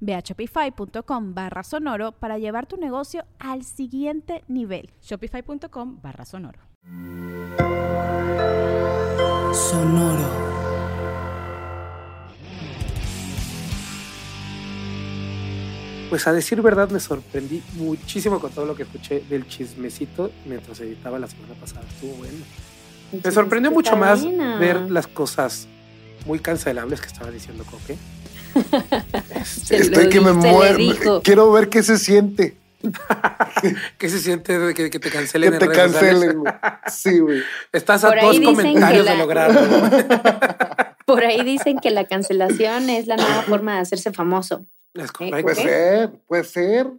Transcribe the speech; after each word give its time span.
Ve 0.00 0.14
a 0.14 0.20
shopify.com 0.20 1.34
barra 1.34 1.62
sonoro 1.62 2.12
para 2.12 2.38
llevar 2.38 2.66
tu 2.66 2.76
negocio 2.76 3.24
al 3.38 3.64
siguiente 3.64 4.44
nivel. 4.48 4.90
Shopify.com 5.02 6.00
barra 6.02 6.24
sonoro. 6.24 6.60
Sonoro. 9.52 10.48
Pues 16.08 16.26
a 16.26 16.32
decir 16.32 16.62
verdad 16.62 16.88
me 16.88 17.00
sorprendí 17.00 17.62
muchísimo 17.74 18.40
con 18.40 18.50
todo 18.50 18.64
lo 18.64 18.74
que 18.74 18.84
escuché 18.84 19.22
del 19.28 19.46
chismecito 19.46 20.30
mientras 20.46 20.80
editaba 20.80 21.18
la 21.18 21.26
semana 21.26 21.54
pasada. 21.54 21.84
Estuvo 21.86 22.14
bueno. 22.14 22.44
Me 23.12 23.30
sorprendió 23.30 23.70
mucho 23.70 23.96
más 23.96 24.24
ver 24.58 24.90
las 24.90 25.06
cosas 25.06 25.68
muy 26.26 26.38
cancelables 26.40 27.00
que 27.00 27.06
estaba 27.08 27.30
diciendo 27.30 27.64
Coque. 27.64 27.96
Estoy 29.70 30.08
que 30.08 30.20
me 30.20 30.32
muero. 30.32 31.22
Quiero 31.22 31.52
ver 31.52 31.68
qué 31.68 31.82
se 31.82 31.98
siente. 31.98 32.56
¿Qué 33.98 34.08
se 34.08 34.20
siente 34.20 34.74
que, 34.74 34.90
que 34.90 34.98
te 34.98 35.10
cancelen? 35.10 35.52
Que 35.52 35.58
te 35.58 35.68
cancelen. 35.68 36.42
Sí, 36.86 37.18
güey. 37.18 37.42
Estás 37.72 38.04
a 38.04 38.14
dos 38.14 38.40
comentarios 38.40 39.04
de 39.04 39.16
lograrlo. 39.16 39.60
Por 41.06 41.24
ahí 41.24 41.42
dicen 41.42 41.78
que 41.78 41.90
la 41.90 42.04
cancelación 42.04 42.90
es 42.90 43.06
la 43.06 43.16
nueva 43.16 43.42
forma 43.42 43.74
de 43.74 43.80
hacerse 43.80 44.12
famoso. 44.12 44.66
Es 44.94 45.10
correcto. 45.10 45.42
Puede 45.42 45.56
ser, 45.56 46.10
puede 46.26 46.44
ser. 46.44 46.92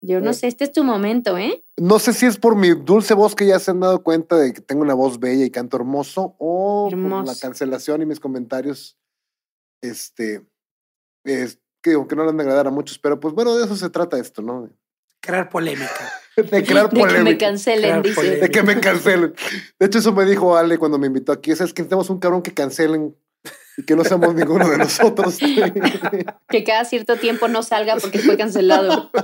Yo 0.00 0.20
no 0.20 0.32
sé, 0.32 0.46
este 0.46 0.64
es 0.64 0.72
tu 0.72 0.84
momento, 0.84 1.36
¿eh? 1.36 1.64
No 1.76 1.98
sé 1.98 2.12
si 2.12 2.26
es 2.26 2.38
por 2.38 2.54
mi 2.54 2.70
dulce 2.70 3.14
voz 3.14 3.34
que 3.34 3.46
ya 3.46 3.58
se 3.58 3.70
han 3.70 3.80
dado 3.80 4.02
cuenta 4.02 4.36
de 4.36 4.52
que 4.52 4.60
tengo 4.60 4.82
una 4.82 4.94
voz 4.94 5.18
bella 5.18 5.44
y 5.44 5.50
canto 5.50 5.76
hermoso 5.76 6.36
o 6.38 6.88
por 6.90 7.26
la 7.26 7.34
cancelación 7.34 8.02
y 8.02 8.06
mis 8.06 8.20
comentarios 8.20 8.98
este 9.82 10.46
es, 11.26 11.58
que, 11.82 11.92
aunque 11.92 12.16
no 12.16 12.24
le 12.24 12.30
han 12.30 12.36
de 12.36 12.42
agradar 12.42 12.66
a 12.66 12.70
muchos, 12.70 12.98
pero 12.98 13.20
pues 13.20 13.34
bueno, 13.34 13.56
de 13.56 13.64
eso 13.64 13.76
se 13.76 13.90
trata 13.90 14.18
esto, 14.18 14.42
¿no? 14.42 14.70
Crear 15.20 15.48
polémica. 15.48 16.12
De 16.36 16.62
crear 16.62 16.90
polémica. 16.90 17.18
De 17.18 17.24
que 17.24 17.24
me 17.24 17.38
cancelen, 17.38 18.02
dice. 18.02 18.36
De 18.36 18.50
que 18.50 18.62
me 18.62 18.78
cancelen. 18.78 19.34
De 19.78 19.86
hecho, 19.86 20.00
eso 20.00 20.12
me 20.12 20.26
dijo 20.26 20.54
Ale 20.54 20.76
cuando 20.76 20.98
me 20.98 21.06
invitó 21.06 21.32
aquí. 21.32 21.50
Es 21.50 21.58
que 21.58 21.64
necesitamos 21.64 22.10
un 22.10 22.18
cabrón 22.18 22.42
que 22.42 22.52
cancelen 22.52 23.16
y 23.76 23.84
que 23.84 23.96
no 23.96 24.04
seamos 24.04 24.34
ninguno 24.34 24.68
de 24.68 24.78
nosotros. 24.78 25.38
que 26.48 26.64
cada 26.64 26.84
cierto 26.84 27.16
tiempo 27.16 27.48
no 27.48 27.62
salga 27.62 27.96
porque 27.96 28.18
fue 28.18 28.36
cancelado. 28.36 29.10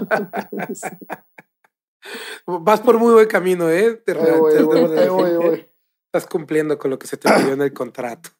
Vas 2.46 2.80
por 2.80 2.98
muy 2.98 3.12
buen 3.12 3.28
camino, 3.28 3.70
¿eh? 3.70 3.94
Te, 3.94 4.12
Estás 6.06 6.26
cumpliendo 6.28 6.78
con 6.78 6.90
lo 6.90 6.98
que 6.98 7.06
se 7.06 7.16
te 7.16 7.32
pidió 7.32 7.52
en 7.52 7.62
el 7.62 7.72
contrato. 7.72 8.30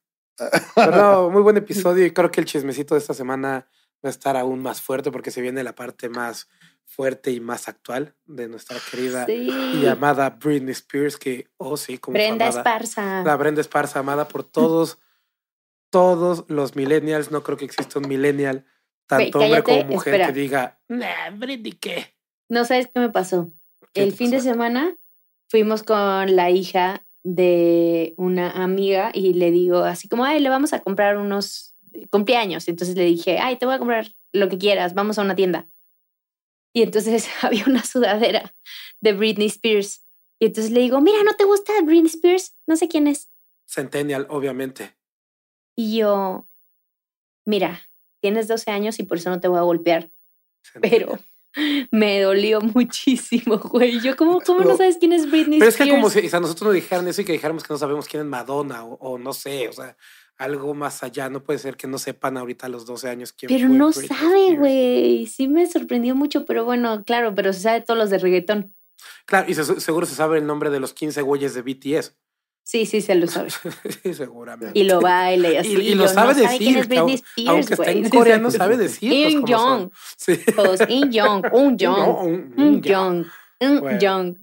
Pero 0.75 1.31
muy 1.31 1.43
buen 1.43 1.57
episodio 1.57 2.05
y 2.07 2.13
creo 2.13 2.31
que 2.31 2.41
el 2.41 2.47
chismecito 2.47 2.95
de 2.95 3.01
esta 3.01 3.15
semana 3.15 3.67
va 4.05 4.09
a 4.09 4.11
estar 4.11 4.37
aún 4.37 4.61
más 4.61 4.81
fuerte 4.81 5.11
porque 5.11 5.31
se 5.31 5.41
viene 5.41 5.63
la 5.63 5.75
parte 5.75 6.09
más 6.09 6.49
fuerte 6.85 7.31
y 7.31 7.41
más 7.41 7.69
actual 7.69 8.15
de 8.27 8.49
nuestra 8.49 8.77
querida 8.91 9.27
y 9.31 9.87
amada 9.87 10.31
Britney 10.31 10.73
Spears, 10.73 11.17
que, 11.17 11.49
oh 11.57 11.77
sí, 11.77 11.99
como 11.99 12.15
Brenda 12.15 12.49
Esparza. 12.49 13.23
La 13.23 13.37
Brenda 13.37 13.61
Esparza, 13.61 14.01
amada 14.01 14.29
por 14.29 14.45
todos, 14.45 14.99
todos 15.91 16.45
los 16.49 16.77
millennials. 16.77 17.31
No 17.31 17.43
creo 17.43 17.57
que 17.57 17.65
exista 17.65 17.99
un 17.99 18.09
millennial, 18.09 18.67
tanto 19.07 19.39
hombre 19.39 19.63
como 19.63 19.85
mujer, 19.85 20.27
que 20.27 20.33
diga, 20.33 20.81
nah, 20.89 21.31
Britney, 21.35 21.73
¿qué? 21.73 22.15
No 22.49 22.65
sabes 22.65 22.89
qué 22.93 23.01
me 23.01 23.11
pasó. 23.11 23.51
El 23.95 24.13
fin 24.13 24.31
de 24.31 24.41
semana 24.41 24.97
fuimos 25.49 25.83
con 25.83 26.37
la 26.37 26.51
hija 26.51 27.07
de 27.25 28.15
una 28.17 28.51
amiga 28.51 29.11
y 29.15 29.35
le 29.35 29.51
digo 29.51 29.79
así 29.79 30.09
como, 30.09 30.25
ay, 30.25 30.41
le 30.41 30.49
vamos 30.49 30.73
a 30.73 30.81
comprar 30.81 31.17
unos 31.17 31.77
cumpleaños. 32.11 32.69
Entonces 32.69 32.97
le 32.97 33.05
dije, 33.05 33.39
ay, 33.39 33.57
te 33.57 33.67
voy 33.67 33.75
a 33.75 33.79
comprar 33.79 34.09
lo 34.33 34.49
que 34.49 34.59
quieras, 34.59 34.95
vamos 34.95 35.19
a 35.19 35.23
una 35.23 35.37
tienda. 35.37 35.69
Y 36.73 36.83
entonces 36.83 37.29
había 37.43 37.65
una 37.67 37.85
sudadera 37.85 38.55
de 39.01 39.13
Britney 39.13 39.47
Spears. 39.47 40.05
Y 40.39 40.47
entonces 40.47 40.73
le 40.73 40.81
digo, 40.81 41.01
mira, 41.01 41.23
¿no 41.23 41.35
te 41.35 41.45
gusta 41.45 41.73
Britney 41.83 42.07
Spears? 42.07 42.57
No 42.67 42.77
sé 42.77 42.89
quién 42.89 43.07
es. 43.07 43.31
Centennial, 43.67 44.27
obviamente. 44.29 44.97
Y 45.77 45.99
yo, 45.99 46.49
mira, 47.47 47.81
tienes 48.21 48.49
12 48.49 48.71
años 48.71 48.99
y 48.99 49.05
por 49.05 49.19
eso 49.19 49.31
no 49.31 49.41
te 49.41 49.49
voy 49.49 49.59
a 49.59 49.63
golpear. 49.63 50.11
Pero 50.81 51.19
me 51.91 52.21
dolió 52.21 52.61
muchísimo, 52.61 53.59
güey. 53.59 54.01
Yo, 54.01 54.17
¿cómo, 54.17 54.41
cómo 54.41 54.61
no, 54.61 54.77
sabes 54.77 54.99
quién 54.99 55.13
es 55.13 55.31
Britney 55.31 55.59
Pero 55.59 55.71
es 55.71 55.77
que 55.77 55.89
como 55.89 56.11
si 56.11 56.19
a 56.21 56.41
nosotros 56.41 56.63
nos 56.63 56.75
dijeran 56.75 57.07
eso 57.09 57.23
y 57.23 57.25
que 57.25 57.33
dijéramos 57.33 57.63
que 57.63 57.73
no 57.73 57.79
sabemos 57.79 58.09
quién 58.09 58.23
es 58.23 58.29
Madonna 58.29 58.85
o, 58.85 59.19
no 59.19 59.33
sé, 59.33 59.69
o 59.69 59.73
sea, 59.73 59.97
algo 60.37 60.75
más 60.75 61.03
allá. 61.03 61.29
No 61.29 61.43
puede 61.43 61.59
ser 61.59 61.77
que 61.77 61.87
no 61.87 61.99
sepan 61.99 62.37
ahorita 62.37 62.67
a 62.67 62.71
los 62.71 62.87
12 62.87 63.09
años 63.09 63.33
quién 63.33 63.49
Pero 63.49 63.69
no 63.69 63.93
sabe, 63.93 64.57
güey. 64.57 65.27
Sí 65.27 65.49
me 65.49 65.67
sorprendió 65.67 66.15
mucho, 66.15 66.45
pero 66.45 66.65
bueno, 66.65 67.05
claro, 67.05 67.35
pero 67.35 67.53
se 67.53 67.61
sabe 67.61 67.81
todos 67.83 67.99
los 67.99 68.11
de 68.11 68.19
reggaetón. 68.19 68.75
Claro, 69.27 69.51
y 69.51 69.55
seguro 69.55 70.07
se 70.07 70.15
sabe 70.15 70.39
el 70.39 70.47
nombre 70.47 70.71
de 70.71 70.81
los 70.81 70.93
15 70.93 71.23
güeyes 71.23 71.55
de 71.55 71.63
BTS. 71.63 72.17
Sí, 72.65 72.87
sí, 72.87 73.01
se 73.01 73.15
lo 73.15 73.27
sabe. 73.27 73.51
sí, 74.03 74.15
seguramente. 74.15 74.79
Y 74.79 74.85
lo 74.85 75.01
baila 75.01 75.51
y 75.51 75.57
así. 75.59 75.73
Y, 75.73 75.95
lo 75.95 76.09
sabe 76.09 76.35
decir. 76.35 76.79
Spears, 76.79 77.23
aunque 77.47 77.75
está 77.75 77.91
en 77.91 78.09
coreano, 78.09 78.51
sabe 78.51 78.77
decir. 78.77 79.13
In 79.13 79.45
Young. 79.45 79.91
Sí. 80.17 80.41
Todos, 80.55 80.81
In 80.89 81.11
Young, 81.11 81.45
Un 81.53 81.77
Young, 81.79 82.53
Un 82.57 82.83
Young, 82.83 83.27
Un 83.61 83.99
Young. 83.99 84.37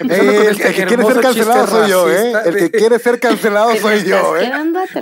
el, 0.00 0.56
que 0.56 0.84
quiere 0.86 1.04
ser 1.04 1.20
cancelado 1.20 1.66
soy 1.66 1.90
yo, 1.90 2.10
¿eh? 2.10 2.32
El 2.46 2.56
que 2.56 2.70
quiere 2.70 2.98
ser 2.98 3.20
cancelado 3.20 3.76
soy 3.76 4.02
yo, 4.04 4.36
¿eh? 4.38 4.50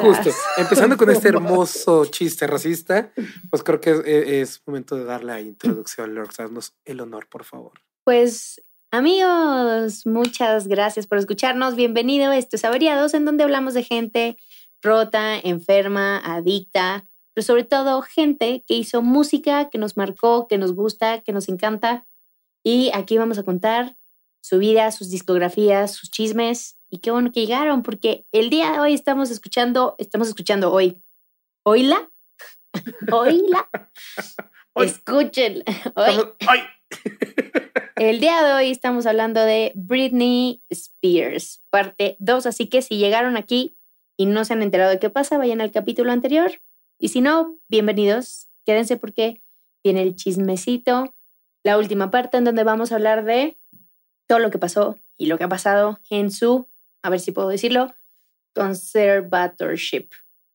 Justo. 0.00 0.30
Empezando 0.58 0.96
con 0.96 1.08
este 1.10 1.28
hermoso 1.28 2.04
chiste 2.06 2.46
racista, 2.46 3.12
pues 3.48 3.62
creo 3.62 3.80
que 3.80 3.90
es, 3.90 4.50
es 4.50 4.62
momento 4.66 4.96
de 4.96 5.04
darle 5.04 5.32
la 5.32 5.40
introducción, 5.40 6.14
Lord. 6.14 6.30
Haznos 6.36 6.74
el 6.84 7.00
honor, 7.00 7.28
por 7.28 7.44
favor. 7.44 7.72
Pues 8.04 8.60
Amigos, 8.92 10.04
muchas 10.04 10.66
gracias 10.66 11.06
por 11.06 11.16
escucharnos. 11.16 11.76
Bienvenido 11.76 12.32
a 12.32 12.36
estos 12.36 12.64
averiados 12.64 13.14
en 13.14 13.24
donde 13.24 13.44
hablamos 13.44 13.72
de 13.72 13.84
gente 13.84 14.36
rota, 14.82 15.38
enferma, 15.38 16.18
adicta, 16.18 17.06
pero 17.32 17.46
sobre 17.46 17.62
todo 17.62 18.02
gente 18.02 18.64
que 18.66 18.74
hizo 18.74 19.00
música 19.00 19.70
que 19.70 19.78
nos 19.78 19.96
marcó, 19.96 20.48
que 20.48 20.58
nos 20.58 20.74
gusta, 20.74 21.20
que 21.20 21.32
nos 21.32 21.48
encanta. 21.48 22.08
Y 22.64 22.90
aquí 22.92 23.16
vamos 23.16 23.38
a 23.38 23.44
contar 23.44 23.96
su 24.40 24.58
vida, 24.58 24.90
sus 24.90 25.08
discografías, 25.08 25.94
sus 25.94 26.10
chismes. 26.10 26.76
Y 26.90 26.98
qué 26.98 27.12
bueno 27.12 27.30
que 27.30 27.42
llegaron, 27.46 27.84
porque 27.84 28.26
el 28.32 28.50
día 28.50 28.72
de 28.72 28.80
hoy 28.80 28.94
estamos 28.94 29.30
escuchando, 29.30 29.94
estamos 29.98 30.26
escuchando 30.26 30.72
hoy. 30.72 31.04
¿Oíla? 31.62 32.10
¿Oíla? 33.12 33.70
Escuchen. 34.74 35.62
Hoy. 35.94 36.14
hoy. 36.48 36.60
El 38.00 38.18
día 38.18 38.42
de 38.42 38.54
hoy 38.54 38.70
estamos 38.70 39.04
hablando 39.04 39.44
de 39.44 39.72
Britney 39.74 40.62
Spears, 40.70 41.62
parte 41.68 42.16
2, 42.18 42.46
así 42.46 42.66
que 42.66 42.80
si 42.80 42.96
llegaron 42.96 43.36
aquí 43.36 43.76
y 44.16 44.24
no 44.24 44.46
se 44.46 44.54
han 44.54 44.62
enterado 44.62 44.88
de 44.88 44.98
qué 44.98 45.10
pasa, 45.10 45.36
vayan 45.36 45.60
al 45.60 45.70
capítulo 45.70 46.10
anterior. 46.10 46.62
Y 46.98 47.08
si 47.08 47.20
no, 47.20 47.58
bienvenidos, 47.68 48.48
quédense 48.64 48.96
porque 48.96 49.42
viene 49.84 50.00
el 50.00 50.16
chismecito, 50.16 51.14
la 51.62 51.76
última 51.76 52.10
parte 52.10 52.38
en 52.38 52.44
donde 52.44 52.64
vamos 52.64 52.90
a 52.90 52.94
hablar 52.94 53.26
de 53.26 53.58
todo 54.26 54.38
lo 54.38 54.50
que 54.50 54.58
pasó 54.58 54.98
y 55.18 55.26
lo 55.26 55.36
que 55.36 55.44
ha 55.44 55.50
pasado 55.50 56.00
en 56.08 56.30
su, 56.30 56.70
a 57.02 57.10
ver 57.10 57.20
si 57.20 57.32
puedo 57.32 57.48
decirlo, 57.48 57.92
conservatorship. 58.54 60.08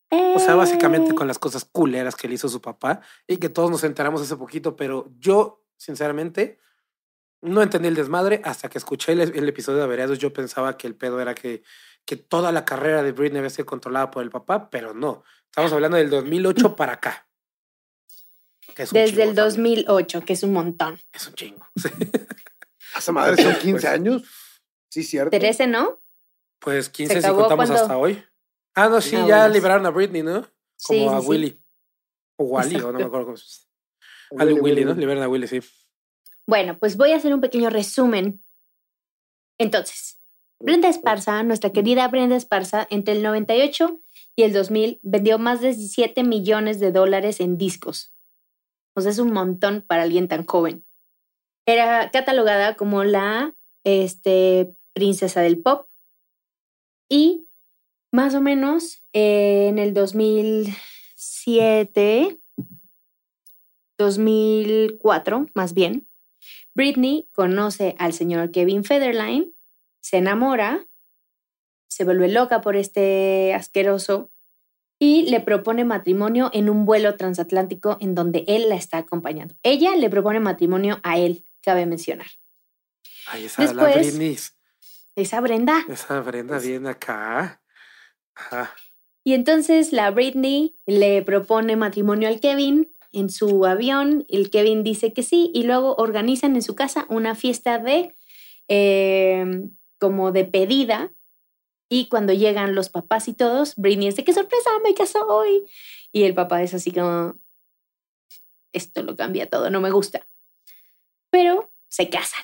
O 0.09 0.39
sea, 0.39 0.55
básicamente 0.55 1.13
con 1.13 1.27
las 1.27 1.37
cosas 1.37 1.63
culeras 1.63 2.15
que 2.15 2.27
le 2.27 2.33
hizo 2.33 2.49
su 2.49 2.59
papá 2.59 3.01
y 3.27 3.37
que 3.37 3.49
todos 3.49 3.69
nos 3.69 3.83
enteramos 3.83 4.23
hace 4.23 4.35
poquito, 4.35 4.75
pero 4.75 5.11
yo, 5.19 5.63
sinceramente, 5.77 6.57
no 7.45 7.61
entendí 7.61 7.87
el 7.87 7.95
desmadre 7.95 8.41
hasta 8.43 8.69
que 8.69 8.77
escuché 8.77 9.13
el, 9.13 9.49
episodio 9.49 9.79
de 9.79 9.83
Averiados. 9.85 10.19
Yo 10.19 10.33
pensaba 10.33 10.77
que 10.77 10.87
el 10.87 10.95
pedo 10.95 11.21
era 11.21 11.33
que, 11.35 11.63
que 12.05 12.15
toda 12.15 12.51
la 12.51 12.65
carrera 12.65 13.03
de 13.03 13.11
Britney 13.11 13.39
había 13.39 13.49
sido 13.49 13.65
controlada 13.65 14.11
por 14.11 14.23
el 14.23 14.29
papá, 14.29 14.69
pero 14.69 14.93
no. 14.93 15.23
Estamos 15.45 15.71
hablando 15.71 15.97
del 15.97 16.09
2008 16.09 16.75
para 16.75 16.93
acá. 16.93 17.27
Desde 18.91 19.23
el 19.23 19.35
2008, 19.35 20.21
que 20.25 20.33
es 20.33 20.43
un 20.43 20.53
montón. 20.53 20.99
Es 21.13 21.27
un 21.27 21.35
chingo. 21.35 21.65
¿Esa 22.97 23.11
madre 23.11 23.41
son 23.41 23.53
15 23.55 23.71
pues 23.71 23.85
años? 23.85 24.23
Sí, 24.89 25.03
cierto. 25.03 25.37
13, 25.37 25.67
¿no? 25.67 26.01
Pues 26.59 26.89
15 26.89 27.21
si 27.21 27.29
contamos 27.29 27.69
hasta 27.69 27.97
hoy. 27.97 28.23
Ah, 28.73 28.89
no, 28.89 28.99
sí, 28.99 29.15
ah, 29.15 29.25
ya 29.27 29.47
liberaron 29.47 29.85
a 29.85 29.89
Britney, 29.89 30.23
¿no? 30.23 30.45
Como 30.85 31.11
a 31.11 31.21
Willy. 31.21 31.61
O 32.37 32.43
Wally, 32.45 32.75
o 32.75 32.91
no 32.91 32.99
me 32.99 33.05
acuerdo 33.05 33.27
cómo 33.27 33.37
es. 33.37 33.69
A 34.37 34.43
Willy, 34.43 34.83
¿no? 34.83 34.93
Liberan 34.93 35.23
a 35.23 35.29
Willy, 35.29 35.47
sí. 35.47 35.61
Bueno, 36.47 36.77
pues 36.79 36.97
voy 36.97 37.11
a 37.11 37.17
hacer 37.17 37.33
un 37.33 37.41
pequeño 37.41 37.69
resumen. 37.69 38.43
Entonces, 39.57 40.19
Brenda 40.59 40.89
Esparza, 40.89 41.41
nuestra 41.43 41.71
querida 41.71 42.07
Brenda 42.07 42.35
Esparza, 42.35 42.87
entre 42.89 43.15
el 43.15 43.23
98 43.23 43.99
y 44.35 44.43
el 44.43 44.53
2000 44.53 44.99
vendió 45.01 45.39
más 45.39 45.61
de 45.61 45.69
17 45.69 46.23
millones 46.23 46.79
de 46.79 46.91
dólares 46.91 47.39
en 47.39 47.57
discos. 47.57 48.13
O 48.95 49.01
sea, 49.01 49.09
es 49.11 49.17
un 49.19 49.33
montón 49.33 49.81
para 49.81 50.03
alguien 50.03 50.27
tan 50.27 50.45
joven. 50.45 50.85
Era 51.65 52.11
catalogada 52.11 52.75
como 52.75 53.03
la 53.03 53.55
este, 53.83 54.75
princesa 54.93 55.41
del 55.41 55.59
pop. 55.61 55.89
Y 57.09 57.47
más 58.11 58.35
o 58.35 58.41
menos 58.41 59.03
eh, 59.13 59.67
en 59.67 59.79
el 59.79 59.93
2007, 59.93 62.39
2004 63.97 65.47
más 65.53 65.73
bien, 65.73 66.07
Britney 66.75 67.29
conoce 67.33 67.95
al 67.97 68.13
señor 68.13 68.51
Kevin 68.51 68.83
Federline, 68.83 69.53
se 70.01 70.17
enamora, 70.17 70.85
se 71.87 72.03
vuelve 72.03 72.27
loca 72.27 72.61
por 72.61 72.75
este 72.75 73.53
asqueroso 73.53 74.29
y 74.99 75.23
le 75.29 75.39
propone 75.39 75.85
matrimonio 75.85 76.49
en 76.53 76.69
un 76.69 76.85
vuelo 76.85 77.15
transatlántico 77.15 77.97
en 78.01 78.13
donde 78.13 78.43
él 78.47 78.69
la 78.69 78.75
está 78.75 78.97
acompañando. 78.97 79.55
Ella 79.63 79.95
le 79.95 80.09
propone 80.09 80.41
matrimonio 80.41 80.99
a 81.03 81.17
él, 81.17 81.45
cabe 81.61 81.85
mencionar. 81.85 82.27
Ay, 83.27 83.45
esa 83.45 83.73
la 83.73 83.93
Britney. 83.93 84.37
Esa 85.15 85.39
Brenda. 85.39 85.81
Esa 85.87 86.19
Brenda 86.19 86.59
viene 86.59 86.89
acá. 86.89 87.61
Y 89.23 89.33
entonces 89.33 89.93
la 89.93 90.11
Britney 90.11 90.77
le 90.85 91.21
propone 91.21 91.77
matrimonio 91.77 92.27
al 92.27 92.41
Kevin 92.41 92.94
en 93.15 93.29
su 93.29 93.65
avión, 93.65 94.25
el 94.29 94.49
Kevin 94.49 94.83
dice 94.83 95.13
que 95.13 95.23
sí 95.23 95.51
y 95.53 95.63
luego 95.63 95.95
organizan 95.95 96.55
en 96.55 96.61
su 96.61 96.75
casa 96.75 97.05
una 97.09 97.33
fiesta 97.33 97.79
de 97.79 98.15
em, 98.67 99.75
como 99.99 100.31
de 100.31 100.45
pedida 100.45 101.13
y 101.89 102.09
cuando 102.09 102.33
llegan 102.33 102.75
los 102.75 102.89
papás 102.89 103.27
y 103.27 103.33
todos, 103.33 103.75
Britney 103.75 104.07
es 104.07 104.15
de 104.15 104.23
qué 104.23 104.33
sorpresa, 104.33 104.69
me 104.83 104.93
casó 104.93 105.27
hoy. 105.27 105.65
Y 106.11 106.23
el 106.23 106.33
papá 106.33 106.63
es 106.63 106.73
así 106.73 106.91
como, 106.91 107.35
esto 108.73 109.03
lo 109.03 109.15
cambia 109.15 109.49
todo, 109.49 109.69
no 109.69 109.81
me 109.81 109.91
gusta. 109.91 110.27
Pero 111.29 111.71
se 111.87 112.09
casan 112.09 112.43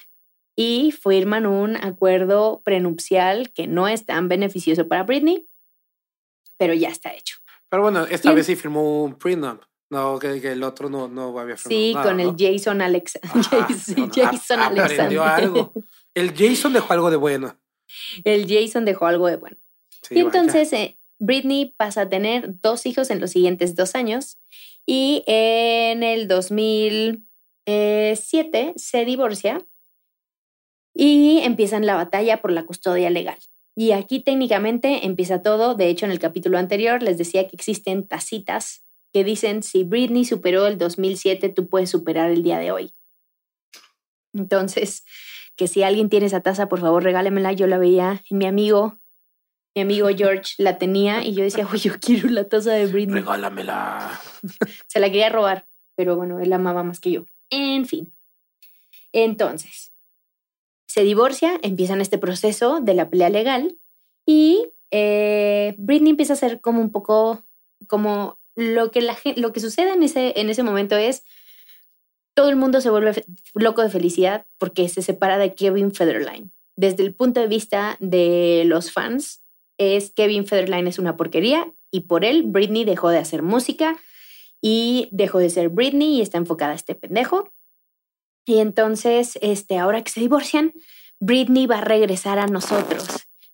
y 0.56 0.92
firman 0.92 1.46
un 1.46 1.76
acuerdo 1.76 2.62
prenupcial 2.64 3.52
que 3.52 3.68
no 3.68 3.88
es 3.88 4.06
tan 4.06 4.28
beneficioso 4.28 4.88
para 4.88 5.04
Britney, 5.04 5.48
pero 6.58 6.74
ya 6.74 6.90
está 6.90 7.14
hecho. 7.14 7.38
Pero 7.70 7.84
bueno, 7.84 8.06
esta 8.06 8.34
vez 8.34 8.46
sí 8.46 8.56
firmó 8.56 9.04
un 9.04 9.18
prenup. 9.18 9.64
No, 9.92 10.18
que, 10.20 10.38
el 10.38 10.64
otro 10.64 10.90
no, 10.90 11.10
no 11.10 11.38
había 11.38 11.58
Sí, 11.58 11.94
con 12.02 12.22
el 12.22 12.34
Jason 12.38 12.82
Alex. 12.82 13.20
Jason, 14.16 14.60
aprendió 14.62 15.22
algo. 15.22 15.74
El 16.14 16.34
Jason 16.34 16.72
dejó 16.72 16.94
algo 16.94 17.12
de 17.12 17.18
bueno. 17.18 17.58
El 18.24 18.48
Jason 18.48 18.86
dejó 18.86 19.06
algo 19.06 19.28
de 19.28 19.36
bueno. 19.36 19.58
y 20.10 20.20
entonces 20.20 20.72
eh, 20.72 20.98
Britney 21.20 21.74
pasa 21.76 22.04
a 22.04 22.10
tener 22.10 22.62
dos 22.62 22.86
hijos 22.86 23.10
en 23.10 23.20
los 23.20 23.32
siguientes 23.32 23.76
dos 23.76 23.94
años 23.94 24.40
y 24.86 25.26
en 25.28 26.04
el 26.04 26.30
2007 26.30 27.20
eh, 27.66 28.74
se 28.78 29.06
divorcia 29.06 29.62
y 30.94 31.40
empiezan 31.44 31.86
la 31.86 31.96
batalla 31.96 32.42
por 32.42 32.54
la 32.54 32.66
custodia 32.66 33.10
legal. 33.10 33.40
Y 33.76 33.92
aquí 33.92 34.22
técnicamente 34.22 35.06
empieza 35.06 35.42
todo. 35.42 35.76
De 35.76 35.90
hecho, 35.90 36.06
en 36.06 36.14
el 36.14 36.20
capítulo 36.20 36.58
anterior 36.58 37.04
les 37.04 37.18
decía 37.18 37.50
que 37.50 37.58
existen 37.58 38.08
tacitas 38.08 38.86
que 39.14 39.24
dicen, 39.24 39.64
si 39.64 39.84
Britney 39.84 40.26
superó 40.26 40.68
el 40.68 40.78
2007, 40.78 41.50
tú 41.50 41.68
puedes 41.68 41.90
superar 41.90 42.32
el 42.32 42.44
día 42.44 42.60
de 42.60 42.72
hoy. 42.72 42.94
Entonces, 44.34 45.04
que 45.56 45.68
si 45.68 45.84
alguien 45.84 46.10
tiene 46.10 46.28
esa 46.28 46.42
taza, 46.42 46.70
por 46.70 46.80
favor, 46.80 47.04
regálemela. 47.04 47.52
Yo 47.54 47.68
la 47.68 47.78
veía 47.78 48.24
en 48.30 48.38
mi 48.38 48.46
amigo, 48.46 48.98
mi 49.76 49.82
amigo 49.82 50.08
George 50.16 50.54
la 50.58 50.78
tenía 50.78 51.24
y 51.24 51.34
yo 51.34 51.44
decía, 51.44 51.68
oye, 51.72 51.90
yo 51.90 52.00
quiero 52.00 52.30
la 52.30 52.48
taza 52.48 52.72
de 52.72 52.88
Britney. 52.88 53.22
Regálamela. 53.22 54.20
Se 54.88 55.00
la 55.00 55.08
quería 55.08 55.30
robar, 55.30 55.68
pero 55.96 56.16
bueno, 56.16 56.40
él 56.40 56.52
amaba 56.54 56.84
más 56.84 57.00
que 57.00 57.12
yo. 57.12 57.26
En 57.50 57.86
fin. 57.86 58.14
Entonces, 59.14 59.92
se 60.92 61.04
divorcia, 61.04 61.58
empiezan 61.62 62.02
este 62.02 62.18
proceso 62.18 62.82
de 62.82 62.94
la 62.94 63.10
pelea 63.10 63.30
legal 63.30 63.78
y 64.26 64.74
eh, 64.92 65.76
Britney 65.78 66.12
empieza 66.12 66.34
a 66.34 66.38
ser 66.38 66.60
como 66.60 66.82
un 66.82 66.92
poco 66.92 67.46
como 67.88 68.41
lo 68.56 68.92
que, 68.92 69.02
la, 69.02 69.18
lo 69.36 69.54
que 69.54 69.60
sucede 69.60 69.94
en 69.94 70.04
ese, 70.04 70.40
en 70.40 70.50
ese 70.50 70.64
momento 70.64 70.96
es 70.96 71.24
todo 72.34 72.50
el 72.50 72.56
mundo 72.56 72.82
se 72.82 72.90
vuelve 72.90 73.26
loco 73.54 73.82
de 73.82 73.90
felicidad 73.90 74.46
porque 74.58 74.88
se 74.90 75.02
separa 75.02 75.38
de 75.38 75.54
Kevin 75.54 75.94
Federline. 75.94 76.52
Desde 76.76 77.04
el 77.04 77.14
punto 77.14 77.42
de 77.42 77.48
vista 77.48 77.98
de 78.00 78.64
los 78.66 78.92
fans, 78.92 79.42
es 79.78 80.12
Kevin 80.12 80.46
Federline 80.46 80.88
es 80.88 81.00
una 81.00 81.18
porquería 81.18 81.74
y 81.90 82.02
por 82.02 82.24
él 82.24 82.44
Britney 82.44 82.86
dejó 82.86 83.10
de 83.10 83.18
hacer 83.18 83.42
música 83.42 83.98
y 84.62 85.10
dejó 85.12 85.40
de 85.40 85.50
ser 85.50 85.70
Britney 85.70 86.18
y 86.18 86.22
está 86.22 86.38
enfocada 86.38 86.74
a 86.74 86.76
este 86.76 86.96
pendejo. 86.96 87.52
Y 88.46 88.60
entonces, 88.60 89.38
este, 89.42 89.78
ahora 89.78 90.04
que 90.04 90.12
se 90.12 90.20
divorcian, 90.20 90.74
Britney 91.20 91.66
va 91.66 91.80
a 91.80 91.84
regresar 91.84 92.40
a 92.40 92.48
nosotros. 92.48 93.08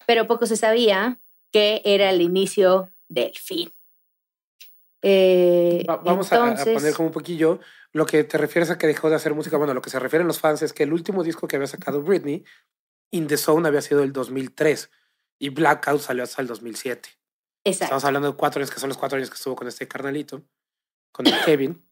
Pero 0.06 0.28
poco 0.28 0.46
se 0.46 0.58
sabía 0.58 1.20
que 1.52 1.82
era 1.86 2.10
el 2.10 2.22
inicio 2.22 2.92
del 3.08 3.34
fin. 3.36 3.72
Eh, 5.02 5.84
vamos 5.88 6.32
a, 6.34 6.56
poner 6.56 6.94
como 6.94 7.08
un 7.08 7.14
poquillo 7.14 7.60
lo 7.92 8.06
que 8.06 8.24
te 8.24 8.38
refieres 8.38 8.70
a 8.70 8.78
que 8.78 8.88
dejó 8.88 9.10
de 9.10 9.16
hacer 9.16 9.34
música. 9.34 9.58
Bueno, 9.58 9.74
lo 9.74 9.82
que 9.82 9.90
se 9.90 10.00
refieren 10.00 10.28
los 10.28 10.40
fans 10.40 10.62
es 10.62 10.74
que 10.74 10.84
el 10.84 10.94
último 10.94 11.24
disco 11.24 11.48
que 11.48 11.56
había 11.56 11.68
sacado 11.68 12.02
Britney, 12.02 12.44
In 13.12 13.28
the 13.28 13.38
Zone, 13.38 13.68
había 13.68 13.82
sido 13.82 14.04
el 14.04 14.12
2003 14.12 14.90
y 15.40 15.50
Blackout 15.50 16.02
salió 16.02 16.24
hasta 16.24 16.42
el 16.42 16.48
2007. 16.48 17.10
Exacto. 17.64 17.84
Estamos 17.86 18.06
hablando 18.06 18.32
de 18.32 18.38
cuatro 18.38 18.60
años, 18.60 18.72
que 18.72 18.80
son 18.80 18.90
los 18.90 18.98
cuatro 18.98 19.18
años 19.18 19.30
que 19.30 19.36
estuvo 19.36 19.56
con 19.56 19.68
este 19.68 19.88
carnalito, 19.88 20.44
con 21.12 21.28
el 21.28 21.34
Kevin. 21.46 21.84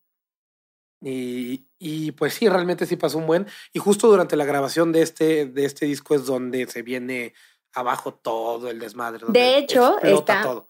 Y, 1.02 1.68
y, 1.78 2.14
pues 2.14 2.34
sí, 2.34 2.50
realmente 2.50 2.86
sí 2.86 2.96
pasó 2.96 3.18
un 3.18 3.28
buen. 3.28 3.46
Y 3.74 3.80
justo 3.80 4.08
durante 4.08 4.36
la 4.36 4.46
grabación 4.46 4.92
de 4.92 5.02
este, 5.02 5.46
de 5.46 5.66
este 5.66 5.86
disco 5.86 6.16
es 6.16 6.26
donde 6.26 6.66
se 6.68 6.82
viene 6.82 7.34
abajo 7.74 8.14
todo 8.14 8.70
el 8.70 8.80
desmadre. 8.80 9.26
De 9.28 9.58
hecho, 9.58 10.02
está 10.02 10.42
todo. 10.42 10.70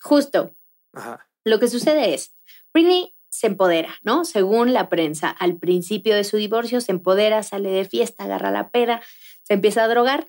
justo. 0.00 0.54
Ajá. 0.92 1.25
Lo 1.46 1.60
que 1.60 1.68
sucede 1.68 2.12
es, 2.12 2.34
Britney 2.74 3.14
se 3.28 3.46
empodera, 3.46 3.94
¿no? 4.02 4.24
Según 4.24 4.72
la 4.72 4.88
prensa, 4.88 5.30
al 5.30 5.58
principio 5.58 6.16
de 6.16 6.24
su 6.24 6.38
divorcio 6.38 6.80
se 6.80 6.90
empodera, 6.90 7.44
sale 7.44 7.70
de 7.70 7.84
fiesta, 7.84 8.24
agarra 8.24 8.50
la 8.50 8.70
pera, 8.70 9.00
se 9.44 9.54
empieza 9.54 9.84
a 9.84 9.88
drogar. 9.88 10.26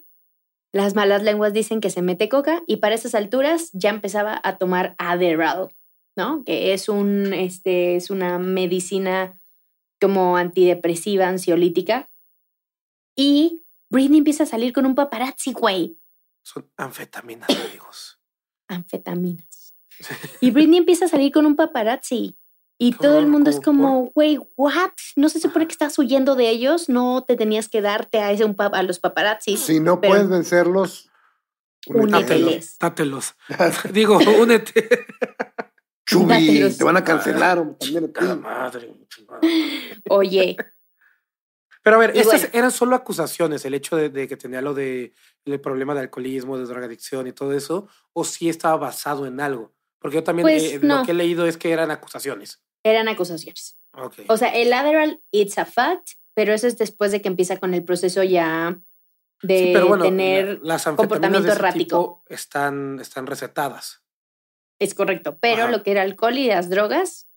Las 0.72 0.94
malas 0.94 1.24
lenguas 1.24 1.54
dicen 1.54 1.82
que 1.82 1.90
se 1.90 2.04
mete 2.04 2.30
coca 2.30 2.62
y 2.68 2.78
para 2.78 2.94
esas 2.94 3.16
alturas 3.16 3.72
ya 3.74 3.90
empezaba 3.90 4.40
a 4.44 4.60
tomar 4.60 4.94
Adderall, 5.00 5.70
¿no? 6.16 6.44
Que 6.46 6.74
es 6.74 6.88
un 6.88 7.34
este 7.34 7.96
es 7.96 8.12
una 8.12 8.38
medicina 8.38 9.42
como 10.00 10.38
antidepresiva, 10.38 11.28
ansiolítica. 11.28 12.12
Y 13.16 13.66
Britney 13.90 14.20
empieza 14.20 14.44
a 14.44 14.46
salir 14.46 14.72
con 14.72 14.86
un 14.86 14.94
paparazzi, 14.94 15.54
güey. 15.54 15.98
Son 16.44 16.70
anfetaminas, 16.78 17.50
amigos. 17.50 18.20
Anfetaminas. 18.68 19.47
Y 20.42 20.52
Britney 20.52 20.80
empieza 20.80 21.06
a 21.06 21.08
salir 21.08 21.32
con 21.32 21.46
un 21.46 21.56
paparazzi. 21.56 22.38
Y 22.80 22.92
todo 22.92 23.18
el 23.18 23.26
mundo 23.26 23.50
es 23.50 23.60
como, 23.60 24.12
güey, 24.14 24.40
what? 24.56 24.92
No 25.16 25.30
se 25.30 25.40
supone 25.40 25.66
que 25.66 25.72
estás 25.72 25.98
huyendo 25.98 26.36
de 26.36 26.50
ellos, 26.50 26.90
no 26.90 27.24
te 27.28 27.36
tenías 27.36 27.70
que 27.70 27.82
darte 27.82 28.20
a, 28.20 28.32
ese, 28.32 28.46
un 28.46 28.56
a 28.58 28.84
los 28.84 29.00
paparazzi. 29.00 29.58
Si 29.58 29.80
no 29.80 30.00
puedes 30.00 30.30
vencerlos, 30.30 31.10
úneteles. 31.88 32.78
Dátelos. 32.80 33.34
Digo, 33.92 34.20
únete. 34.40 35.08
Chubi, 36.06 36.72
te 36.78 36.84
van 36.84 36.98
a 36.98 37.04
cancelar. 37.04 37.66
madre. 38.40 38.94
Oye. 40.10 40.56
Pero 41.84 41.96
a 41.96 42.00
ver, 42.00 42.18
estas 42.18 42.50
eran 42.54 42.72
solo 42.72 42.96
acusaciones, 42.96 43.64
el 43.66 43.74
hecho 43.74 43.96
de, 43.96 44.28
que 44.28 44.38
tenía 44.38 44.62
lo 44.62 44.74
de 44.74 45.14
el 45.46 45.62
problema 45.62 45.94
de 45.94 46.02
alcoholismo, 46.02 46.58
de 46.58 46.66
drogadicción 46.66 47.28
y 47.28 47.32
todo 47.32 47.54
eso, 47.54 47.88
o 48.14 48.24
si 48.24 48.50
estaba 48.50 48.76
basado 48.78 49.26
en 49.26 49.40
algo. 49.40 49.74
Porque 50.00 50.16
yo 50.16 50.24
también 50.24 50.44
pues, 50.44 50.64
eh, 50.64 50.80
lo 50.82 51.04
que 51.04 51.12
he 51.12 51.16
leído 51.16 51.48
es 51.48 51.58
que 51.58 51.72
eran 51.72 51.92
acusaciones. 51.92 52.62
Eran 52.84 53.08
acusaciones. 53.08 53.78
O 54.28 54.38
sea, 54.38 54.50
el 54.50 54.72
Adderall, 54.74 55.22
it's 55.32 55.58
a 55.58 55.66
fact, 55.66 56.12
pero 56.36 56.54
eso 56.54 56.68
es 56.68 56.78
después 56.78 57.12
de 57.12 57.22
que 57.22 57.28
empieza 57.28 57.58
con 57.58 57.74
el 57.74 57.84
proceso 57.84 58.24
ya 58.24 58.80
de 59.42 59.74
tener 60.02 60.60
las 60.62 60.86
comportamiento 60.86 61.52
errático. 61.52 62.24
están, 62.28 63.00
están 63.00 63.28
recetadas. 63.28 64.04
Es 64.80 64.94
correcto, 64.94 65.40
pero 65.40 65.70
lo 65.70 65.82
que 65.82 65.92
era 65.92 66.04
alcohol 66.04 66.38
y 66.38 66.48
las 66.48 66.70
drogas 66.70 67.28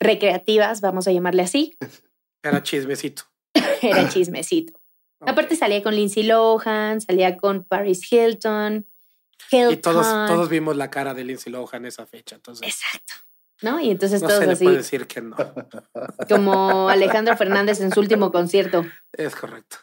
recreativas, 0.00 0.80
vamos 0.80 1.06
a 1.06 1.12
llamarle 1.12 1.42
así. 1.42 1.76
Era 2.42 2.62
chismecito. 2.62 3.24
era 3.82 4.08
chismecito. 4.08 4.80
Aparte 5.20 5.56
salía 5.56 5.82
con 5.82 5.96
Lindsay 5.96 6.22
Lohan, 6.22 7.00
salía 7.00 7.36
con 7.36 7.64
Paris 7.64 8.10
Hilton. 8.10 8.86
Y 9.50 9.76
todos, 9.76 10.06
todos 10.26 10.48
vimos 10.48 10.76
la 10.76 10.90
cara 10.90 11.14
de 11.14 11.24
Lindsay 11.24 11.52
Lohan 11.52 11.86
esa 11.86 12.06
fecha. 12.06 12.36
Entonces. 12.36 12.66
Exacto. 12.66 13.14
¿No? 13.60 13.80
Y 13.80 13.90
entonces 13.90 14.22
no 14.22 14.28
todos 14.28 14.40
se 14.40 14.46
le 14.46 14.52
así. 14.52 14.64
puede 14.64 14.76
decir 14.78 15.06
que 15.06 15.20
no. 15.20 15.36
Como 16.28 16.88
Alejandro 16.88 17.36
Fernández 17.36 17.80
en 17.80 17.92
su 17.92 18.00
último 18.00 18.30
concierto. 18.30 18.84
Es 19.12 19.34
correcto. 19.34 19.78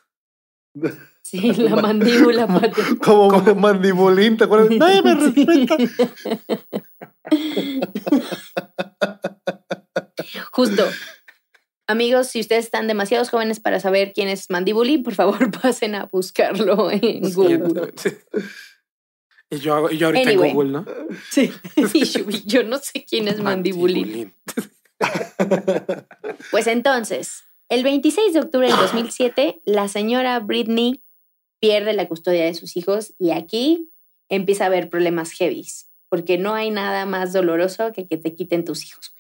Sí, 1.22 1.54
la 1.54 1.76
mandíbula, 1.76 2.48
Como, 3.04 3.30
Como 3.30 3.56
mandibulín, 3.56 4.38
¿te 4.38 4.44
acuerdas? 4.44 4.70
¡Nadie 4.72 5.02
me 5.02 5.16
respeta! 5.16 5.78
Justo. 10.52 10.84
Amigos, 11.88 12.28
si 12.28 12.40
ustedes 12.40 12.66
están 12.66 12.88
demasiados 12.88 13.30
jóvenes 13.30 13.60
para 13.60 13.80
saber 13.80 14.12
quién 14.14 14.28
es 14.28 14.50
Mandibulín, 14.50 15.04
por 15.04 15.14
favor 15.14 15.52
pasen 15.52 15.96
a 15.96 16.06
buscarlo 16.06 16.90
en 16.92 17.32
Google. 17.34 17.94
Y 19.50 19.58
yo, 19.58 19.90
y 19.90 19.98
yo 19.98 20.08
ahorita 20.08 20.32
en 20.32 20.54
Google, 20.54 20.72
¿no? 20.72 20.86
Sí. 21.30 21.52
Y 21.94 22.46
yo, 22.46 22.64
no 22.64 22.78
sé 22.80 23.06
quién 23.06 23.28
es 23.28 23.40
Mandibulín. 23.42 24.34
Pues 26.52 26.68
entonces, 26.68 27.44
el 27.68 27.84
26 27.84 28.34
de 28.34 28.40
octubre 28.40 28.68
del 28.68 28.78
2007, 28.78 29.62
la 29.66 29.90
señora 29.90 30.40
Britney 30.40 31.04
pierde 31.60 31.92
la 31.92 32.08
custodia 32.08 32.46
de 32.46 32.54
sus 32.54 32.78
hijos 32.78 33.14
y 33.20 33.32
aquí 33.32 33.92
empieza 34.30 34.64
a 34.64 34.68
haber 34.68 34.90
problemas 34.90 35.32
heavies, 35.32 35.90
porque 36.08 36.38
no 36.38 36.54
hay 36.54 36.72
nada 36.72 37.06
más 37.06 37.34
doloroso 37.34 37.92
que 37.92 38.08
que 38.08 38.18
te 38.18 38.36
quiten 38.36 38.64
tus 38.64 38.86
hijos. 38.86 39.16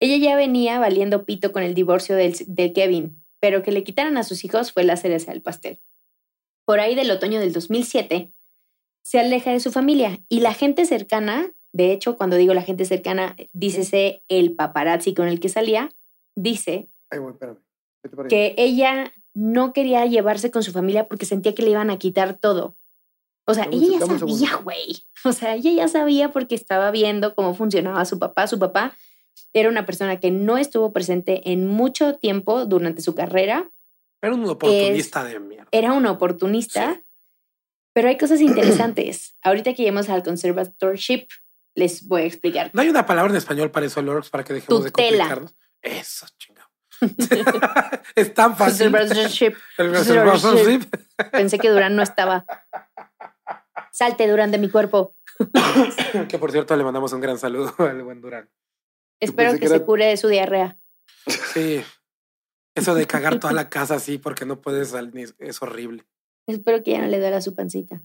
Ella 0.00 0.16
ya 0.16 0.34
venía 0.34 0.80
valiendo 0.80 1.24
pito 1.24 1.52
con 1.52 1.62
el 1.62 1.74
divorcio 1.74 2.16
del, 2.16 2.34
de 2.46 2.72
Kevin, 2.72 3.22
pero 3.38 3.62
que 3.62 3.70
le 3.70 3.84
quitaran 3.84 4.16
a 4.16 4.24
sus 4.24 4.44
hijos 4.44 4.72
fue 4.72 4.82
la 4.82 4.96
cereza 4.96 5.30
del 5.30 5.42
pastel. 5.42 5.80
Por 6.64 6.80
ahí 6.80 6.94
del 6.94 7.10
otoño 7.10 7.38
del 7.38 7.52
2007, 7.52 8.32
se 9.02 9.20
aleja 9.20 9.50
de 9.50 9.60
su 9.60 9.72
familia 9.72 10.20
y 10.28 10.40
la 10.40 10.54
gente 10.54 10.86
cercana, 10.86 11.52
de 11.72 11.92
hecho, 11.92 12.16
cuando 12.16 12.36
digo 12.36 12.54
la 12.54 12.62
gente 12.62 12.84
cercana, 12.84 13.36
dícese 13.52 14.22
el 14.28 14.54
paparazzi 14.54 15.14
con 15.14 15.28
el 15.28 15.40
que 15.40 15.48
salía, 15.48 15.90
dice 16.34 16.88
que 18.28 18.54
ella 18.56 19.12
no 19.34 19.72
quería 19.72 20.06
llevarse 20.06 20.50
con 20.50 20.62
su 20.62 20.72
familia 20.72 21.08
porque 21.08 21.26
sentía 21.26 21.54
que 21.54 21.62
le 21.62 21.70
iban 21.70 21.90
a 21.90 21.98
quitar 21.98 22.38
todo. 22.38 22.76
O 23.44 23.54
sea, 23.54 23.66
ella 23.72 23.98
ya 23.98 24.06
sabía, 24.06 24.56
güey. 24.56 25.04
O 25.24 25.32
sea, 25.32 25.54
ella 25.54 25.72
ya 25.72 25.88
sabía 25.88 26.32
porque 26.32 26.54
estaba 26.54 26.90
viendo 26.90 27.34
cómo 27.34 27.54
funcionaba 27.54 28.04
su 28.04 28.18
papá. 28.18 28.46
Su 28.46 28.58
papá 28.58 28.96
era 29.52 29.68
una 29.68 29.84
persona 29.84 30.20
que 30.20 30.30
no 30.30 30.58
estuvo 30.58 30.92
presente 30.92 31.52
en 31.52 31.66
mucho 31.66 32.14
tiempo 32.14 32.66
durante 32.66 33.02
su 33.02 33.14
carrera. 33.14 33.70
Era 34.20 34.34
un 34.34 34.44
oportunista 34.48 35.24
de 35.24 35.40
mierda. 35.40 35.68
Era 35.72 35.92
un 35.92 36.06
oportunista. 36.06 37.02
Pero 37.92 38.08
hay 38.08 38.18
cosas 38.18 38.40
interesantes. 38.40 39.36
Ahorita 39.42 39.72
que 39.72 39.78
lleguemos 39.78 40.08
al 40.08 40.22
conservatorship, 40.22 41.28
les 41.74 42.06
voy 42.06 42.22
a 42.22 42.26
explicar. 42.26 42.70
¿No 42.74 42.82
hay 42.82 42.88
una 42.88 43.06
palabra 43.06 43.30
en 43.30 43.36
español 43.36 43.70
para 43.70 43.86
eso, 43.86 44.02
Lorx, 44.02 44.30
para 44.30 44.44
que 44.44 44.54
dejemos 44.54 44.84
de 44.84 44.92
complicarnos? 44.92 45.54
Eso, 45.80 46.26
chingado. 46.38 46.68
es 48.14 48.34
tan 48.34 48.56
fácil. 48.56 48.92
Conservatorship. 48.92 49.54
Pensé 51.32 51.58
que 51.58 51.70
Durán 51.70 51.96
no 51.96 52.02
estaba. 52.02 52.44
Salte, 53.90 54.28
Durán, 54.28 54.50
de 54.50 54.58
mi 54.58 54.70
cuerpo. 54.70 55.16
que 56.28 56.38
por 56.38 56.52
cierto 56.52 56.76
le 56.76 56.84
mandamos 56.84 57.12
un 57.12 57.20
gran 57.20 57.38
saludo 57.38 57.74
al 57.78 58.02
buen 58.02 58.20
Durán. 58.20 58.48
Espero 59.20 59.58
que, 59.58 59.68
se 59.68 59.82
cure 59.82 60.06
de 60.06 60.16
su 60.16 60.28
diarrea. 60.28 60.78
Sí. 61.54 61.84
Eso 62.74 62.94
de 62.94 63.06
cagar 63.06 63.38
toda 63.38 63.52
la 63.52 63.68
casa 63.68 63.96
así 63.96 64.18
porque 64.18 64.46
no 64.46 64.60
puedes 64.60 64.88
salir 64.88 65.34
es 65.38 65.62
horrible. 65.62 66.04
Espero 66.46 66.82
que 66.82 66.92
ya 66.92 67.00
no 67.00 67.06
le 67.08 67.18
duela 67.18 67.40
su 67.40 67.54
pancita. 67.54 68.02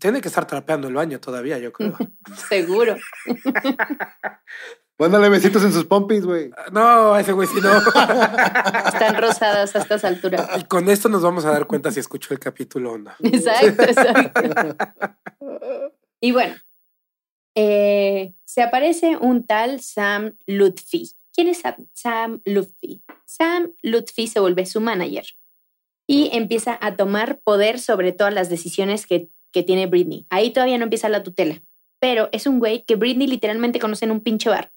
Tiene 0.00 0.20
que 0.20 0.28
estar 0.28 0.46
trapeando 0.46 0.88
el 0.88 0.94
baño 0.94 1.18
todavía, 1.18 1.58
yo 1.58 1.72
creo. 1.72 1.96
Seguro. 2.48 2.96
Mándale 4.98 5.28
besitos 5.28 5.62
en 5.62 5.72
sus 5.72 5.84
pompis, 5.84 6.24
güey. 6.24 6.50
No, 6.72 7.18
ese 7.18 7.32
güey 7.32 7.46
sí 7.46 7.58
no. 7.62 7.76
Están 7.78 9.20
rosadas 9.20 9.76
a 9.76 9.80
estas 9.80 10.04
alturas. 10.04 10.48
Y 10.58 10.64
con 10.64 10.88
esto 10.88 11.10
nos 11.10 11.22
vamos 11.22 11.44
a 11.44 11.50
dar 11.50 11.66
cuenta 11.66 11.90
si 11.90 12.00
escuchó 12.00 12.32
el 12.32 12.40
capítulo 12.40 12.92
o 12.92 12.98
no. 12.98 13.12
Exacto, 13.22 13.82
exacto. 13.82 14.76
Y 16.20 16.32
bueno, 16.32 16.56
eh, 17.54 18.32
se 18.46 18.62
aparece 18.62 19.18
un 19.18 19.46
tal 19.46 19.80
Sam 19.80 20.36
Lutfi. 20.46 21.10
¿Quién 21.34 21.48
es 21.48 21.62
Sam 21.92 22.40
Lutfi? 22.46 23.02
Sam 23.26 23.74
Lutfi 23.82 24.28
se 24.28 24.40
vuelve 24.40 24.64
su 24.64 24.80
manager 24.80 25.26
y 26.06 26.30
empieza 26.32 26.78
a 26.80 26.96
tomar 26.96 27.40
poder 27.40 27.78
sobre 27.78 28.12
todas 28.12 28.32
las 28.32 28.48
decisiones 28.48 29.06
que, 29.06 29.28
que 29.52 29.62
tiene 29.62 29.86
Britney. 29.86 30.26
Ahí 30.30 30.52
todavía 30.52 30.78
no 30.78 30.84
empieza 30.84 31.08
la 31.08 31.22
tutela, 31.22 31.62
pero 31.98 32.28
es 32.32 32.46
un 32.46 32.58
güey 32.58 32.84
que 32.84 32.96
Britney 32.96 33.26
literalmente 33.26 33.78
conoce 33.78 34.04
en 34.04 34.12
un 34.12 34.20
pinche 34.20 34.48
bar. 34.48 34.72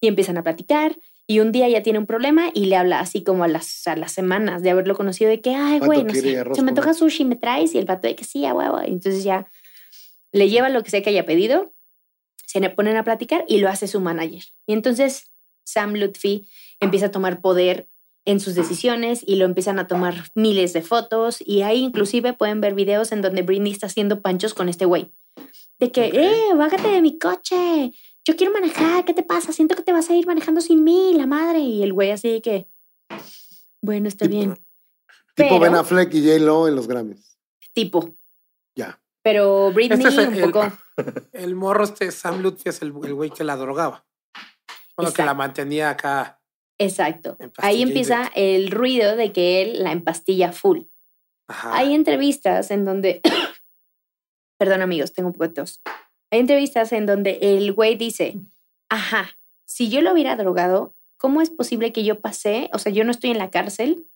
Y 0.00 0.08
empiezan 0.08 0.38
a 0.38 0.42
platicar 0.42 0.96
y 1.26 1.40
un 1.40 1.52
día 1.52 1.68
ya 1.68 1.82
tiene 1.82 1.98
un 1.98 2.06
problema 2.06 2.50
y 2.54 2.66
le 2.66 2.76
habla 2.76 3.00
así 3.00 3.22
como 3.22 3.44
a 3.44 3.48
las, 3.48 3.86
a 3.86 3.96
las 3.96 4.12
semanas 4.12 4.62
de 4.62 4.70
haberlo 4.70 4.96
conocido 4.96 5.30
de 5.30 5.40
que, 5.40 5.54
ay, 5.54 5.78
güey, 5.78 6.04
no 6.04 6.14
sé, 6.14 6.42
se 6.54 6.62
me 6.62 6.72
toca 6.72 6.94
sushi, 6.94 7.24
me 7.24 7.36
traes 7.36 7.74
y 7.74 7.78
el 7.78 7.86
pato 7.86 8.08
de 8.08 8.16
que 8.16 8.24
sí, 8.24 8.44
a 8.46 8.54
huevo. 8.54 8.80
Entonces 8.80 9.22
ya 9.22 9.46
le 10.32 10.48
lleva 10.48 10.68
lo 10.70 10.82
que 10.82 10.90
sea 10.90 11.02
que 11.02 11.10
haya 11.10 11.26
pedido, 11.26 11.74
se 12.46 12.60
le 12.60 12.70
ponen 12.70 12.96
a 12.96 13.04
platicar 13.04 13.44
y 13.46 13.58
lo 13.58 13.68
hace 13.68 13.86
su 13.86 14.00
manager. 14.00 14.42
Y 14.66 14.72
entonces 14.72 15.30
Sam 15.64 15.94
Lutfi 15.94 16.48
empieza 16.80 17.06
a 17.06 17.10
tomar 17.10 17.40
poder 17.40 17.88
en 18.24 18.40
sus 18.40 18.54
decisiones 18.54 19.22
y 19.26 19.36
lo 19.36 19.44
empiezan 19.44 19.78
a 19.78 19.86
tomar 19.86 20.30
miles 20.34 20.72
de 20.72 20.82
fotos 20.82 21.42
y 21.44 21.62
ahí 21.62 21.78
inclusive 21.78 22.32
pueden 22.32 22.60
ver 22.60 22.74
videos 22.74 23.12
en 23.12 23.22
donde 23.22 23.42
Britney 23.42 23.72
está 23.72 23.86
haciendo 23.86 24.20
panchos 24.20 24.54
con 24.54 24.68
este 24.68 24.84
güey. 24.84 25.12
De 25.78 25.90
que, 25.90 26.06
eh, 26.12 26.54
bájate 26.54 26.88
de 26.88 27.00
mi 27.00 27.18
coche, 27.18 27.92
yo 28.24 28.36
quiero 28.36 28.52
manejar, 28.52 29.04
¿qué 29.04 29.14
te 29.14 29.22
pasa? 29.22 29.52
Siento 29.52 29.74
que 29.74 29.82
te 29.82 29.92
vas 29.92 30.10
a 30.10 30.14
ir 30.14 30.26
manejando 30.26 30.60
sin 30.60 30.84
mí, 30.84 31.14
la 31.14 31.26
madre. 31.26 31.60
Y 31.60 31.82
el 31.82 31.92
güey 31.92 32.10
así 32.10 32.30
de 32.30 32.42
que, 32.42 32.68
bueno, 33.80 34.08
está 34.08 34.26
bien. 34.28 34.58
Tipo 35.34 35.58
Ben 35.58 35.74
Affleck 35.74 36.12
y 36.12 36.22
J-Lo 36.22 36.68
en 36.68 36.76
los 36.76 36.86
Grammys. 36.86 37.38
Tipo. 37.72 38.14
Ya. 38.74 39.00
Pero 39.22 39.72
Britney 39.72 39.98
Este 39.98 40.08
es 40.08 40.18
el, 40.18 40.44
un 40.44 40.52
poco. 40.52 40.72
El, 41.32 41.54
morro 41.54 41.84
este 41.84 42.10
Sam 42.10 42.42
Lutfi 42.42 42.68
es 42.68 42.82
el, 42.82 42.92
el 43.04 43.14
güey 43.14 43.30
que 43.30 43.42
la 43.42 43.56
drogaba. 43.56 44.04
Bueno, 44.96 45.14
que 45.14 45.24
la 45.24 45.32
mantenía 45.32 45.88
acá. 45.88 46.39
Exacto. 46.80 47.36
Ahí 47.58 47.82
empieza 47.82 48.30
el 48.34 48.70
ruido 48.70 49.14
de 49.14 49.32
que 49.32 49.60
él 49.60 49.84
la 49.84 49.92
empastilla 49.92 50.50
full. 50.50 50.84
Ajá. 51.46 51.76
Hay 51.76 51.94
entrevistas 51.94 52.70
en 52.70 52.86
donde, 52.86 53.20
perdón 54.58 54.80
amigos, 54.80 55.12
tengo 55.12 55.28
un 55.28 55.34
poco 55.34 55.48
de 55.48 55.54
tos. 55.54 55.82
Hay 56.30 56.40
entrevistas 56.40 56.92
en 56.92 57.04
donde 57.04 57.38
el 57.42 57.72
güey 57.74 57.96
dice, 57.96 58.40
ajá, 58.88 59.38
si 59.66 59.90
yo 59.90 60.00
lo 60.00 60.12
hubiera 60.12 60.36
drogado, 60.36 60.94
¿cómo 61.18 61.42
es 61.42 61.50
posible 61.50 61.92
que 61.92 62.02
yo 62.02 62.20
pasé, 62.20 62.70
o 62.72 62.78
sea, 62.78 62.92
yo 62.92 63.04
no 63.04 63.10
estoy 63.10 63.30
en 63.30 63.38
la 63.38 63.50
cárcel 63.50 64.06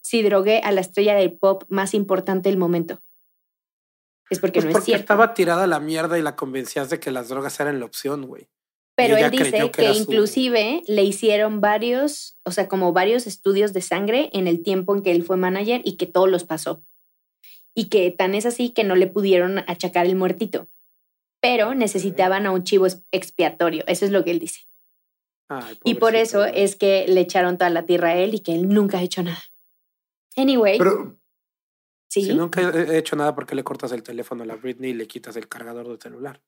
si 0.00 0.22
drogué 0.22 0.60
a 0.64 0.72
la 0.72 0.80
estrella 0.80 1.14
del 1.14 1.32
pop 1.38 1.62
más 1.68 1.94
importante 1.94 2.48
del 2.48 2.58
momento? 2.58 3.00
Es 4.28 4.40
porque 4.40 4.54
Pues 4.60 4.64
no 4.64 4.70
es 4.70 4.74
porque 4.74 4.86
cierto. 4.86 5.02
estaba 5.02 5.34
tirada 5.34 5.68
la 5.68 5.78
mierda 5.78 6.18
y 6.18 6.22
la 6.22 6.34
convencías 6.34 6.90
de 6.90 6.98
que 6.98 7.12
las 7.12 7.28
drogas 7.28 7.60
eran 7.60 7.78
la 7.78 7.86
opción, 7.86 8.26
güey. 8.26 8.48
Pero 8.98 9.16
él 9.16 9.30
dice 9.30 9.50
que, 9.52 9.70
que 9.70 9.94
su- 9.94 10.00
inclusive 10.02 10.82
le 10.86 11.04
hicieron 11.04 11.60
varios, 11.60 12.38
o 12.44 12.50
sea, 12.50 12.66
como 12.68 12.92
varios 12.92 13.26
estudios 13.26 13.72
de 13.72 13.80
sangre 13.80 14.28
en 14.32 14.46
el 14.48 14.62
tiempo 14.62 14.94
en 14.96 15.02
que 15.02 15.12
él 15.12 15.22
fue 15.22 15.36
manager 15.36 15.80
y 15.84 15.96
que 15.96 16.06
todos 16.06 16.28
los 16.28 16.44
pasó. 16.44 16.82
Y 17.74 17.88
que 17.90 18.10
tan 18.10 18.34
es 18.34 18.44
así 18.44 18.70
que 18.70 18.82
no 18.82 18.96
le 18.96 19.06
pudieron 19.06 19.60
achacar 19.68 20.04
el 20.06 20.16
muertito. 20.16 20.68
Pero 21.40 21.74
necesitaban 21.76 22.44
a 22.46 22.50
un 22.50 22.64
chivo 22.64 22.86
ex- 22.86 23.02
expiatorio. 23.12 23.84
Eso 23.86 24.04
es 24.04 24.10
lo 24.10 24.24
que 24.24 24.32
él 24.32 24.40
dice. 24.40 24.66
Ay, 25.48 25.78
Y 25.84 25.94
por 25.94 26.16
eso 26.16 26.44
es 26.44 26.74
que 26.74 27.06
le 27.08 27.20
echaron 27.20 27.56
toda 27.56 27.70
la 27.70 27.86
tierra 27.86 28.08
a 28.08 28.16
él 28.16 28.34
y 28.34 28.40
que 28.40 28.52
él 28.54 28.68
nunca 28.68 28.98
ha 28.98 29.02
hecho 29.02 29.22
nada. 29.22 29.42
Anyway, 30.36 30.76
Pero, 30.78 31.16
sí. 32.10 32.24
Si 32.24 32.34
nunca 32.34 32.60
he 32.62 32.94
he 32.94 32.98
hecho 32.98 33.14
nada 33.14 33.34
porque 33.34 33.54
le 33.54 33.62
cortas 33.62 33.92
el 33.92 34.02
teléfono 34.02 34.42
a 34.42 34.46
la 34.46 34.56
Britney 34.56 34.90
y 34.90 34.94
le 34.94 35.06
quitas 35.06 35.36
el 35.36 35.48
cargador 35.48 35.86
del 35.88 36.00
celular. 36.00 36.42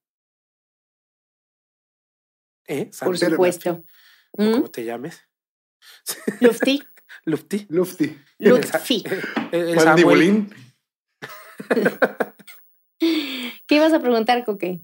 ¿Eh? 2.70 2.88
Por 3.02 3.18
supuesto. 3.18 3.82
¿Mm? 4.38 4.52
como 4.52 4.70
te 4.70 4.84
llames. 4.84 5.20
Lufti. 6.40 6.86
El, 8.38 8.56
el 8.56 8.64
Samuel. 9.74 9.84
Mandibulín. 9.84 10.54
¿Qué 13.00 13.74
ibas 13.74 13.92
a 13.92 14.00
preguntar, 14.00 14.44
Coque? 14.44 14.80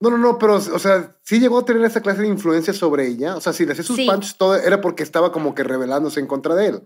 No, 0.00 0.10
no, 0.10 0.18
no, 0.18 0.36
pero, 0.36 0.56
o 0.56 0.78
sea, 0.78 1.16
sí 1.22 1.38
llegó 1.38 1.60
a 1.60 1.64
tener 1.64 1.82
esa 1.84 2.02
clase 2.02 2.22
de 2.22 2.28
influencia 2.28 2.74
sobre 2.74 3.06
ella. 3.06 3.36
O 3.36 3.40
sea, 3.40 3.52
si 3.52 3.64
le 3.64 3.72
hacía 3.72 3.84
sus 3.84 4.00
punches 4.00 4.36
todo, 4.36 4.56
era 4.56 4.80
porque 4.80 5.02
estaba 5.02 5.32
como 5.32 5.54
que 5.54 5.62
rebelándose 5.62 6.20
en 6.20 6.26
contra 6.26 6.54
de 6.54 6.66
él. 6.66 6.82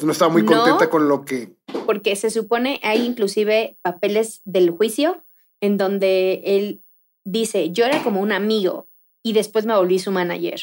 No 0.00 0.12
estaba 0.12 0.32
muy 0.32 0.44
contenta 0.44 0.90
con 0.90 1.06
lo 1.06 1.24
que. 1.24 1.54
Porque 1.86 2.16
se 2.16 2.30
supone 2.30 2.80
hay 2.82 3.04
inclusive 3.04 3.78
papeles 3.82 4.40
del 4.44 4.70
juicio 4.70 5.24
en 5.60 5.76
donde 5.76 6.42
él 6.44 6.82
dice: 7.24 7.70
Yo 7.70 7.84
era 7.84 8.02
como 8.02 8.20
un 8.20 8.32
amigo 8.32 8.89
y 9.22 9.32
después 9.32 9.66
me 9.66 9.76
volví 9.76 9.98
su 9.98 10.12
manager. 10.12 10.60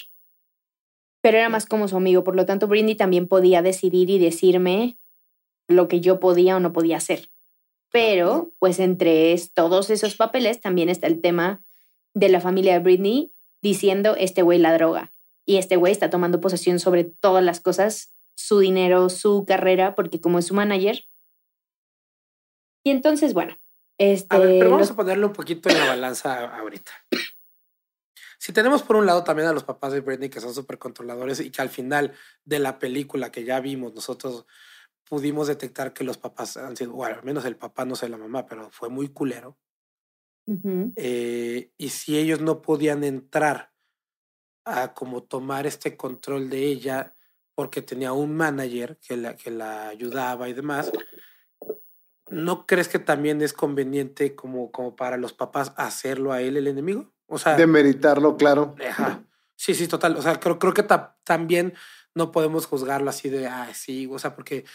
Pero 1.21 1.37
era 1.37 1.49
más 1.49 1.65
como 1.65 1.87
su 1.87 1.97
amigo. 1.97 2.23
Por 2.23 2.35
lo 2.35 2.45
tanto, 2.45 2.67
Brindy 2.67 2.95
también 2.95 3.27
podía 3.27 3.61
decidir 3.61 4.09
y 4.09 4.19
decirme 4.19 4.97
lo 5.67 5.87
que 5.87 5.99
yo 5.99 6.19
podía 6.19 6.55
o 6.55 6.59
no 6.59 6.73
podía 6.73 6.97
hacer. 6.97 7.29
Pero, 7.91 8.53
pues 8.59 8.79
entre 8.79 9.35
todos 9.53 9.89
esos 9.89 10.15
papeles 10.15 10.61
también 10.61 10.89
está 10.89 11.07
el 11.07 11.21
tema 11.21 11.63
de 12.13 12.29
la 12.29 12.41
familia 12.41 12.73
de 12.73 12.79
Britney 12.79 13.33
diciendo, 13.61 14.15
este 14.17 14.41
güey 14.41 14.59
la 14.59 14.73
droga. 14.73 15.13
Y 15.45 15.57
este 15.57 15.77
güey 15.77 15.91
está 15.91 16.09
tomando 16.09 16.41
posesión 16.41 16.79
sobre 16.79 17.05
todas 17.05 17.43
las 17.43 17.61
cosas, 17.61 18.13
su 18.35 18.59
dinero, 18.59 19.09
su 19.09 19.45
carrera, 19.45 19.95
porque 19.95 20.19
como 20.19 20.39
es 20.39 20.45
su 20.45 20.53
manager. 20.53 21.05
Y 22.83 22.91
entonces, 22.91 23.33
bueno. 23.33 23.57
Este, 23.97 24.35
a 24.35 24.39
ver, 24.39 24.59
pero 24.59 24.71
vamos 24.71 24.91
a 24.91 24.95
ponerle 24.95 25.25
un 25.25 25.33
poquito 25.33 25.69
en 25.69 25.79
la 25.79 25.87
balanza 25.87 26.57
ahorita. 26.57 26.91
Si 28.37 28.53
tenemos 28.53 28.83
por 28.83 28.95
un 28.95 29.05
lado 29.05 29.23
también 29.23 29.47
a 29.47 29.53
los 29.53 29.63
papás 29.63 29.93
de 29.93 30.01
Britney 30.01 30.29
que 30.29 30.39
son 30.39 30.53
súper 30.53 30.77
controladores 30.77 31.39
y 31.39 31.49
que 31.51 31.61
al 31.61 31.69
final 31.69 32.13
de 32.45 32.59
la 32.59 32.79
película 32.79 33.31
que 33.31 33.43
ya 33.43 33.59
vimos 33.59 33.93
nosotros 33.93 34.45
pudimos 35.07 35.47
detectar 35.47 35.93
que 35.93 36.03
los 36.03 36.17
papás 36.17 36.57
han 36.57 36.75
sido, 36.75 36.93
bueno, 36.93 37.15
al 37.15 37.23
menos 37.23 37.45
el 37.45 37.55
papá, 37.55 37.85
no 37.85 37.95
sé 37.95 38.09
la 38.09 38.17
mamá, 38.17 38.45
pero 38.45 38.69
fue 38.71 38.89
muy 38.89 39.09
culero. 39.09 39.57
Eh, 40.95 41.73
y 41.77 41.89
si 41.89 42.17
ellos 42.17 42.39
no 42.39 42.61
podían 42.61 43.03
entrar 43.03 43.73
a 44.63 44.93
como 44.93 45.23
tomar 45.23 45.67
este 45.67 45.97
control 45.97 46.49
de 46.49 46.63
ella 46.63 47.15
porque 47.53 47.81
tenía 47.81 48.13
un 48.13 48.35
manager 48.35 48.97
que 48.97 49.17
la, 49.17 49.35
que 49.35 49.51
la 49.51 49.89
ayudaba 49.89 50.47
y 50.47 50.53
demás, 50.53 50.91
¿no 52.29 52.65
crees 52.65 52.87
que 52.87 52.99
también 52.99 53.41
es 53.41 53.51
conveniente 53.51 54.35
como, 54.35 54.71
como 54.71 54.95
para 54.95 55.17
los 55.17 55.33
papás 55.33 55.73
hacerlo 55.75 56.31
a 56.31 56.41
él 56.41 56.55
el 56.55 56.67
enemigo? 56.67 57.13
O 57.27 57.37
sea, 57.37 57.55
demeritarlo, 57.55 58.37
claro. 58.37 58.75
Sí, 59.55 59.73
sí, 59.73 59.87
total. 59.87 60.15
O 60.17 60.21
sea, 60.21 60.39
creo, 60.39 60.57
creo 60.59 60.73
que 60.73 60.85
también 61.23 61.73
no 62.15 62.31
podemos 62.31 62.65
juzgarlo 62.65 63.09
así 63.09 63.29
de, 63.29 63.47
ah, 63.47 63.73
sí, 63.73 64.07
o 64.09 64.17
sea, 64.17 64.35
porque 64.35 64.65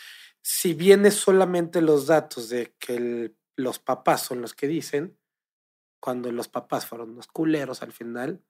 si 0.42 0.74
vienes 0.74 1.14
solamente 1.14 1.80
los 1.80 2.06
datos 2.06 2.48
de 2.48 2.74
que 2.78 3.34
los 3.56 3.78
papás 3.78 4.22
son 4.22 4.40
los 4.42 4.54
que 4.54 4.66
dicen, 4.66 5.18
cuando 6.00 6.32
los 6.32 6.48
papás 6.48 6.86
fueron 6.86 7.10
unos 7.10 7.28
culeros 7.28 7.82
al 7.82 7.92
final, 7.92 8.42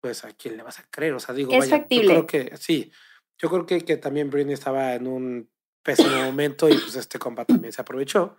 pues 0.00 0.24
a 0.24 0.32
quién 0.32 0.56
le 0.56 0.62
vas 0.62 0.78
a 0.78 0.88
creer. 0.90 1.14
O 1.14 1.20
sea, 1.20 1.34
digo, 1.34 1.50
vaya, 1.58 1.86
yo 1.88 2.00
creo 2.02 2.26
que 2.26 2.56
sí, 2.56 2.92
yo 3.36 3.50
creo 3.50 3.66
que, 3.66 3.84
que 3.84 3.96
también 3.96 4.30
Britney 4.30 4.54
estaba 4.54 4.94
en 4.94 5.06
un 5.06 5.50
pésimo 5.82 6.22
momento 6.24 6.68
y 6.68 6.78
pues 6.78 6.94
este 6.96 7.18
compa 7.18 7.44
también 7.44 7.72
se 7.72 7.80
aprovechó, 7.80 8.36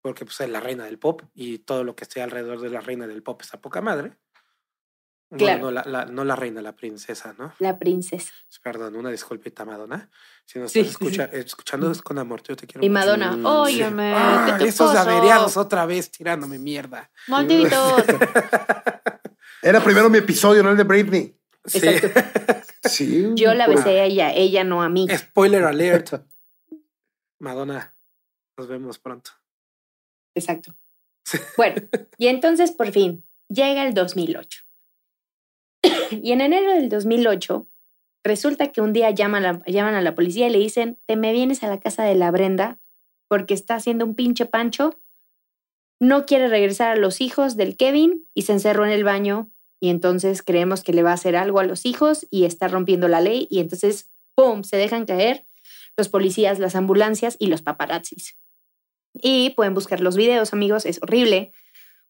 porque 0.00 0.24
pues 0.24 0.40
es 0.40 0.48
la 0.48 0.60
reina 0.60 0.84
del 0.84 0.98
pop 0.98 1.22
y 1.34 1.58
todo 1.58 1.84
lo 1.84 1.96
que 1.96 2.04
esté 2.04 2.22
alrededor 2.22 2.60
de 2.60 2.70
la 2.70 2.80
reina 2.80 3.06
del 3.06 3.22
pop 3.22 3.40
está 3.42 3.60
poca 3.60 3.80
madre. 3.80 4.16
Claro. 5.36 5.70
no, 5.70 5.70
la, 5.70 6.06
no 6.06 6.24
la 6.24 6.36
reina, 6.36 6.62
la 6.62 6.74
princesa, 6.74 7.34
¿no? 7.38 7.52
La 7.58 7.78
princesa. 7.78 8.32
Perdón, 8.62 8.96
una 8.96 9.10
disculpita, 9.10 9.66
Madonna. 9.66 10.08
Si 10.46 10.58
nos 10.58 10.74
estás 10.74 10.92
escucha, 10.92 11.24
escuchando 11.32 11.90
es 11.90 12.00
con 12.00 12.18
amor, 12.18 12.42
yo 12.42 12.56
te 12.56 12.66
quiero 12.66 12.84
Y 12.84 12.88
Madonna, 12.88 13.36
óyeme. 13.44 14.14
Ah, 14.16 14.58
esos 14.60 14.96
averiados 14.96 15.58
otra 15.58 15.84
vez 15.84 16.10
tirándome 16.10 16.58
mierda. 16.58 17.10
Maldito. 17.26 17.96
Era 19.62 19.84
primero 19.84 20.08
mi 20.08 20.18
episodio, 20.18 20.62
no 20.62 20.70
el 20.70 20.78
de 20.78 20.84
Britney. 20.84 21.36
Sí. 21.66 21.80
sí. 22.84 23.30
Yo 23.34 23.52
la 23.52 23.66
besé 23.66 24.00
a 24.00 24.04
ella, 24.04 24.32
ella 24.32 24.64
no 24.64 24.82
a 24.82 24.88
mí. 24.88 25.06
Spoiler 25.14 25.64
alert. 25.64 26.22
Madonna, 27.38 27.94
nos 28.56 28.66
vemos 28.66 28.98
pronto. 28.98 29.32
Exacto. 30.38 30.74
Bueno, 31.58 31.82
y 32.16 32.28
entonces 32.28 32.72
por 32.72 32.90
fin 32.90 33.24
llega 33.48 33.86
el 33.86 33.92
2008. 33.92 34.62
y 36.10 36.32
en 36.32 36.40
enero 36.40 36.72
del 36.72 36.88
2008, 36.88 37.68
resulta 38.24 38.72
que 38.72 38.80
un 38.80 38.92
día 38.92 39.10
llaman 39.10 39.44
a, 39.44 39.52
la, 39.52 39.62
llaman 39.66 39.94
a 39.94 40.02
la 40.02 40.14
policía 40.14 40.48
y 40.48 40.50
le 40.50 40.58
dicen, 40.58 40.98
te 41.06 41.16
me 41.16 41.32
vienes 41.32 41.62
a 41.62 41.68
la 41.68 41.80
casa 41.80 42.04
de 42.04 42.14
la 42.14 42.30
Brenda 42.30 42.80
porque 43.28 43.54
está 43.54 43.74
haciendo 43.74 44.06
un 44.06 44.14
pinche 44.14 44.46
pancho, 44.46 45.00
no 46.00 46.24
quiere 46.24 46.48
regresar 46.48 46.92
a 46.92 46.96
los 46.96 47.20
hijos 47.20 47.56
del 47.56 47.76
Kevin 47.76 48.26
y 48.32 48.42
se 48.42 48.52
encerró 48.52 48.86
en 48.86 48.92
el 48.92 49.04
baño 49.04 49.50
y 49.80 49.90
entonces 49.90 50.42
creemos 50.42 50.82
que 50.82 50.92
le 50.92 51.02
va 51.02 51.10
a 51.10 51.14
hacer 51.14 51.36
algo 51.36 51.60
a 51.60 51.64
los 51.64 51.84
hijos 51.84 52.26
y 52.30 52.44
está 52.44 52.68
rompiendo 52.68 53.08
la 53.08 53.20
ley 53.20 53.46
y 53.50 53.60
entonces, 53.60 54.10
¡pum!, 54.34 54.62
se 54.62 54.76
dejan 54.76 55.06
caer 55.06 55.46
los 55.96 56.08
policías, 56.08 56.58
las 56.58 56.76
ambulancias 56.76 57.36
y 57.38 57.48
los 57.48 57.62
paparazzis. 57.62 58.36
Y 59.14 59.50
pueden 59.50 59.74
buscar 59.74 60.00
los 60.00 60.16
videos, 60.16 60.52
amigos, 60.52 60.86
es 60.86 61.00
horrible 61.02 61.52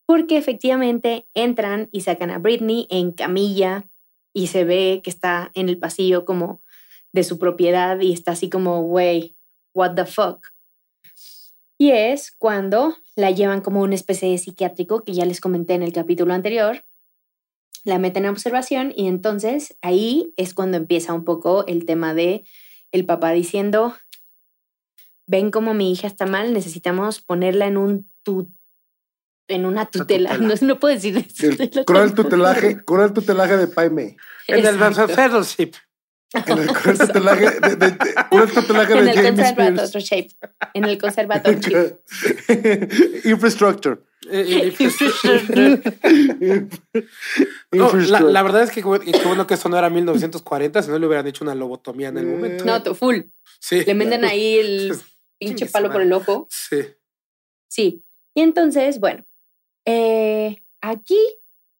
porque 0.09 0.39
efectivamente 0.39 1.29
entran 1.35 1.91
y 1.93 2.01
sacan 2.01 2.31
a 2.31 2.39
Britney 2.39 2.87
en 2.89 3.13
camilla 3.13 3.85
y 4.33 4.47
se 4.47 4.65
ve 4.65 5.03
que 5.05 5.11
está 5.11 5.51
en 5.53 5.69
el 5.69 5.79
pasillo 5.79 6.25
como 6.25 6.63
de 7.13 7.25
su 7.25 7.39
propiedad 7.39 8.01
y 8.01 8.15
está 8.15 8.33
así 8.33 8.49
como, 8.49 8.81
wey, 8.81 9.37
what 9.75 9.97
the 9.97 10.07
fuck. 10.07 10.47
Y 11.77 11.91
es 11.91 12.33
cuando 12.33 12.97
la 13.17 13.33
llevan 13.33 13.61
como 13.61 13.83
una 13.83 13.95
especie 13.95 14.31
de 14.31 14.39
psiquiátrico 14.39 15.05
que 15.05 15.13
ya 15.13 15.27
les 15.27 15.43
comenté 15.43 15.75
en 15.75 15.83
el 15.83 15.93
capítulo 15.93 16.33
anterior, 16.33 16.87
la 17.85 17.99
meten 17.99 18.25
en 18.25 18.31
observación 18.31 18.95
y 18.97 19.09
entonces 19.09 19.77
ahí 19.83 20.33
es 20.39 20.55
cuando 20.55 20.79
empieza 20.79 21.13
un 21.13 21.25
poco 21.25 21.67
el 21.67 21.85
tema 21.85 22.15
de 22.15 22.47
el 22.93 23.05
papá 23.05 23.33
diciendo, 23.33 23.95
ven 25.29 25.53
como 25.53 25.75
mi 25.75 25.93
hija 25.93 26.09
está 26.09 26.27
mal, 26.27 26.53
necesitamos 26.53 27.21
ponerla 27.21 27.67
en 27.67 27.77
un 27.77 28.11
en 29.49 29.65
una 29.65 29.87
tutela. 29.87 30.37
No, 30.39 30.55
no, 30.61 30.79
puedo 30.79 30.95
decir 30.95 31.17
eso. 31.17 31.85
Con 31.85 31.97
el 31.97 32.15
tutelaje, 32.15 32.85
con 32.85 33.01
el 33.03 33.13
tutelaje 33.13 33.57
de 33.57 33.67
Paime. 33.69 34.17
En 34.47 34.67
el 34.67 34.79
fellowship. 35.09 35.73
En 36.35 36.59
el 36.59 36.67
tutelaje 36.99 37.59
de, 37.61 37.77
de, 37.77 37.99
con 38.31 38.43
el 38.43 38.53
tutelaje 38.53 38.95
de 38.95 39.01
en 39.01 39.09
el 39.09 39.35
conservatorship. 39.37 40.31
En 40.75 40.85
el 40.85 40.99
conservatorship. 41.01 42.01
Infrastructure. 43.25 43.99
No, 47.73 47.93
la, 47.95 48.21
la, 48.21 48.43
verdad 48.43 48.63
es 48.65 48.71
que 48.71 48.83
qué 48.83 49.27
bueno 49.27 49.47
que 49.47 49.55
esto 49.55 49.71
no 49.71 49.79
era 49.79 49.89
1940, 49.89 50.83
si 50.83 50.91
no 50.91 50.99
le 50.99 51.07
hubieran 51.07 51.27
hecho 51.27 51.45
una 51.45 51.55
lobotomía 51.55 52.09
en 52.09 52.19
el 52.19 52.27
momento. 52.27 52.65
No, 52.65 52.95
full. 52.95 53.21
Sí. 53.59 53.85
Le 53.87 53.95
meten 53.95 54.25
ahí 54.27 54.59
el 54.59 54.93
pinche 55.39 55.67
palo 55.67 55.91
por 55.91 56.03
el 56.03 56.13
ojo. 56.13 56.47
Sí. 56.51 56.85
Sí. 57.69 58.05
Y 58.35 58.43
entonces, 58.43 59.01
bueno, 59.01 59.25
eh, 59.85 60.63
aquí 60.81 61.19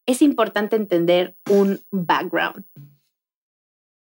es 0.05 0.21
importante 0.21 0.75
entender 0.75 1.37
un 1.49 1.83
background. 1.91 2.65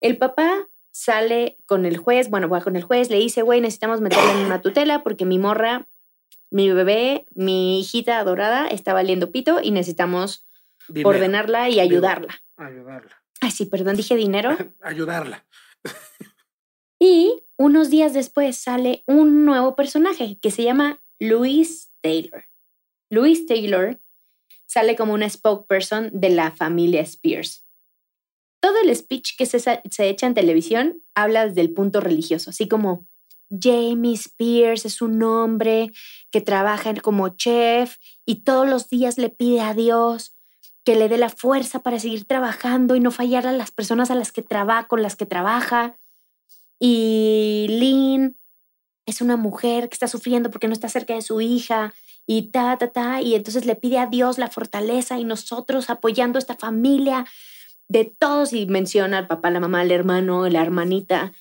El 0.00 0.18
papá 0.18 0.68
sale 0.92 1.58
con 1.66 1.84
el 1.84 1.96
juez, 1.96 2.30
bueno, 2.30 2.48
va 2.48 2.60
con 2.60 2.76
el 2.76 2.82
juez, 2.82 3.10
le 3.10 3.18
dice, 3.18 3.42
güey, 3.42 3.60
necesitamos 3.60 4.00
meterle 4.00 4.30
en 4.30 4.46
una 4.46 4.62
tutela 4.62 5.02
porque 5.02 5.26
mi 5.26 5.38
morra, 5.38 5.88
mi 6.50 6.70
bebé, 6.70 7.26
mi 7.34 7.80
hijita 7.80 8.18
adorada 8.18 8.68
está 8.68 8.94
valiendo 8.94 9.32
pito 9.32 9.60
y 9.62 9.72
necesitamos 9.72 10.46
ordenarla 11.04 11.68
y 11.68 11.80
ayudarla. 11.80 12.42
Ayudarla. 12.56 13.22
Ay, 13.40 13.50
sí, 13.50 13.66
perdón, 13.66 13.96
dije 13.96 14.16
dinero. 14.16 14.56
ayudarla. 14.80 15.44
y 16.98 17.44
unos 17.56 17.90
días 17.90 18.14
después 18.14 18.56
sale 18.56 19.02
un 19.06 19.44
nuevo 19.44 19.76
personaje 19.76 20.38
que 20.40 20.50
se 20.50 20.62
llama 20.62 21.02
Louis 21.18 21.90
Taylor. 22.02 22.44
Louis 23.10 23.46
Taylor 23.46 24.00
sale 24.66 24.96
como 24.96 25.14
una 25.14 25.28
spokesperson 25.28 26.10
de 26.12 26.30
la 26.30 26.50
familia 26.50 27.00
Spears. 27.02 27.64
Todo 28.60 28.78
el 28.82 28.94
speech 28.94 29.36
que 29.36 29.46
se, 29.46 29.58
se 29.58 30.08
echa 30.08 30.26
en 30.26 30.34
televisión 30.34 31.02
habla 31.14 31.46
desde 31.46 31.60
el 31.60 31.72
punto 31.72 32.00
religioso, 32.00 32.50
así 32.50 32.68
como 32.68 33.06
Jamie 33.48 34.14
Spears 34.14 34.84
es 34.84 35.00
un 35.02 35.22
hombre 35.22 35.92
que 36.30 36.40
trabaja 36.40 36.92
como 36.94 37.28
chef 37.28 37.96
y 38.24 38.42
todos 38.42 38.68
los 38.68 38.88
días 38.88 39.18
le 39.18 39.30
pide 39.30 39.60
a 39.60 39.74
Dios 39.74 40.36
que 40.84 40.96
le 40.96 41.08
dé 41.08 41.18
la 41.18 41.30
fuerza 41.30 41.82
para 41.82 41.98
seguir 41.98 42.26
trabajando 42.26 42.94
y 42.94 43.00
no 43.00 43.10
fallar 43.10 43.46
a 43.46 43.52
las 43.52 43.72
personas 43.72 44.10
a 44.10 44.14
las 44.14 44.30
que 44.30 44.44
con 44.88 45.02
las 45.02 45.16
que 45.16 45.26
trabaja. 45.26 45.98
Y 46.78 47.66
Lynn 47.68 48.36
es 49.06 49.20
una 49.20 49.36
mujer 49.36 49.88
que 49.88 49.94
está 49.94 50.08
sufriendo 50.08 50.50
porque 50.50 50.66
no 50.66 50.72
está 50.72 50.88
cerca 50.88 51.14
de 51.14 51.22
su 51.22 51.40
hija 51.40 51.94
y 52.26 52.50
ta, 52.50 52.76
ta, 52.76 52.88
ta, 52.88 53.22
y 53.22 53.34
entonces 53.34 53.64
le 53.64 53.76
pide 53.76 53.98
a 53.98 54.06
Dios 54.06 54.36
la 54.36 54.50
fortaleza 54.50 55.18
y 55.18 55.24
nosotros 55.24 55.90
apoyando 55.90 56.38
a 56.38 56.40
esta 56.40 56.56
familia 56.56 57.24
de 57.88 58.04
todos 58.04 58.52
y 58.52 58.66
menciona 58.66 59.18
al 59.18 59.26
papá, 59.28 59.50
la 59.50 59.60
mamá, 59.60 59.82
el 59.82 59.92
hermano, 59.92 60.48
la 60.48 60.60
hermanita, 60.60 61.32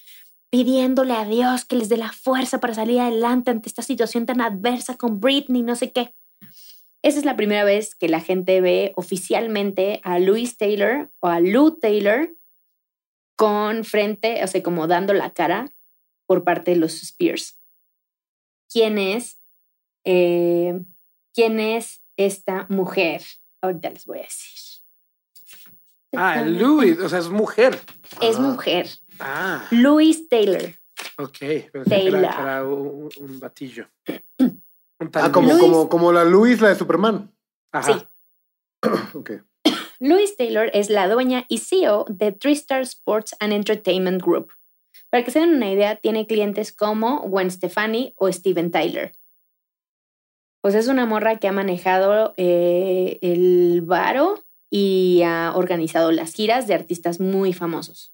pidiéndole 0.52 1.14
a 1.14 1.26
Dios 1.26 1.66
que 1.66 1.76
les 1.76 1.90
dé 1.90 1.98
la 1.98 2.12
fuerza 2.12 2.60
para 2.60 2.76
salir 2.76 3.00
adelante 3.00 3.50
ante 3.50 3.68
esta 3.68 3.82
situación 3.82 4.28
tan 4.28 4.42
adversa 4.42 4.96
con 4.96 5.20
Britney, 5.20 5.64
no 5.64 5.76
sé 5.76 5.92
qué. 5.92 6.14
Esa 7.02 7.20
es 7.20 7.26
la 7.26 7.36
primera 7.36 7.64
vez 7.64 7.96
que 7.96 8.10
la 8.10 8.20
gente 8.20 8.62
ve 8.62 8.94
oficialmente 8.96 10.02
a 10.04 10.20
Louis 10.20 10.58
Taylor 10.58 11.12
o 11.20 11.28
a 11.28 11.40
Lou 11.40 11.72
Taylor 11.72 12.30
con 13.36 13.84
frente, 13.84 14.44
o 14.44 14.48
sea, 14.48 14.64
como 14.64 14.88
dando 14.88 15.14
la 15.14 15.34
cara 15.34 15.70
por 16.26 16.44
parte 16.44 16.72
de 16.72 16.78
los 16.78 17.02
Spears. 17.04 17.60
¿Quién 18.72 18.98
es? 18.98 19.40
Eh, 20.06 20.80
¿Quién 21.34 21.60
es 21.60 22.02
esta 22.18 22.66
mujer? 22.70 23.22
Ahorita 23.62 23.90
les 23.90 24.06
voy 24.06 24.20
a 24.20 24.22
decir. 24.24 24.52
Ah, 26.18 26.42
Louis, 26.46 26.98
o 27.00 27.10
sea, 27.10 27.20
es 27.20 27.28
mujer. 27.30 27.78
Es 28.22 28.38
Ah. 28.38 28.42
mujer. 28.42 28.88
Ah, 29.20 29.68
Louis 29.72 30.30
Taylor. 30.30 30.74
ok. 31.18 31.38
Taylor. 31.90 32.24
era, 32.24 32.64
un, 32.66 33.10
un 33.20 33.40
batillo. 33.40 33.88
Un 34.38 34.64
Ah, 35.14 35.30
como, 35.32 35.58
como, 35.60 35.90
como 35.90 36.12
la 36.14 36.24
Luis, 36.24 36.62
la 36.62 36.70
de 36.70 36.76
Superman. 36.76 37.30
Ajá. 37.74 38.00
Sí. 38.00 38.08
Ok. 39.14 39.32
Louis 40.00 40.36
Taylor 40.36 40.70
es 40.74 40.90
la 40.90 41.08
dueña 41.08 41.46
y 41.48 41.60
CEO 41.60 42.06
de 42.10 42.32
Tristar 42.32 42.82
Sports 42.82 43.36
and 43.40 43.54
Entertainment 43.54 44.22
Group. 44.22 44.52
Para 45.10 45.24
que 45.24 45.32
se 45.32 45.40
den 45.40 45.56
una 45.56 45.72
idea, 45.72 45.96
tiene 45.96 46.28
clientes 46.28 46.74
como 46.74 47.22
Gwen 47.22 47.50
Stefani 47.50 48.14
o 48.18 48.32
Steven 48.32 48.72
Tyler. 48.72 49.14
Pues 50.62 50.76
es 50.76 50.88
una 50.88 51.06
morra 51.06 51.40
que 51.40 51.48
ha 51.48 51.52
manejado 51.52 52.34
eh, 52.38 53.20
el 53.22 53.82
varo 53.84 54.44
y 54.70 55.22
ha 55.24 55.54
organizado 55.56 56.12
las 56.12 56.34
giras 56.34 56.68
de 56.68 56.74
artistas 56.74 57.20
muy 57.20 57.54
famosos. 57.54 58.14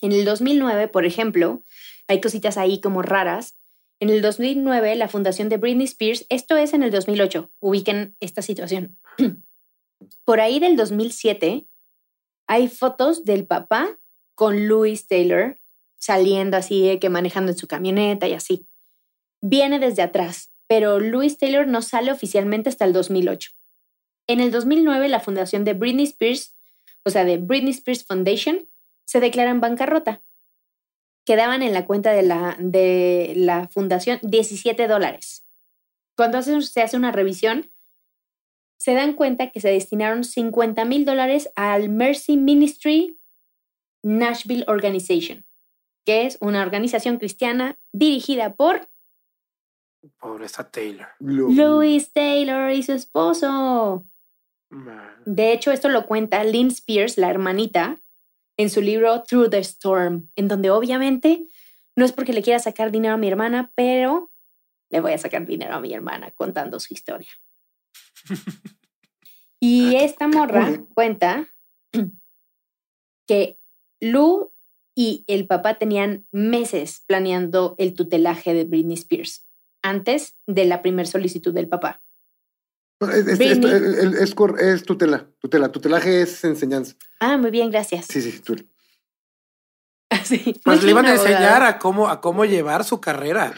En 0.00 0.12
el 0.12 0.24
2009, 0.24 0.88
por 0.88 1.06
ejemplo, 1.06 1.62
hay 2.06 2.20
cositas 2.20 2.58
ahí 2.58 2.80
como 2.80 3.00
raras. 3.02 3.56
En 4.00 4.10
el 4.10 4.20
2009, 4.20 4.96
la 4.96 5.08
fundación 5.08 5.48
de 5.48 5.56
Britney 5.56 5.86
Spears, 5.86 6.26
esto 6.28 6.56
es 6.56 6.74
en 6.74 6.82
el 6.82 6.90
2008, 6.90 7.50
ubiquen 7.60 8.16
esta 8.20 8.42
situación. 8.42 8.98
Por 10.24 10.40
ahí 10.40 10.60
del 10.60 10.76
2007, 10.76 11.66
hay 12.46 12.68
fotos 12.68 13.24
del 13.24 13.46
papá 13.46 13.98
con 14.34 14.68
Louis 14.68 15.06
Taylor 15.06 15.58
saliendo 15.98 16.56
así, 16.56 16.86
de 16.86 16.98
que 16.98 17.10
manejando 17.10 17.52
en 17.52 17.58
su 17.58 17.66
camioneta 17.66 18.28
y 18.28 18.32
así. 18.32 18.68
Viene 19.40 19.78
desde 19.78 20.02
atrás, 20.02 20.52
pero 20.66 21.00
Louis 21.00 21.38
Taylor 21.38 21.66
no 21.66 21.82
sale 21.82 22.12
oficialmente 22.12 22.68
hasta 22.68 22.84
el 22.84 22.92
2008. 22.92 23.50
En 24.26 24.40
el 24.40 24.50
2009, 24.50 25.08
la 25.08 25.20
fundación 25.20 25.64
de 25.64 25.74
Britney 25.74 26.04
Spears, 26.04 26.56
o 27.04 27.10
sea, 27.10 27.24
de 27.24 27.38
Britney 27.38 27.70
Spears 27.70 28.04
Foundation, 28.04 28.68
se 29.04 29.20
declara 29.20 29.50
en 29.50 29.60
bancarrota. 29.60 30.22
Quedaban 31.24 31.62
en 31.62 31.72
la 31.72 31.86
cuenta 31.86 32.12
de 32.12 32.22
la, 32.22 32.56
de 32.58 33.32
la 33.36 33.68
fundación 33.68 34.18
17 34.22 34.86
dólares. 34.86 35.46
Cuando 36.16 36.42
se 36.42 36.82
hace 36.82 36.96
una 36.96 37.12
revisión, 37.12 37.70
se 38.78 38.94
dan 38.94 39.12
cuenta 39.12 39.50
que 39.50 39.60
se 39.60 39.68
destinaron 39.68 40.24
50 40.24 40.84
mil 40.86 41.04
dólares 41.04 41.50
al 41.56 41.90
Mercy 41.90 42.36
Ministry 42.36 43.18
Nashville 44.02 44.64
Organization, 44.68 45.44
que 46.06 46.24
es 46.24 46.38
una 46.40 46.62
organización 46.62 47.18
cristiana 47.18 47.78
dirigida 47.92 48.54
por 48.54 48.88
Pobre 50.18 50.46
esta 50.46 50.70
Taylor. 50.70 51.08
Louis 51.18 52.12
Taylor 52.12 52.70
y 52.70 52.82
su 52.82 52.92
esposo. 52.92 54.06
Man. 54.70 55.22
De 55.26 55.52
hecho, 55.52 55.72
esto 55.72 55.88
lo 55.88 56.06
cuenta 56.06 56.44
Lynn 56.44 56.68
Spears, 56.68 57.18
la 57.18 57.30
hermanita, 57.30 58.00
en 58.56 58.70
su 58.70 58.80
libro 58.80 59.22
Through 59.24 59.50
the 59.50 59.58
Storm, 59.58 60.30
en 60.36 60.48
donde 60.48 60.70
obviamente 60.70 61.46
no 61.96 62.04
es 62.04 62.12
porque 62.12 62.32
le 62.32 62.42
quiera 62.42 62.58
sacar 62.58 62.90
dinero 62.90 63.14
a 63.14 63.18
mi 63.18 63.28
hermana, 63.28 63.72
pero 63.74 64.30
le 64.90 65.00
voy 65.00 65.12
a 65.12 65.18
sacar 65.18 65.46
dinero 65.46 65.74
a 65.74 65.80
mi 65.80 65.92
hermana 65.92 66.30
contando 66.30 66.78
su 66.78 66.94
historia. 66.94 67.30
Y 69.60 69.96
esta 69.96 70.28
morra 70.28 70.80
cuenta 70.94 71.52
que 73.26 73.58
Lou 74.00 74.52
y 74.94 75.24
el 75.26 75.46
papá 75.46 75.78
tenían 75.78 76.26
meses 76.32 77.02
planeando 77.06 77.74
el 77.78 77.94
tutelaje 77.94 78.54
de 78.54 78.64
Britney 78.64 78.94
Spears 78.94 79.46
antes 79.82 80.36
de 80.46 80.64
la 80.64 80.82
primera 80.82 81.08
solicitud 81.08 81.52
del 81.54 81.68
papá. 81.68 82.02
Es, 83.00 83.38
es- 83.40 84.84
tutela. 84.84 85.28
Tutela. 85.40 85.70
Tutelaje 85.70 86.22
es 86.22 86.42
enseñanza. 86.44 86.96
Ah, 87.20 87.36
muy 87.36 87.50
bien, 87.50 87.70
gracias. 87.70 88.06
Sí, 88.06 88.20
sí, 88.20 88.40
tutela. 88.40 88.68
Sí, 90.24 90.42
no 90.46 90.52
Pues 90.64 90.82
le 90.82 90.90
iban 90.90 91.06
a 91.06 91.12
enseñar 91.12 91.62
a 91.62 91.78
cómo, 91.78 92.08
a 92.08 92.20
cómo 92.20 92.44
llevar 92.44 92.84
su 92.84 93.00
carrera. 93.00 93.54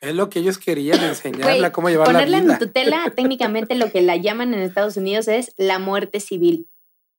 Es 0.00 0.14
lo 0.14 0.30
que 0.30 0.38
ellos 0.38 0.58
querían, 0.58 1.02
enseñarle 1.02 1.44
Güey, 1.44 1.64
a 1.64 1.72
cómo 1.72 1.88
llevar 1.88 2.08
la 2.08 2.12
Ponerla 2.12 2.40
vida. 2.40 2.52
en 2.52 2.58
tutela, 2.58 3.12
técnicamente 3.16 3.74
lo 3.74 3.90
que 3.90 4.00
la 4.00 4.16
llaman 4.16 4.54
en 4.54 4.60
Estados 4.60 4.96
Unidos 4.96 5.28
es 5.28 5.54
la 5.56 5.78
muerte 5.78 6.20
civil. 6.20 6.68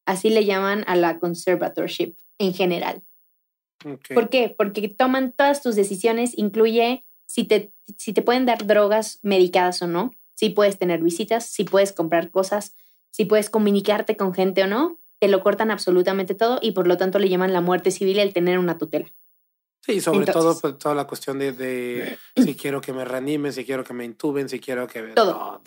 Así 0.05 0.29
le 0.29 0.45
llaman 0.45 0.83
a 0.87 0.95
la 0.95 1.19
conservatorship 1.19 2.15
en 2.37 2.53
general. 2.53 3.03
¿Por 4.13 4.29
qué? 4.29 4.53
Porque 4.57 4.87
toman 4.89 5.31
todas 5.31 5.61
tus 5.61 5.75
decisiones, 5.75 6.37
incluye 6.37 7.05
si 7.25 7.43
te, 7.43 7.71
si 7.97 8.11
te 8.11 8.21
pueden 8.21 8.45
dar 8.45 8.65
drogas 8.65 9.19
medicadas 9.21 9.81
o 9.81 9.87
no, 9.87 10.11
si 10.35 10.49
puedes 10.49 10.77
tener 10.77 11.01
visitas, 11.01 11.45
si 11.45 11.63
puedes 11.63 11.93
comprar 11.93 12.31
cosas, 12.31 12.75
si 13.11 13.25
puedes 13.25 13.49
comunicarte 13.49 14.17
con 14.17 14.33
gente 14.33 14.63
o 14.63 14.67
no, 14.67 14.99
te 15.19 15.27
lo 15.27 15.41
cortan 15.41 15.69
absolutamente 15.69 16.33
todo 16.33 16.59
y 16.61 16.71
por 16.71 16.87
lo 16.87 16.97
tanto 16.97 17.19
le 17.19 17.29
llaman 17.29 17.53
la 17.53 17.61
muerte 17.61 17.91
civil 17.91 18.19
el 18.19 18.33
tener 18.33 18.57
una 18.57 18.77
tutela. 18.77 19.13
Sí, 19.81 20.01
sobre 20.01 20.19
Entonces- 20.19 20.33
todo 20.33 20.59
pues, 20.59 20.77
toda 20.77 20.95
la 20.95 21.07
cuestión 21.07 21.39
de, 21.39 21.51
de 21.53 22.17
si 22.37 22.55
quiero 22.55 22.81
que 22.81 22.93
me 22.93 23.05
reanimen, 23.05 23.53
si 23.53 23.65
quiero 23.65 23.83
que 23.83 23.93
me 23.93 24.05
intuben, 24.05 24.49
si 24.49 24.59
quiero 24.59 24.87
que... 24.87 25.01
Todo. 25.15 25.61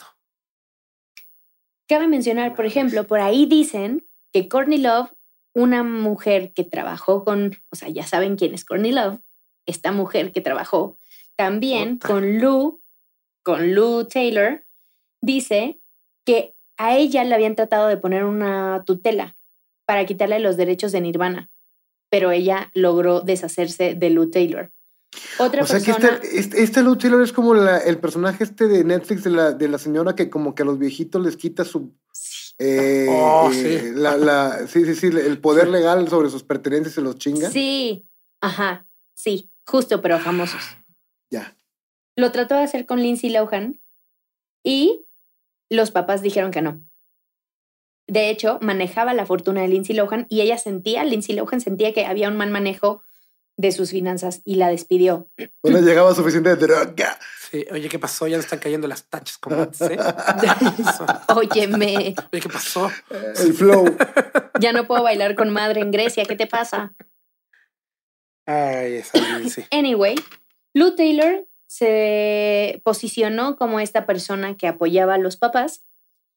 Cabe 1.89 2.09
mencionar, 2.09 2.55
por 2.55 2.65
ejemplo, 2.65 3.07
por 3.07 3.21
ahí 3.21 3.47
dicen 3.47 4.07
que 4.33 4.49
Courtney 4.49 4.79
Love, 4.79 5.11
una 5.55 5.83
mujer 5.83 6.53
que 6.55 6.65
trabajó 6.65 7.25
con, 7.25 7.53
o 7.71 7.77
sea, 7.77 7.89
ya 7.89 8.07
saben 8.07 8.37
quién 8.37 8.55
es 8.55 8.65
Courtney 8.65 8.93
Love, 8.93 9.19
esta 9.67 9.93
mujer 9.93 10.33
que 10.33 10.41
trabajó 10.41 10.99
también 11.37 11.99
Puta. 11.99 12.09
con 12.09 12.39
Lou, 12.39 12.81
con 13.43 13.75
Lou 13.75 14.05
Taylor, 14.07 14.65
dice 15.21 15.81
que 16.25 16.55
a 16.77 16.97
ella 16.97 17.25
le 17.25 17.35
habían 17.35 17.55
tratado 17.57 17.89
de 17.89 17.97
poner 17.97 18.25
una 18.25 18.85
tutela 18.87 19.37
para 19.85 20.07
quitarle 20.07 20.39
los 20.39 20.57
derechos 20.57 20.93
de 20.93 21.01
Nirvana, 21.01 21.51
pero 22.13 22.31
ella 22.31 22.71
logró 22.75 23.23
deshacerse 23.23 23.95
de 23.95 24.11
Lou 24.11 24.29
Taylor. 24.31 24.71
Otra 25.39 25.63
O 25.63 25.67
sea 25.67 25.81
que 25.81 25.95
persona... 25.95 26.17
este, 26.23 26.39
este, 26.39 26.63
este 26.63 26.83
Lou 26.83 26.97
Taylor 26.97 27.23
es 27.23 27.33
como 27.33 27.55
la- 27.55 27.79
el 27.79 27.97
personaje 27.99 28.45
este 28.45 28.69
de 28.69 28.85
Netflix 28.85 29.25
de 29.25 29.31
la, 29.31 29.53
de 29.53 29.67
la 29.67 29.79
señora 29.79 30.15
que 30.15 30.29
como 30.29 30.55
que 30.55 30.63
a 30.63 30.67
los 30.67 30.79
viejitos 30.79 31.23
les 31.25 31.39
quita 31.39 31.65
su... 31.65 31.95
eh, 32.59 33.07
Oh, 33.09 33.51
eh, 33.51 33.81
sí. 33.81 33.91
La, 33.95 34.19
la, 34.19 34.67
sí, 34.69 34.85
sí, 34.85 34.95
sí, 34.95 35.07
el 35.07 35.39
poder 35.39 35.69
legal 35.69 36.07
sobre 36.09 36.29
sus 36.29 36.43
pertenencias 36.45 36.95
se 36.95 37.01
los 37.01 37.17
chinga. 37.17 37.51
Sí, 37.51 38.07
ajá, 38.43 38.87
sí, 39.15 39.51
justo, 39.67 40.03
pero 40.03 40.19
famosos. 40.19 40.61
Ya. 41.31 41.57
Lo 42.15 42.31
trató 42.31 42.57
de 42.57 42.65
hacer 42.65 42.85
con 42.85 43.01
Lindsay 43.01 43.31
Lohan 43.31 43.81
y 44.63 45.07
los 45.71 45.91
papás 45.91 46.21
dijeron 46.21 46.51
que 46.51 46.61
no. 46.61 46.83
De 48.13 48.29
hecho, 48.29 48.59
manejaba 48.61 49.15
la 49.15 49.25
fortuna 49.25 49.63
de 49.63 49.69
Lindsay 49.69 49.97
Lohan 49.97 50.27
y 50.29 50.43
ella 50.43 50.59
sentía, 50.59 51.03
Lindsay 51.03 51.35
Lohan 51.35 51.63
sentía 51.63 51.95
que 51.95 52.05
había 52.05 52.29
un 52.29 52.37
mal 52.37 52.51
manejo 52.51 53.03
de 53.57 53.73
sus 53.73 53.91
finanzas 53.91 54.43
y 54.45 54.57
la 54.57 54.69
despidió. 54.69 55.31
No 55.63 55.71
le 55.71 55.81
llegaba 55.81 56.15
suficiente 56.15 56.55
droga. 56.57 57.19
Sí, 57.51 57.65
oye, 57.71 57.89
¿qué 57.89 57.99
pasó? 57.99 58.27
Ya 58.27 58.37
le 58.37 58.43
están 58.43 58.59
cayendo 58.59 58.87
las 58.87 59.05
tachas 59.09 59.39
como 59.39 59.63
antes, 59.63 59.81
¿eh? 59.81 59.97
Óyeme, 61.35 62.15
Oye, 62.31 62.43
¿qué 62.43 62.51
pasó? 62.51 62.91
El 63.09 63.55
flow. 63.55 63.97
ya 64.61 64.75
no 64.75 64.87
puedo 64.87 65.03
bailar 65.03 65.35
con 65.35 65.49
madre 65.49 65.81
en 65.81 65.91
Grecia, 65.91 66.27
¿qué 66.27 66.37
te 66.37 66.47
pasa? 66.47 66.95
Ay, 68.45 68.97
esa 68.97 69.39
Lindsay. 69.39 69.65
Anyway, 69.71 70.17
Lou 70.75 70.95
Taylor 70.95 71.47
se 71.67 72.83
posicionó 72.85 73.57
como 73.57 73.81
esta 73.81 74.05
persona 74.05 74.55
que 74.59 74.69
apoyaba 74.69 75.15
a 75.15 75.19
los 75.19 75.39
papás 75.39 75.83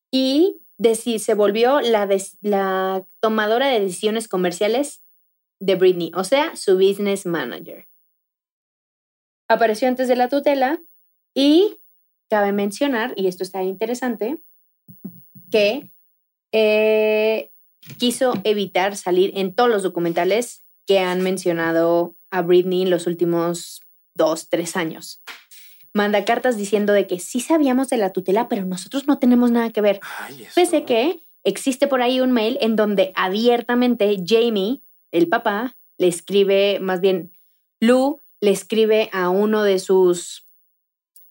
y 0.10 0.62
deci- 0.78 1.20
se 1.20 1.34
volvió 1.34 1.80
la 1.82 3.06
tomadora 3.20 3.68
de 3.68 3.80
decisiones 3.80 4.28
comerciales 4.28 5.04
de 5.60 5.76
Britney, 5.76 6.12
o 6.16 6.24
sea, 6.24 6.56
su 6.56 6.76
business 6.76 7.26
manager. 7.26 7.88
Apareció 9.48 9.88
antes 9.88 10.08
de 10.08 10.16
la 10.16 10.28
tutela 10.28 10.82
y 11.34 11.80
cabe 12.30 12.52
mencionar, 12.52 13.14
y 13.16 13.28
esto 13.28 13.44
está 13.44 13.64
interesante, 13.64 14.44
que 15.52 15.92
eh, 16.52 17.52
quiso 17.98 18.34
evitar 18.44 18.96
salir 18.98 19.32
en 19.38 19.54
todos 19.54 19.70
los 19.70 19.84
documentales 19.84 20.64
que 20.88 21.00
han 21.00 21.22
mencionado 21.22 22.16
a 22.32 22.42
Britney 22.42 22.82
en 22.82 22.90
los 22.90 23.08
últimos 23.08 23.82
dos, 24.14 24.50
tres 24.50 24.76
años. 24.76 25.22
Manda 25.96 26.26
cartas 26.26 26.58
diciendo 26.58 26.92
de 26.92 27.08
que 27.08 27.20
sí 27.20 27.40
sabíamos 27.40 27.88
de 27.88 27.96
la 27.96 28.12
tutela, 28.12 28.50
pero 28.50 28.66
nosotros 28.66 29.08
no 29.08 29.18
tenemos 29.18 29.50
nada 29.50 29.70
que 29.70 29.80
ver. 29.80 30.02
Ay. 30.20 30.46
Pese 30.54 30.84
que 30.84 31.24
existe 31.46 31.88
por 31.88 32.02
ahí 32.02 32.20
un 32.20 32.34
mail 32.34 32.58
en 32.60 32.76
donde 32.76 33.14
abiertamente 33.16 34.18
Jamie, 34.28 34.82
el 35.14 35.30
papá, 35.30 35.78
le 35.98 36.10
escribe, 36.10 36.80
más 36.82 37.00
bien 37.00 37.32
Lou, 37.80 38.22
le 38.42 38.52
escribe 38.52 39.10
a 39.14 39.30
uno 39.30 39.64
de 39.64 39.80
sus 39.80 40.46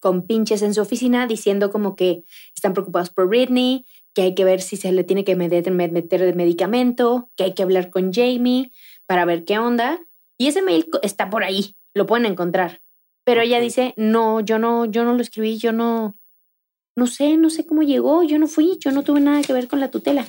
con 0.00 0.26
pinches 0.26 0.62
en 0.62 0.72
su 0.72 0.80
oficina 0.80 1.26
diciendo 1.26 1.70
como 1.70 1.94
que 1.94 2.24
están 2.54 2.72
preocupados 2.72 3.10
por 3.10 3.28
Britney, 3.28 3.84
que 4.14 4.22
hay 4.22 4.34
que 4.34 4.44
ver 4.44 4.62
si 4.62 4.78
se 4.78 4.92
le 4.92 5.04
tiene 5.04 5.24
que 5.24 5.36
meter, 5.36 5.70
meter 5.72 6.20
de 6.22 6.32
medicamento, 6.32 7.30
que 7.36 7.44
hay 7.44 7.52
que 7.52 7.62
hablar 7.62 7.90
con 7.90 8.14
Jamie 8.14 8.72
para 9.04 9.26
ver 9.26 9.44
qué 9.44 9.58
onda. 9.58 10.00
Y 10.38 10.46
ese 10.46 10.62
mail 10.62 10.88
está 11.02 11.28
por 11.28 11.44
ahí, 11.44 11.76
lo 11.92 12.06
pueden 12.06 12.24
encontrar. 12.24 12.83
Pero 13.24 13.40
ella 13.40 13.58
dice, 13.58 13.94
no, 13.96 14.40
yo 14.40 14.58
no, 14.58 14.84
yo 14.84 15.04
no 15.04 15.14
lo 15.14 15.22
escribí, 15.22 15.58
yo 15.58 15.72
no, 15.72 16.14
no 16.94 17.06
sé, 17.06 17.36
no 17.36 17.50
sé 17.50 17.66
cómo 17.66 17.82
llegó, 17.82 18.22
yo 18.22 18.38
no 18.38 18.46
fui, 18.46 18.78
yo 18.78 18.90
no 18.92 19.02
tuve 19.02 19.20
nada 19.20 19.42
que 19.42 19.52
ver 19.52 19.66
con 19.66 19.80
la 19.80 19.90
tutela. 19.90 20.26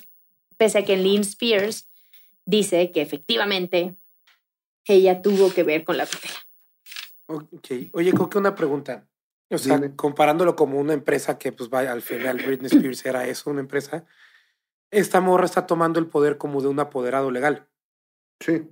Pese 0.57 0.79
a 0.79 0.85
que 0.85 0.95
Lynn 0.95 1.21
Spears 1.21 1.89
dice 2.45 2.91
que 2.91 3.01
efectivamente 3.01 3.97
ella 4.85 5.21
tuvo 5.21 5.53
que 5.53 5.63
ver 5.63 5.83
con 5.83 5.97
la 5.97 6.05
tutela. 6.05 6.35
Ok. 7.27 7.67
Oye, 7.93 8.11
creo 8.13 8.29
que 8.29 8.37
una 8.37 8.55
pregunta. 8.55 9.07
O 9.49 9.57
sea, 9.57 9.79
comparándolo 9.95 10.55
como 10.55 10.79
una 10.79 10.93
empresa 10.93 11.37
que, 11.37 11.51
pues, 11.51 11.69
vaya, 11.69 11.91
al 11.91 12.01
final 12.01 12.37
Britney 12.37 12.67
Spears 12.67 13.05
era 13.05 13.27
eso, 13.27 13.51
una 13.51 13.59
empresa. 13.61 14.05
Esta 14.89 15.21
morra 15.21 15.45
está 15.45 15.67
tomando 15.67 15.99
el 15.99 16.07
poder 16.07 16.37
como 16.37 16.61
de 16.61 16.67
un 16.67 16.79
apoderado 16.79 17.29
legal. 17.29 17.67
Sí. 18.39 18.63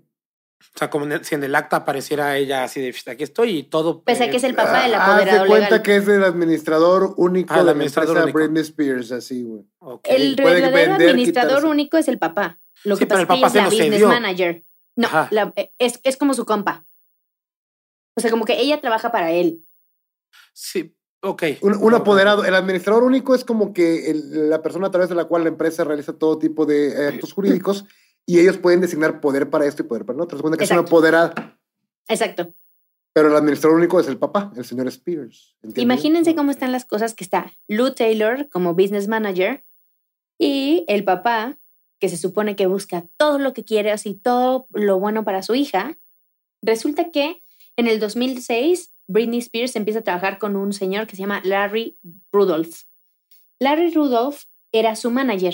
O 0.76 0.78
sea, 0.78 0.90
como 0.90 1.06
si 1.22 1.36
en 1.36 1.44
el 1.44 1.54
acta 1.56 1.78
apareciera 1.78 2.36
ella 2.38 2.64
así 2.64 2.82
de 2.82 2.96
aquí 3.12 3.24
estoy 3.24 3.58
y 3.60 3.64
todo. 3.64 4.04
Pese 4.04 4.24
a 4.24 4.32
que 4.32 4.38
es 4.38 4.44
el 4.44 4.56
papá 4.56 4.84
del 4.84 4.96
apoderado 4.96 5.38
Haz 5.38 5.44
de 5.44 5.48
cuenta 5.48 5.84
que 5.84 5.98
es 5.98 6.08
el 6.08 6.24
administrador 6.24 7.14
único 7.18 7.54
ah, 7.54 7.60
de 7.60 7.64
la 7.64 7.72
empresa 7.72 8.26
Britney 8.26 8.62
Spears, 8.62 9.12
así, 9.12 9.44
güey. 9.44 9.64
El 10.04 10.36
verdadero 10.36 10.96
administrador 10.96 11.66
único 11.66 11.98
es 11.98 12.08
el 12.08 12.18
papá. 12.18 12.60
Lo 12.84 12.98
que 12.98 13.06
pasa 13.06 13.22
es 13.22 13.28
que 13.28 13.36
ella 13.36 13.48
es 13.48 13.54
la 13.54 13.66
business 13.66 14.02
manager. 14.02 14.64
No, 14.96 15.08
es, 15.78 16.00
es 16.04 16.18
como 16.18 16.34
su 16.34 16.46
compa. 16.46 16.86
O 18.16 18.22
sea, 18.22 18.32
como 18.32 18.46
que 18.46 18.60
ella 18.60 18.80
trabaja 18.80 19.12
para 19.12 19.32
él. 19.32 19.66
Sí, 20.54 20.96
ok. 21.22 21.44
Un, 21.62 21.94
apoderado, 21.94 22.46
el 22.46 22.54
administrador 22.56 23.04
único 23.04 23.34
es 23.34 23.44
como 23.44 23.74
que 23.74 24.14
la 24.32 24.62
persona 24.62 24.88
a 24.88 24.92
través 24.92 25.10
de 25.10 25.16
la 25.16 25.26
cual 25.26 25.44
la 25.44 25.50
empresa 25.50 25.84
realiza 25.84 26.14
todo 26.14 26.38
tipo 26.38 26.66
de 26.66 26.90
eh, 26.90 27.08
actos 27.08 27.34
jurídicos 27.34 27.86
y 28.26 28.40
ellos 28.40 28.58
pueden 28.58 28.82
designar 28.82 29.20
poder 29.20 29.50
para 29.50 29.66
esto 29.66 29.84
y 29.84 29.86
poder 29.86 30.06
para 30.06 30.18
lo 30.18 30.24
otro. 30.24 30.38
Se 30.38 30.58
que 30.58 30.64
es 30.64 30.72
una 30.72 30.82
apoderada. 30.82 31.58
Exacto. 32.08 32.54
Pero 33.14 33.28
el 33.28 33.36
administrador 33.36 33.78
único 33.78 34.00
es 34.00 34.08
el 34.08 34.18
papá, 34.18 34.52
el 34.56 34.66
señor 34.66 34.88
Spears. 34.88 35.56
Imagínense 35.76 36.34
cómo 36.34 36.50
están 36.50 36.72
las 36.72 36.86
cosas 36.86 37.14
que 37.14 37.24
está 37.24 37.54
Lou 37.68 37.94
Taylor 37.94 38.50
como 38.50 38.74
business 38.74 39.08
manager 39.08 39.64
y 40.40 40.84
el 40.88 41.04
papá, 41.04 41.60
que 42.00 42.10
se 42.10 42.18
supone 42.18 42.56
que 42.56 42.66
busca 42.66 43.06
todo 43.18 43.38
lo 43.38 43.54
que 43.54 43.64
quiere, 43.64 43.92
así 43.92 44.16
todo 44.16 44.68
lo 44.72 45.00
bueno 45.00 45.24
para 45.24 45.44
su 45.44 45.54
hija. 45.54 46.00
Resulta 46.64 47.12
que 47.12 47.44
en 47.78 47.88
el 47.88 48.00
2006 48.00 48.94
Britney 49.08 49.40
Spears 49.40 49.76
empieza 49.76 50.00
a 50.00 50.04
trabajar 50.04 50.40
con 50.40 50.56
un 50.56 50.74
señor 50.74 51.06
que 51.06 51.16
se 51.16 51.22
llama 51.22 51.42
Larry 51.44 52.00
Rudolph. 52.32 52.84
Larry 53.60 53.92
Rudolph 53.92 54.44
era 54.72 54.96
su 54.96 55.12
manager 55.12 55.54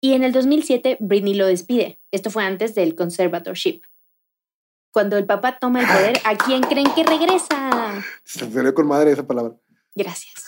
y 0.00 0.12
en 0.12 0.24
el 0.24 0.32
2007 0.32 0.98
Britney 1.00 1.34
lo 1.34 1.46
despide. 1.46 2.00
Esto 2.10 2.30
fue 2.30 2.44
antes 2.44 2.74
del 2.74 2.94
conservatorship. 2.94 3.82
Cuando 4.90 5.16
el 5.18 5.26
papá 5.26 5.58
toma 5.58 5.80
el 5.80 5.86
poder, 5.86 6.20
¿a 6.24 6.36
quién 6.36 6.62
creen 6.62 6.92
que 6.94 7.04
regresa? 7.04 8.04
Se 8.24 8.50
salió 8.50 8.74
con 8.74 8.86
madre 8.86 9.12
esa 9.12 9.26
palabra. 9.26 9.54
Gracias. 9.94 10.44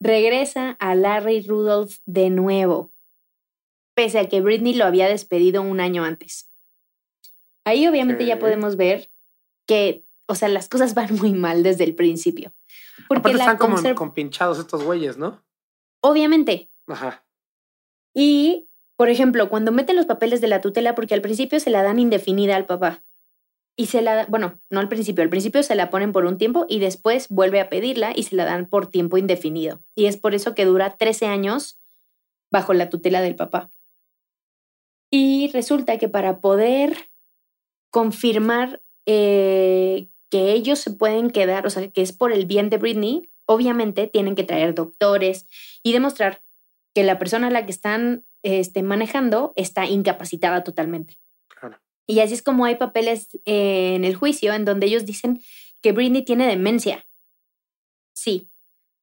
regresa 0.00 0.76
a 0.78 0.94
Larry 0.94 1.42
Rudolph 1.42 1.96
de 2.06 2.30
nuevo, 2.30 2.92
pese 3.94 4.18
a 4.18 4.28
que 4.28 4.40
Britney 4.40 4.74
lo 4.74 4.84
había 4.84 5.08
despedido 5.08 5.62
un 5.62 5.80
año 5.80 6.04
antes. 6.04 6.50
Ahí 7.64 7.86
obviamente 7.86 8.24
ya 8.24 8.38
podemos 8.38 8.76
ver 8.76 9.10
que 9.66 10.04
o 10.30 10.36
sea, 10.36 10.48
las 10.48 10.68
cosas 10.68 10.94
van 10.94 11.12
muy 11.16 11.32
mal 11.34 11.64
desde 11.64 11.82
el 11.82 11.96
principio. 11.96 12.52
Porque 13.08 13.32
están 13.32 13.58
como 13.58 13.76
con 13.96 14.14
pinchados 14.14 14.60
estos 14.60 14.84
güeyes, 14.84 15.18
¿no? 15.18 15.42
Obviamente. 16.02 16.70
Ajá. 16.86 17.24
Y, 18.14 18.68
por 18.96 19.08
ejemplo, 19.08 19.48
cuando 19.48 19.72
meten 19.72 19.96
los 19.96 20.06
papeles 20.06 20.40
de 20.40 20.48
la 20.48 20.60
tutela, 20.60 20.94
porque 20.94 21.14
al 21.14 21.22
principio 21.22 21.60
se 21.60 21.70
la 21.70 21.82
dan 21.82 21.98
indefinida 21.98 22.56
al 22.56 22.66
papá. 22.66 23.04
Y 23.76 23.86
se 23.86 24.02
la, 24.02 24.26
bueno, 24.26 24.60
no 24.68 24.80
al 24.80 24.88
principio, 24.88 25.22
al 25.22 25.30
principio 25.30 25.62
se 25.62 25.74
la 25.74 25.88
ponen 25.88 26.12
por 26.12 26.26
un 26.26 26.36
tiempo 26.36 26.66
y 26.68 26.80
después 26.80 27.28
vuelve 27.28 27.60
a 27.60 27.70
pedirla 27.70 28.12
y 28.14 28.24
se 28.24 28.36
la 28.36 28.44
dan 28.44 28.68
por 28.68 28.88
tiempo 28.88 29.16
indefinido. 29.16 29.82
Y 29.94 30.06
es 30.06 30.16
por 30.16 30.34
eso 30.34 30.54
que 30.54 30.66
dura 30.66 30.96
13 30.96 31.26
años 31.26 31.80
bajo 32.50 32.74
la 32.74 32.90
tutela 32.90 33.22
del 33.22 33.36
papá. 33.36 33.70
Y 35.10 35.50
resulta 35.52 35.98
que 35.98 36.08
para 36.08 36.40
poder 36.40 37.10
confirmar 37.90 38.82
eh, 39.06 40.08
que 40.30 40.52
ellos 40.52 40.78
se 40.78 40.90
pueden 40.92 41.30
quedar, 41.30 41.66
o 41.66 41.70
sea, 41.70 41.88
que 41.88 42.02
es 42.02 42.12
por 42.12 42.32
el 42.32 42.46
bien 42.46 42.70
de 42.70 42.78
Britney, 42.78 43.30
obviamente 43.46 44.06
tienen 44.06 44.36
que 44.36 44.44
traer 44.44 44.74
doctores 44.74 45.46
y 45.82 45.92
demostrar 45.92 46.42
que 46.94 47.04
la 47.04 47.18
persona 47.18 47.48
a 47.48 47.50
la 47.50 47.64
que 47.64 47.72
están 47.72 48.24
este, 48.42 48.82
manejando 48.82 49.52
está 49.56 49.86
incapacitada 49.86 50.64
totalmente. 50.64 51.18
Y 52.06 52.18
así 52.18 52.34
es 52.34 52.42
como 52.42 52.64
hay 52.64 52.74
papeles 52.74 53.38
en 53.44 54.04
el 54.04 54.16
juicio 54.16 54.52
en 54.52 54.64
donde 54.64 54.86
ellos 54.86 55.06
dicen 55.06 55.40
que 55.80 55.92
Britney 55.92 56.24
tiene 56.24 56.44
demencia. 56.48 57.06
Sí. 58.14 58.50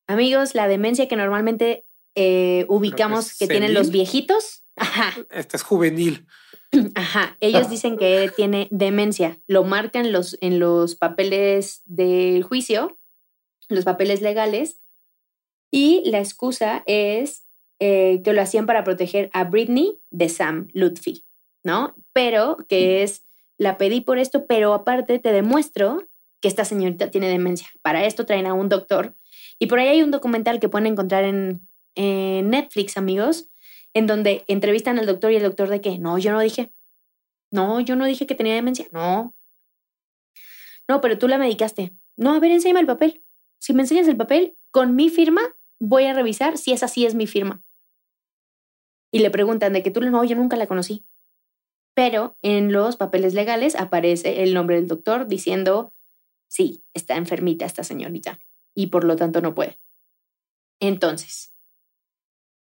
Amigos, 0.08 0.56
la 0.56 0.68
demencia 0.68 1.08
que 1.08 1.16
normalmente 1.16 1.86
eh, 2.16 2.66
ubicamos 2.68 3.38
que, 3.38 3.48
tienen 3.48 3.74
los 3.74 3.92
viejitos. 3.92 4.66
Esta 5.30 5.56
es 5.56 5.64
juvenil. 5.64 6.28
Ajá, 6.96 7.38
ellos 7.40 7.70
dicen 7.70 7.98
que 7.98 8.30
tiene 8.36 8.68
demencia, 8.72 9.40
lo 9.48 9.64
marcan 9.64 10.12
los, 10.12 10.38
en 10.42 10.60
los 10.60 10.96
papeles 10.96 11.84
del 11.86 12.44
juicio, 12.44 13.00
los 13.70 13.86
papeles 13.86 14.22
legales, 14.22 14.82
y 15.72 16.04
la 16.10 16.20
excusa 16.20 16.84
es 16.88 17.47
eh, 17.80 18.22
que 18.24 18.34
lo 18.34 18.42
hacían 18.42 18.66
para 18.66 18.84
proteger 18.84 19.30
a 19.34 19.44
Britney 19.44 20.00
de 20.10 20.30
Sam 20.30 20.68
Lutfi, 20.74 21.26
¿no? 21.64 21.96
Pero 22.14 22.58
que 22.68 23.04
es, 23.04 23.26
la 23.58 23.78
pedí 23.78 24.02
por 24.02 24.18
esto, 24.18 24.48
pero 24.48 24.74
aparte 24.74 25.20
te 25.20 25.32
demuestro 25.32 26.08
que 26.42 26.48
esta 26.48 26.66
señorita 26.66 27.12
tiene 27.12 27.30
demencia. 27.30 27.68
Para 27.82 28.06
esto 28.06 28.26
traen 28.26 28.46
a 28.46 28.54
un 28.54 28.70
doctor. 28.70 29.16
Y 29.60 29.68
por 29.68 29.80
ahí 29.80 29.88
hay 29.88 30.04
un 30.04 30.12
documental 30.12 30.60
que 30.60 30.70
pueden 30.70 30.88
encontrar 30.88 31.24
en, 31.24 31.68
en 31.96 32.50
Netflix, 32.50 32.98
amigos, 32.98 33.50
en 33.94 34.08
donde 34.08 34.44
entrevistan 34.48 35.00
al 35.00 35.06
doctor 35.06 35.32
y 35.32 35.36
el 35.38 35.44
doctor 35.44 35.70
de 35.70 35.82
que, 35.82 35.98
no, 35.98 36.18
yo 36.18 36.32
no 36.32 36.40
dije, 36.40 36.72
no, 37.52 37.80
yo 37.80 37.96
no 37.96 38.06
dije 38.06 38.28
que 38.28 38.36
tenía 38.36 38.56
demencia, 38.56 38.88
no. 38.92 39.36
No, 40.88 41.02
pero 41.02 41.18
tú 41.18 41.28
la 41.28 41.38
medicaste. 41.38 41.94
No, 42.16 42.34
a 42.34 42.40
ver, 42.40 42.52
enséñame 42.52 42.82
el 42.82 42.88
papel. 42.88 43.24
Si 43.60 43.74
me 43.74 43.82
enseñas 43.84 44.08
el 44.08 44.18
papel, 44.18 44.58
con 44.72 44.96
mi 44.96 45.10
firma 45.10 45.42
voy 45.80 46.06
a 46.06 46.14
revisar 46.14 46.58
si 46.58 46.72
esa 46.72 46.88
sí 46.88 47.06
es 47.06 47.16
mi 47.16 47.28
firma. 47.28 47.64
Y 49.12 49.20
le 49.20 49.32
preguntan 49.32 49.74
de 49.74 49.84
que 49.84 49.92
tú, 49.92 50.02
no, 50.02 50.24
yo 50.24 50.36
nunca 50.36 50.58
la 50.58 50.68
conocí. 50.68 51.06
Pero 51.94 52.38
en 52.42 52.72
los 52.72 52.96
papeles 52.96 53.34
legales 53.34 53.76
aparece 53.76 54.44
el 54.44 54.54
nombre 54.54 54.76
del 54.76 54.88
doctor 54.88 55.28
diciendo, 55.28 55.94
sí, 56.48 56.84
está 56.94 57.16
enfermita 57.16 57.66
esta 57.66 57.84
señorita 57.84 58.40
y 58.76 58.88
por 58.88 59.04
lo 59.04 59.16
tanto 59.16 59.42
no 59.42 59.56
puede. 59.56 59.80
Entonces, 60.80 61.56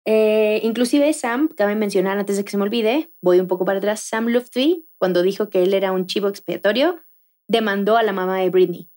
eh, 0.05 0.61
inclusive 0.65 1.13
Sam, 1.13 1.49
cabe 1.49 1.77
mencionar 1.77 2.19
antes 2.19 2.37
de 2.37 2.45
que 2.45 2.51
se 2.51 2.57
me 2.57 2.65
olvide, 2.65 3.13
voy 3.21 3.39
un 3.39 3.47
poco 3.47 3.65
para 3.65 3.79
atrás, 3.79 4.01
Sam 4.01 4.27
Lufty, 4.27 4.89
cuando 4.99 5.23
dijo 5.23 5.49
que 5.49 5.63
él 5.63 5.75
era 5.75 5.93
un 5.93 6.07
chivo 6.07 6.29
expiatorio, 6.29 7.01
demandó 7.49 7.97
a 7.97 8.03
la 8.03 8.13
mamá 8.13 8.39
de 8.39 8.51
Britney. 8.51 8.91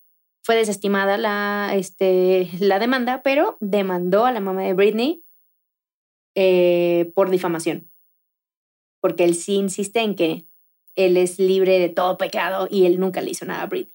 Fue 0.44 0.56
desestimada 0.56 1.18
la, 1.18 1.74
este, 1.76 2.50
la 2.60 2.80
demanda, 2.80 3.22
pero 3.24 3.58
demandó 3.60 4.26
a 4.26 4.32
la 4.32 4.40
mamá 4.40 4.64
de 4.64 4.74
Britney 4.74 5.25
eh, 6.36 7.12
por 7.16 7.30
difamación. 7.30 7.90
Porque 9.02 9.24
él 9.24 9.36
sí 9.36 9.56
insiste 9.56 10.02
en 10.02 10.16
que 10.16 10.48
él 10.96 11.18
es 11.18 11.40
libre 11.40 11.80
de 11.80 11.90
todo 11.90 12.18
pecado 12.18 12.68
y 12.70 12.86
él 12.86 13.00
nunca 13.00 13.22
le 13.22 13.32
hizo 13.32 13.46
nada 13.46 13.64
a 13.64 13.68
Britney. 13.68 13.94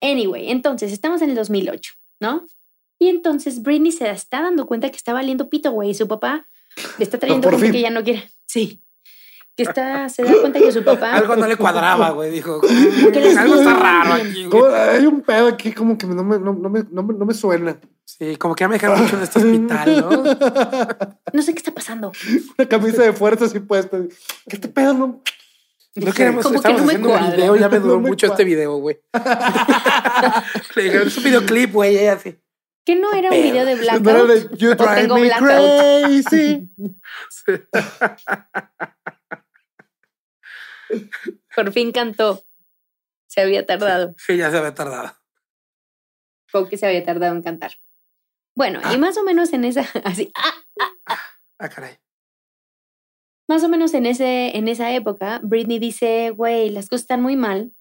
Anyway, 0.00 0.50
entonces 0.50 0.92
estamos 0.92 1.20
en 1.22 1.30
el 1.30 1.36
2008, 1.36 1.92
¿no? 2.20 2.46
Y 2.98 3.08
entonces 3.08 3.62
Britney 3.62 3.92
se 3.92 4.08
está 4.10 4.42
dando 4.42 4.66
cuenta 4.66 4.90
que 4.90 4.96
está 4.96 5.12
valiendo 5.12 5.48
pito, 5.48 5.70
güey. 5.72 5.90
Y 5.90 5.94
su 5.94 6.06
papá 6.06 6.46
le 6.98 7.04
está 7.04 7.18
trayendo 7.18 7.50
porque 7.50 7.70
que 7.70 7.80
ya 7.80 7.90
no 7.90 8.02
quiere. 8.02 8.30
Sí. 8.46 8.82
Que 9.56 9.64
está, 9.64 10.08
se 10.08 10.22
da 10.22 10.32
cuenta 10.40 10.58
que 10.58 10.70
su 10.70 10.84
papá. 10.84 11.14
Algo 11.16 11.36
no 11.36 11.46
le 11.46 11.56
cuadraba, 11.56 12.10
güey. 12.10 12.30
Dijo, 12.30 12.60
algo 13.38 13.54
está 13.54 13.74
raro 13.74 14.14
aquí. 14.14 14.46
Hay 14.74 15.06
un 15.06 15.22
pedo 15.22 15.48
aquí 15.48 15.72
como 15.72 15.96
que 15.96 16.06
no 16.06 16.22
me, 16.22 16.38
no, 16.38 16.52
me, 16.52 16.84
no, 16.90 17.02
me, 17.02 17.14
no 17.14 17.24
me 17.24 17.34
suena. 17.34 17.78
Sí, 18.20 18.36
como 18.36 18.54
que 18.54 18.64
ya 18.64 18.68
me 18.68 18.74
dejaron 18.74 19.00
mucho 19.00 19.16
en 19.16 19.22
este 19.22 19.38
hospital, 19.38 19.96
¿no? 19.98 20.10
No 21.32 21.42
sé 21.42 21.54
qué 21.54 21.58
está 21.58 21.72
pasando. 21.72 22.12
Una 22.58 22.68
camisa 22.68 23.02
de 23.02 23.14
fuerza 23.14 23.46
así 23.46 23.60
puesta. 23.60 23.96
¿Qué 24.46 24.56
este 24.56 24.68
pedo 24.68 24.92
no? 24.92 25.22
No 25.94 26.12
queremos, 26.12 26.44
como 26.44 26.56
estamos 26.56 26.82
que 26.82 26.98
no 26.98 27.14
haciendo 27.14 27.14
un 27.14 27.30
video, 27.30 27.56
ya 27.56 27.70
me 27.70 27.78
duró 27.78 27.98
mucho 27.98 28.26
este 28.26 28.44
video, 28.44 28.76
güey. 28.76 29.00
Le 30.76 30.82
dijeron, 30.82 31.08
es 31.08 31.16
un 31.16 31.24
videoclip, 31.24 31.72
güey, 31.72 31.96
ella 31.96 32.12
así. 32.12 32.38
¿Qué 32.84 32.94
no 32.94 33.10
era 33.14 33.30
un 33.30 33.42
video 33.42 33.64
de 33.64 33.76
blackout? 33.76 34.02
No 34.02 34.10
era 34.10 34.26
de 34.26 34.56
You 34.56 34.74
Drive 34.74 35.08
Me 35.08 35.30
Crazy. 35.30 36.68
Por 41.56 41.72
fin 41.72 41.90
cantó. 41.90 42.44
Se 43.28 43.40
había 43.40 43.64
tardado. 43.64 44.14
Sí, 44.18 44.36
ya 44.36 44.50
se 44.50 44.58
había 44.58 44.74
tardado. 44.74 45.16
con 46.52 46.68
que 46.68 46.76
se 46.76 46.86
había 46.86 47.02
tardado 47.02 47.34
en 47.34 47.42
cantar. 47.42 47.72
Bueno, 48.60 48.80
y 48.92 48.98
más 48.98 49.16
o 49.16 49.24
menos 49.24 49.54
en 49.54 49.64
esa, 49.64 49.80
así, 50.04 50.30
ah, 50.34 50.54
ah, 50.78 50.92
ah. 51.06 51.18
ah 51.60 51.68
caray. 51.70 51.96
Más 53.48 53.64
o 53.64 53.70
menos 53.70 53.94
en, 53.94 54.04
ese, 54.04 54.54
en 54.54 54.68
esa 54.68 54.92
época, 54.92 55.40
Britney 55.42 55.78
dice, 55.78 56.28
güey, 56.28 56.68
las 56.68 56.90
cosas 56.90 57.04
están 57.04 57.22
muy 57.22 57.36
mal. 57.36 57.72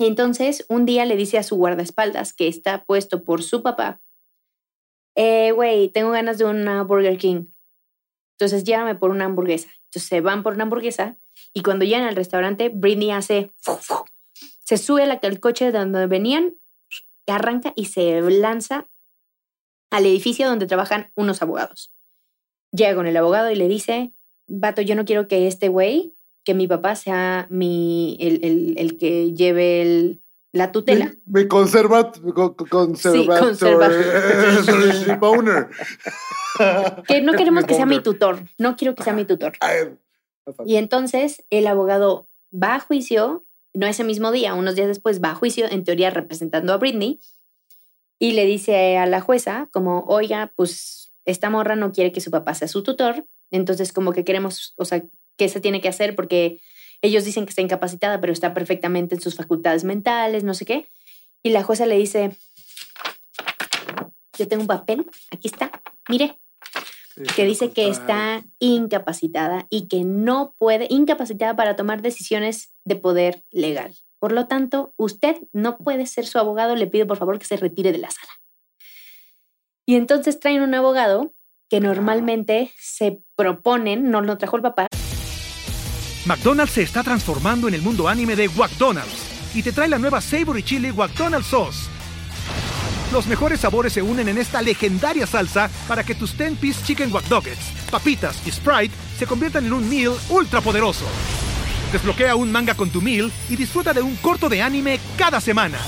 Y 0.00 0.06
entonces 0.06 0.64
un 0.70 0.86
día 0.86 1.04
le 1.04 1.14
dice 1.14 1.36
a 1.36 1.42
su 1.42 1.56
guardaespaldas, 1.56 2.32
que 2.32 2.48
está 2.48 2.86
puesto 2.86 3.22
por 3.22 3.42
su 3.42 3.62
papá, 3.62 4.00
eh, 5.14 5.52
güey, 5.52 5.90
tengo 5.90 6.10
ganas 6.10 6.38
de 6.38 6.46
una 6.46 6.82
Burger 6.82 7.18
King. 7.18 7.44
Entonces 8.38 8.64
llévame 8.64 8.94
por 8.94 9.10
una 9.10 9.26
hamburguesa. 9.26 9.68
Entonces 9.88 10.08
se 10.08 10.22
van 10.22 10.42
por 10.42 10.54
una 10.54 10.62
hamburguesa 10.62 11.18
y 11.52 11.62
cuando 11.62 11.84
llegan 11.84 12.04
al 12.04 12.16
restaurante, 12.16 12.70
Britney 12.70 13.10
hace, 13.10 13.52
se 14.64 14.78
sube 14.78 15.02
al 15.02 15.40
coche 15.40 15.66
de 15.66 15.78
donde 15.78 16.06
venían, 16.06 16.56
arranca 17.26 17.74
y 17.76 17.84
se 17.86 18.22
lanza 18.22 18.88
al 19.90 20.06
edificio 20.06 20.48
donde 20.48 20.66
trabajan 20.66 21.12
unos 21.14 21.42
abogados. 21.42 21.92
Llega 22.72 22.94
con 22.94 23.06
el 23.06 23.16
abogado 23.16 23.50
y 23.50 23.56
le 23.56 23.68
dice, 23.68 24.12
vato, 24.46 24.82
yo 24.82 24.94
no 24.94 25.04
quiero 25.04 25.28
que 25.28 25.46
este 25.46 25.68
güey, 25.68 26.14
que 26.44 26.54
mi 26.54 26.66
papá 26.66 26.94
sea 26.94 27.46
mi, 27.50 28.16
el, 28.20 28.44
el, 28.44 28.74
el 28.78 28.96
que 28.98 29.32
lleve 29.32 29.82
el, 29.82 30.22
la 30.52 30.72
tutela. 30.72 31.14
Me, 31.26 31.46
conserva, 31.48 32.12
conserva, 32.68 33.88
que 37.06 37.22
no 37.22 37.32
queremos 37.36 37.64
que 37.64 37.74
sea 37.74 37.86
mi 37.86 38.00
tutor, 38.00 38.42
no 38.58 38.76
quiero 38.76 38.94
que 38.94 39.02
sea 39.02 39.12
mi 39.12 39.24
tutor. 39.24 39.52
Y 40.64 40.76
entonces 40.76 41.44
el 41.50 41.66
abogado 41.66 42.28
va 42.52 42.76
a 42.76 42.80
juicio, 42.80 43.44
no 43.74 43.86
ese 43.86 44.04
mismo 44.04 44.32
día, 44.32 44.54
unos 44.54 44.74
días 44.74 44.88
después 44.88 45.22
va 45.22 45.30
a 45.30 45.34
juicio, 45.34 45.66
en 45.70 45.84
teoría 45.84 46.10
representando 46.10 46.72
a 46.72 46.78
Britney, 46.78 47.20
y 48.18 48.32
le 48.32 48.46
dice 48.46 48.96
a 48.98 49.06
la 49.06 49.20
jueza 49.20 49.68
como, 49.72 50.04
oiga, 50.08 50.52
pues 50.56 51.12
esta 51.24 51.50
morra 51.50 51.76
no 51.76 51.92
quiere 51.92 52.12
que 52.12 52.20
su 52.20 52.30
papá 52.30 52.54
sea 52.54 52.68
su 52.68 52.82
tutor, 52.82 53.26
entonces 53.50 53.92
como 53.92 54.12
que 54.12 54.24
queremos, 54.24 54.74
o 54.76 54.84
sea, 54.84 55.04
¿qué 55.36 55.48
se 55.48 55.60
tiene 55.60 55.80
que 55.80 55.88
hacer? 55.88 56.14
Porque 56.14 56.60
ellos 57.02 57.24
dicen 57.24 57.44
que 57.44 57.50
está 57.50 57.62
incapacitada, 57.62 58.20
pero 58.20 58.32
está 58.32 58.54
perfectamente 58.54 59.14
en 59.14 59.20
sus 59.20 59.34
facultades 59.34 59.84
mentales, 59.84 60.44
no 60.44 60.54
sé 60.54 60.64
qué. 60.64 60.88
Y 61.42 61.50
la 61.50 61.62
jueza 61.62 61.86
le 61.86 61.96
dice, 61.96 62.36
yo 64.38 64.48
tengo 64.48 64.62
un 64.62 64.66
papel, 64.66 65.06
aquí 65.30 65.48
está, 65.48 65.70
mire, 66.08 66.38
que 67.34 67.44
dice 67.44 67.70
que 67.70 67.88
está 67.88 68.44
incapacitada 68.58 69.66
y 69.70 69.88
que 69.88 70.04
no 70.04 70.54
puede, 70.58 70.86
incapacitada 70.90 71.56
para 71.56 71.76
tomar 71.76 72.02
decisiones 72.02 72.74
de 72.84 72.96
poder 72.96 73.42
legal. 73.50 73.94
Por 74.18 74.32
lo 74.32 74.46
tanto, 74.46 74.94
usted 74.96 75.36
no 75.52 75.78
puede 75.78 76.06
ser 76.06 76.26
su 76.26 76.38
abogado, 76.38 76.74
le 76.74 76.86
pido 76.86 77.06
por 77.06 77.16
favor 77.16 77.38
que 77.38 77.44
se 77.44 77.56
retire 77.56 77.92
de 77.92 77.98
la 77.98 78.10
sala. 78.10 78.32
Y 79.86 79.94
entonces 79.96 80.40
traen 80.40 80.62
un 80.62 80.74
abogado 80.74 81.34
que 81.68 81.80
normalmente 81.80 82.72
se 82.78 83.22
proponen, 83.36 84.10
no 84.10 84.20
lo 84.20 84.38
trajo 84.38 84.56
el 84.56 84.62
papá. 84.62 84.86
McDonald's 86.24 86.72
se 86.72 86.82
está 86.82 87.02
transformando 87.02 87.68
en 87.68 87.74
el 87.74 87.82
mundo 87.82 88.08
anime 88.08 88.34
de 88.34 88.48
McDonald's 88.48 89.54
y 89.54 89.62
te 89.62 89.72
trae 89.72 89.88
la 89.88 89.98
nueva 89.98 90.20
Savory 90.20 90.62
Chili 90.62 90.92
McDonald's 90.92 91.46
Sauce 91.46 91.96
los 93.12 93.26
mejores 93.26 93.60
sabores 93.60 93.92
se 93.92 94.02
unen 94.02 94.28
en 94.28 94.38
esta 94.38 94.60
legendaria 94.60 95.26
salsa 95.26 95.70
para 95.86 96.02
que 96.04 96.14
tus 96.14 96.36
10-piece 96.36 96.84
chicken 96.84 97.12
wack 97.12 97.24
papitas 97.90 98.46
y 98.46 98.50
Sprite 98.50 98.94
se 99.16 99.26
conviertan 99.26 99.64
en 99.66 99.72
un 99.72 99.88
meal 99.88 100.14
ultra 100.28 100.60
poderoso. 100.60 101.04
Desbloquea 101.96 102.36
un 102.36 102.52
manga 102.52 102.74
con 102.74 102.90
tu 102.90 103.00
meal 103.00 103.32
y 103.48 103.56
disfruta 103.56 103.94
de 103.94 104.02
un 104.02 104.16
corto 104.16 104.50
de 104.50 104.60
anime 104.60 105.00
cada 105.16 105.40
semana. 105.40 105.78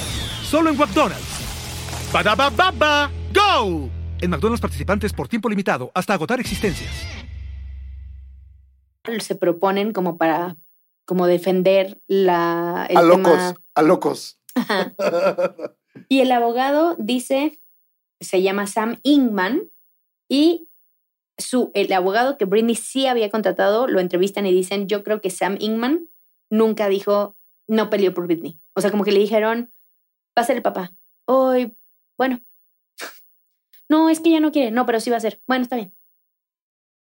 Solo 0.42 0.71
en 0.71 0.79
McDonald's. 0.79 2.11
ba 2.11 2.49
baba 2.49 3.11
go! 3.35 3.90
En 4.18 4.31
McDonald's 4.31 4.62
participantes 4.62 5.12
por 5.12 5.29
tiempo 5.29 5.51
limitado 5.51 5.90
hasta 5.92 6.14
agotar 6.14 6.40
existencias. 6.40 6.90
Se 9.18 9.35
proponen 9.35 9.92
como 9.92 10.16
para 10.16 10.57
como 11.05 11.27
defender 11.27 12.01
la 12.07 12.85
a 12.85 13.03
locos, 13.03 13.55
a 13.75 13.83
locos. 13.83 14.38
Y 16.09 16.21
el 16.21 16.33
abogado 16.33 16.97
dice, 16.99 17.61
se 18.18 18.40
llama 18.40 18.66
Sam 18.66 18.99
Ingman, 19.03 19.68
y 20.27 20.67
su, 21.38 21.70
el 21.74 21.92
abogado 21.92 22.37
que 22.37 22.44
Britney 22.44 22.74
sí 22.74 23.07
había 23.07 23.31
contratado 23.31 23.87
lo 23.87 24.01
entrevistan 24.01 24.46
y 24.46 24.53
dicen, 24.53 24.88
yo 24.88 25.03
creo 25.03 25.20
que 25.20 25.31
Sam 25.31 25.57
Ingman 25.61 26.09
nunca 26.51 26.88
dijo, 26.88 27.37
no 27.68 27.90
peleó 27.90 28.12
por 28.12 28.27
Britney. 28.27 28.61
O 28.74 28.81
sea, 28.81 28.90
como 28.90 29.05
que 29.05 29.12
le 29.12 29.20
dijeron, 29.20 29.72
va 30.37 30.42
a 30.42 30.44
ser 30.44 30.57
el 30.57 30.62
papá. 30.62 30.94
Hoy, 31.27 31.77
bueno. 32.16 32.40
No, 33.90 34.11
es 34.11 34.20
que 34.20 34.31
ya 34.31 34.40
no 34.40 34.53
quiere. 34.53 34.70
No, 34.70 34.85
pero 34.85 35.01
sí 35.01 35.09
va 35.09 35.16
a 35.16 35.20
ser. 35.20 35.40
Bueno, 35.46 35.62
está 35.62 35.77
bien. 35.77 35.96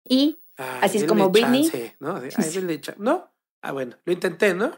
Y 0.06 0.40
así 0.58 1.00
es 1.00 1.06
como 1.06 1.30
Britney. 1.32 1.72
¿no? 2.00 2.22
¿no? 3.00 3.34
Ah, 3.64 3.72
bueno, 3.72 3.96
lo 4.06 4.14
intenté, 4.14 4.54
¿no? 4.54 4.72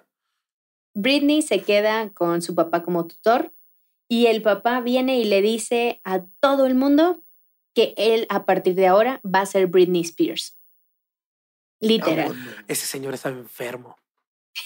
Britney 0.94 1.42
se 1.42 1.62
queda 1.62 2.14
con 2.14 2.42
su 2.42 2.56
papá 2.56 2.84
como 2.84 3.06
tutor 3.06 3.54
y 4.08 4.28
el 4.28 4.42
papá 4.42 4.82
viene 4.82 5.20
y 5.20 5.26
le 5.26 5.42
dice 5.42 6.02
a 6.04 6.26
todo 6.40 6.66
el 6.66 6.76
mundo 6.76 7.24
que 7.74 7.94
él 7.98 8.26
a 8.30 8.46
partir 8.46 8.76
de 8.76 8.88
ahora 8.88 9.22
va 9.24 9.42
a 9.42 9.46
ser 9.46 9.68
Britney 9.68 10.02
Spears. 10.02 10.58
Literal. 11.82 12.36
ese 12.68 12.86
señor 12.86 13.14
estaba 13.14 13.38
enfermo. 13.38 13.98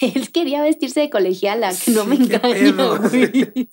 Él 0.00 0.32
quería 0.32 0.62
vestirse 0.62 1.00
de 1.00 1.10
colegiala, 1.10 1.72
que 1.72 1.90
no 1.92 2.04
me 2.04 2.16
engaño, 2.16 2.98
güey. 3.10 3.68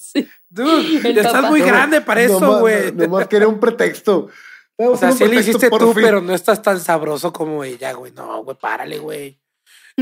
Dude, 0.50 1.14
ya 1.14 1.22
estás 1.22 1.50
muy 1.50 1.62
grande 1.62 2.02
para 2.02 2.22
eso, 2.22 2.60
güey. 2.60 2.92
No, 2.92 3.06
nomás 3.06 3.28
quería 3.28 3.48
un 3.48 3.60
pretexto. 3.60 4.30
O 4.78 4.98
sea, 4.98 5.12
sí 5.12 5.26
lo 5.26 5.40
hiciste 5.40 5.70
tú, 5.70 5.94
pero 5.94 6.22
no 6.22 6.34
estás 6.34 6.62
tan 6.62 6.80
sabroso 6.80 7.32
como 7.32 7.64
ella, 7.64 7.94
güey. 7.94 8.12
No, 8.12 8.44
güey, 8.44 8.58
párale, 8.58 9.00
güey. 9.00 9.40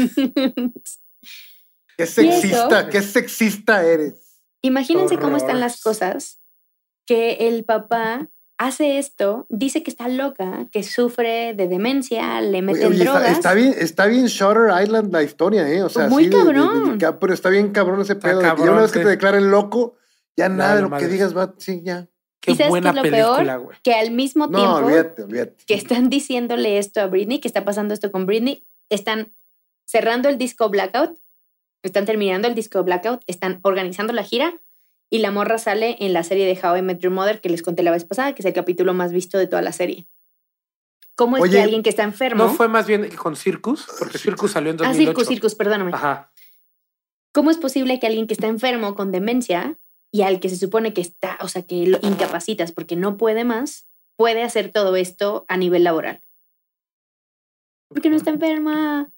qué 1.97 2.05
sexista, 2.05 2.89
qué 2.89 3.01
sexista 3.01 3.85
eres. 3.85 4.41
Imagínense 4.61 5.17
cómo 5.17 5.37
están 5.37 5.59
las 5.59 5.81
cosas, 5.81 6.39
que 7.05 7.47
el 7.47 7.65
papá 7.65 8.29
hace 8.59 8.99
esto, 8.99 9.47
dice 9.49 9.81
que 9.81 9.89
está 9.89 10.09
loca, 10.09 10.67
que 10.71 10.83
sufre 10.83 11.53
de 11.55 11.67
demencia, 11.67 12.41
le 12.41 12.61
meten 12.61 12.99
drogas. 12.99 13.31
Está, 13.31 13.53
bien, 13.53 13.73
está 13.75 14.05
bien 14.05 14.25
Shutter 14.25 14.69
Island 14.83 15.11
la 15.11 15.23
historia, 15.23 15.67
¿eh? 15.67 15.81
O 15.81 15.89
sea, 15.89 16.09
muy 16.09 16.29
cabrón. 16.29 16.99
pero 17.19 17.33
está 17.33 17.49
bien 17.49 17.71
cabrón 17.71 18.01
ese 18.01 18.15
pedo. 18.15 18.39
una 18.39 18.81
vez 18.81 18.91
que 18.91 18.99
te 18.99 19.07
declaren 19.07 19.49
loco, 19.49 19.95
ya 20.35 20.49
nada 20.49 20.75
de 20.75 20.81
lo 20.83 20.91
que 20.91 21.07
digas 21.07 21.35
va, 21.35 21.55
sí, 21.57 21.81
ya. 21.83 22.07
Qué 22.41 22.53
buena 22.67 22.93
lo 22.93 23.01
peor? 23.01 23.71
Que 23.81 23.95
al 23.95 24.11
mismo 24.11 24.49
tiempo 24.49 24.87
que 25.65 25.73
están 25.73 26.09
diciéndole 26.09 26.77
esto 26.77 27.01
a 27.01 27.07
Britney, 27.07 27.39
que 27.39 27.47
está 27.47 27.65
pasando 27.65 27.93
esto 27.93 28.11
con 28.11 28.25
Britney, 28.25 28.65
están 28.89 29.33
cerrando 29.85 30.29
el 30.29 30.37
disco 30.37 30.69
Blackout 30.69 31.17
están 31.83 32.05
terminando 32.05 32.47
el 32.47 32.55
disco 32.55 32.83
Blackout, 32.83 33.21
están 33.27 33.59
organizando 33.63 34.13
la 34.13 34.23
gira 34.23 34.59
y 35.09 35.19
la 35.19 35.31
morra 35.31 35.57
sale 35.57 35.97
en 35.99 36.13
la 36.13 36.23
serie 36.23 36.45
de 36.45 36.59
How 36.61 36.77
I 36.77 36.81
Met 36.81 36.99
Your 36.99 37.11
Mother 37.11 37.41
que 37.41 37.49
les 37.49 37.61
conté 37.61 37.83
la 37.83 37.91
vez 37.91 38.05
pasada, 38.05 38.33
que 38.33 38.41
es 38.41 38.45
el 38.45 38.53
capítulo 38.53 38.93
más 38.93 39.11
visto 39.11 39.37
de 39.37 39.47
toda 39.47 39.61
la 39.61 39.71
serie. 39.71 40.07
¿Cómo 41.15 41.37
es 41.37 41.51
que 41.51 41.61
alguien 41.61 41.83
que 41.83 41.89
está 41.89 42.03
enfermo... 42.03 42.45
¿No 42.45 42.53
fue 42.53 42.69
más 42.69 42.87
bien 42.87 43.09
con 43.17 43.35
Circus? 43.35 43.87
Porque 43.99 44.17
Circus 44.17 44.51
salió 44.51 44.71
en 44.71 44.77
2008. 44.77 45.01
Ah, 45.01 45.05
Circus, 45.05 45.27
Circus, 45.27 45.55
perdóname. 45.55 45.91
Ajá. 45.93 46.31
¿Cómo 47.33 47.51
es 47.51 47.57
posible 47.57 47.99
que 47.99 48.07
alguien 48.07 48.25
que 48.25 48.33
está 48.33 48.47
enfermo 48.47 48.95
con 48.95 49.11
demencia 49.11 49.77
y 50.11 50.21
al 50.21 50.39
que 50.39 50.49
se 50.49 50.55
supone 50.55 50.93
que 50.93 51.01
está, 51.01 51.37
o 51.41 51.47
sea, 51.47 51.63
que 51.63 51.87
lo 51.87 51.99
incapacitas 52.01 52.71
porque 52.71 52.95
no 52.95 53.17
puede 53.17 53.43
más, 53.43 53.87
puede 54.15 54.43
hacer 54.43 54.71
todo 54.71 54.95
esto 54.95 55.45
a 55.49 55.57
nivel 55.57 55.83
laboral? 55.83 56.21
Porque 57.89 58.09
no 58.09 58.15
está 58.15 58.29
enferma. 58.29 59.11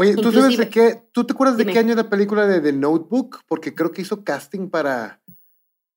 Oye, 0.00 0.16
¿tú 0.16 0.32
sabes 0.32 0.56
de 0.56 0.70
qué? 0.70 1.02
¿Tú 1.12 1.24
te 1.24 1.34
acuerdas 1.34 1.58
de 1.58 1.66
qué 1.66 1.78
año 1.78 1.94
la 1.94 2.08
película 2.08 2.46
de 2.46 2.62
The 2.62 2.72
Notebook? 2.72 3.42
Porque 3.46 3.74
creo 3.74 3.92
que 3.92 4.00
hizo 4.00 4.24
casting 4.24 4.70
para, 4.70 5.20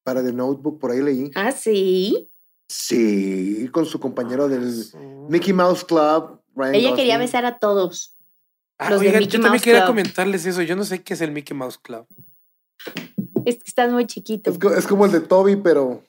para 0.03 0.21
The 0.21 0.33
Notebook, 0.33 0.77
por 0.77 0.91
ahí 0.91 1.01
leí. 1.01 1.31
Ah, 1.35 1.53
sí. 1.53 2.29
Sí, 2.67 3.69
con 3.71 3.85
su 3.85 4.01
compañero 4.01 4.49
del 4.49 4.83
ah, 4.93 4.97
Mickey 5.29 5.53
Mouse 5.53 5.85
Club. 5.85 6.41
Ella 6.73 6.93
quería 6.95 7.17
besar 7.17 7.45
a 7.45 7.59
todos. 7.59 8.17
Ah, 8.77 8.89
los 8.89 8.99
oigan, 8.99 9.23
yo 9.23 9.39
también 9.39 9.63
quería 9.63 9.85
comentarles 9.85 10.45
eso. 10.45 10.61
Yo 10.63 10.75
no 10.75 10.83
sé 10.83 11.01
qué 11.01 11.13
es 11.13 11.21
el 11.21 11.31
Mickey 11.31 11.55
Mouse 11.55 11.77
Club. 11.77 12.05
Es 13.45 13.55
que 13.55 13.63
estás 13.67 13.89
muy 13.89 14.05
chiquito. 14.05 14.51
Es, 14.75 14.85
como 14.85 15.05
el 15.05 15.13
de 15.13 15.21
Toby, 15.21 15.55
pero. 15.55 16.03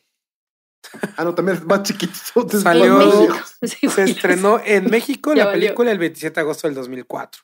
Ah, 1.17 1.23
no, 1.23 1.33
también 1.33 1.59
es 1.59 1.65
más 1.65 1.85
chiquito. 1.85 2.13
Salió, 2.61 3.29
se 3.63 4.03
estrenó 4.03 4.59
en 4.65 4.91
México 4.91 5.33
la 5.33 5.53
película 5.53 5.93
el 5.93 5.99
27 5.99 6.35
de 6.35 6.41
agosto 6.41 6.67
del 6.67 6.75
2004. 6.75 7.43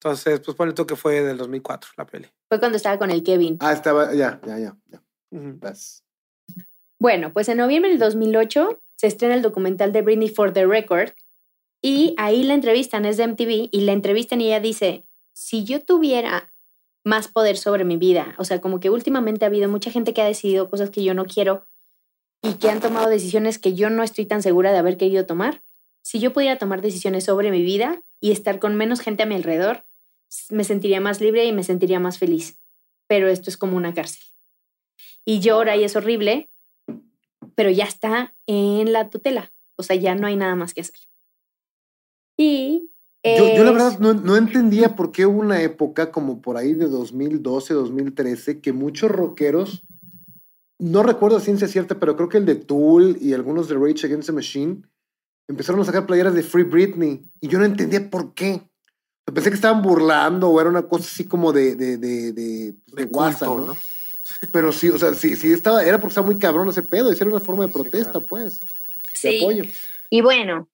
Entonces, 0.00 0.40
pues 0.40 0.56
ponle 0.56 0.74
tú 0.74 0.86
que 0.86 0.96
fue 0.96 1.22
del 1.22 1.36
2004 1.36 1.90
la 1.96 2.06
peli. 2.06 2.28
Fue 2.48 2.58
cuando 2.58 2.76
estaba 2.76 2.98
con 2.98 3.10
el 3.10 3.22
Kevin. 3.22 3.56
Ah, 3.60 3.72
estaba, 3.72 4.14
ya, 4.14 4.40
ya, 4.46 4.58
ya. 4.58 4.76
ya. 4.86 5.02
Bueno, 7.00 7.32
pues 7.32 7.48
en 7.48 7.58
noviembre 7.58 7.90
del 7.90 7.98
2008 7.98 8.80
se 8.96 9.06
estrena 9.06 9.34
el 9.34 9.42
documental 9.42 9.92
de 9.92 10.02
Britney 10.02 10.28
for 10.28 10.52
the 10.52 10.66
Record 10.66 11.10
y 11.82 12.14
ahí 12.16 12.42
la 12.42 12.54
entrevistan, 12.54 13.04
es 13.04 13.16
de 13.16 13.26
MTV, 13.26 13.68
y 13.70 13.80
la 13.82 13.92
entrevistan 13.92 14.40
y 14.40 14.46
ella 14.46 14.60
dice, 14.60 15.08
si 15.32 15.64
yo 15.64 15.80
tuviera 15.84 16.52
más 17.08 17.26
poder 17.26 17.56
sobre 17.56 17.84
mi 17.84 17.96
vida. 17.96 18.34
O 18.38 18.44
sea, 18.44 18.60
como 18.60 18.78
que 18.78 18.90
últimamente 18.90 19.44
ha 19.44 19.48
habido 19.48 19.68
mucha 19.68 19.90
gente 19.90 20.12
que 20.12 20.22
ha 20.22 20.26
decidido 20.26 20.70
cosas 20.70 20.90
que 20.90 21.02
yo 21.02 21.14
no 21.14 21.24
quiero 21.24 21.66
y 22.42 22.54
que 22.54 22.70
han 22.70 22.80
tomado 22.80 23.08
decisiones 23.08 23.58
que 23.58 23.74
yo 23.74 23.90
no 23.90 24.02
estoy 24.02 24.26
tan 24.26 24.42
segura 24.42 24.70
de 24.70 24.78
haber 24.78 24.96
querido 24.96 25.26
tomar. 25.26 25.64
Si 26.02 26.20
yo 26.20 26.32
pudiera 26.32 26.58
tomar 26.58 26.82
decisiones 26.82 27.24
sobre 27.24 27.50
mi 27.50 27.62
vida 27.62 28.02
y 28.20 28.30
estar 28.30 28.58
con 28.58 28.76
menos 28.76 29.00
gente 29.00 29.24
a 29.24 29.26
mi 29.26 29.34
alrededor, 29.34 29.86
me 30.50 30.64
sentiría 30.64 31.00
más 31.00 31.20
libre 31.20 31.44
y 31.44 31.52
me 31.52 31.64
sentiría 31.64 32.00
más 32.00 32.18
feliz. 32.18 32.58
Pero 33.06 33.28
esto 33.28 33.50
es 33.50 33.56
como 33.56 33.76
una 33.76 33.94
cárcel. 33.94 34.22
Y 35.24 35.40
llora 35.40 35.76
y 35.76 35.84
es 35.84 35.96
horrible, 35.96 36.50
pero 37.54 37.70
ya 37.70 37.84
está 37.84 38.34
en 38.46 38.92
la 38.92 39.10
tutela. 39.10 39.52
O 39.76 39.82
sea, 39.82 39.96
ya 39.96 40.14
no 40.14 40.26
hay 40.26 40.36
nada 40.36 40.54
más 40.54 40.74
que 40.74 40.82
hacer. 40.82 40.96
Y 42.36 42.90
yo, 43.24 43.64
la 43.64 43.72
verdad 43.72 43.98
no, 43.98 44.36
entendía 44.36 44.94
por 44.94 45.10
qué 45.10 45.26
hubo 45.26 45.40
una 45.40 45.60
época 45.62 46.12
como 46.12 46.40
por 46.40 46.56
ahí 46.56 46.74
de 46.74 46.88
2012, 46.88 47.74
2013, 47.74 48.60
que 48.60 48.72
muchos 48.72 49.10
rockeros, 49.10 49.84
no 50.78 51.02
recuerdo 51.02 51.40
ciencia 51.40 51.66
cierta, 51.66 51.98
pero 51.98 52.16
creo 52.16 52.28
que 52.28 52.38
el 52.38 52.46
de 52.46 52.54
Tool 52.54 53.18
y 53.20 53.32
algunos 53.32 53.68
de 53.68 53.74
Rage 53.74 54.06
Against 54.06 54.28
the 54.28 54.32
Machine, 54.32 54.82
empezaron 55.48 55.80
a 55.80 55.84
sacar 55.84 56.06
playeras 56.06 56.34
de 56.34 56.42
Free 56.42 56.62
Britney. 56.62 57.22
Y 57.40 57.48
yo 57.48 57.58
no 57.58 57.64
entendía 57.64 58.08
por 58.08 58.34
qué. 58.34 58.67
Pensé 59.32 59.50
que 59.50 59.56
estaban 59.56 59.82
burlando 59.82 60.48
o 60.48 60.60
era 60.60 60.70
una 60.70 60.82
cosa 60.82 61.04
así 61.04 61.26
como 61.26 61.52
de, 61.52 61.74
de, 61.74 61.96
de, 61.98 62.32
de, 62.32 63.04
WhatsApp, 63.10 63.48
¿no? 63.48 63.76
Pero 64.52 64.72
sí, 64.72 64.88
o 64.88 64.98
sea, 64.98 65.14
sí, 65.14 65.36
sí 65.36 65.52
estaba, 65.52 65.82
era 65.82 65.98
porque 65.98 66.12
estaba 66.12 66.26
muy 66.26 66.38
cabrón 66.38 66.68
ese 66.68 66.82
pedo, 66.82 67.10
era 67.10 67.26
una 67.26 67.40
forma 67.40 67.66
de 67.66 67.72
protesta, 67.72 68.20
pues. 68.20 68.60
Sí. 69.14 69.30
De 69.30 69.38
apoyo. 69.38 69.64
Y 70.10 70.20
bueno, 70.20 70.68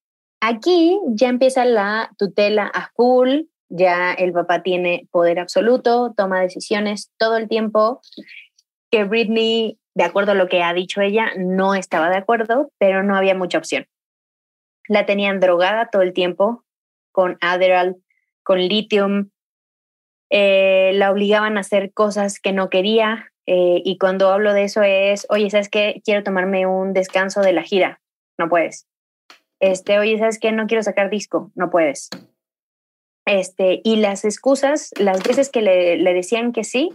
Aquí 0.47 1.01
ya 1.07 1.31
empieza 1.31 1.65
la 1.65 2.11
tutela 2.19 2.67
a 2.67 2.91
full, 2.95 3.45
ya 3.71 4.13
el 4.13 4.35
papá 4.35 4.63
tiene 4.63 5.09
poder 5.11 5.41
absoluto, 5.41 6.13
toma 6.15 6.43
decisiones 6.43 7.11
todo 7.17 7.39
el 7.39 7.49
tiempo, 7.49 8.03
que 8.91 9.05
Britney, 9.05 9.79
de 9.95 10.05
acuerdo 10.05 10.33
a 10.33 10.35
lo 10.35 10.47
que 10.47 10.63
ha 10.63 10.75
dicho 10.75 11.01
ella, 11.01 11.31
no 11.39 11.75
estaba 11.75 12.11
de 12.11 12.19
acuerdo, 12.19 12.71
pero 12.77 13.03
no 13.03 13.17
había 13.17 13.35
mucha 13.35 13.57
opción. 13.57 13.87
La 14.87 15.07
tenían 15.07 15.41
drogada 15.41 15.89
todo 15.91 16.03
el 16.03 16.13
tiempo 16.13 16.63
con 17.11 17.39
Adderall, 17.41 17.97
con 18.45 18.61
lithium, 18.61 19.31
eh, 20.31 20.93
la 20.95 21.11
obligaban 21.11 21.57
a 21.57 21.61
hacer 21.61 21.93
cosas 21.93 22.39
que 22.39 22.53
no 22.53 22.71
quería, 22.71 23.33
eh, 23.47 23.83
y 23.85 23.99
cuando 23.99 24.31
hablo 24.31 24.53
de 24.53 24.63
eso 24.65 24.83
es, 24.83 25.27
oye, 25.29 25.51
¿sabes 25.51 25.69
qué? 25.69 26.01
Quiero 26.05 26.23
tomarme 26.23 26.67
un 26.67 26.93
descanso 26.93 27.41
de 27.41 27.53
la 27.53 27.63
gira. 27.63 28.01
No 28.39 28.49
puedes 28.49 28.87
este, 29.61 29.99
oye, 29.99 30.19
¿sabes 30.19 30.39
qué? 30.39 30.53
No 30.53 30.67
quiero 30.67 30.83
sacar 30.83 31.11
disco, 31.11 31.51
no 31.55 31.71
puedes. 31.71 32.11
Este, 33.27 33.81
y 33.83 33.97
las 33.97 34.25
excusas, 34.25 34.91
las 34.99 35.23
veces 35.23 35.49
que 35.49 35.63
le, 35.63 35.97
le 35.97 36.13
decían 36.13 36.53
que 36.53 36.65
sí, 36.65 36.91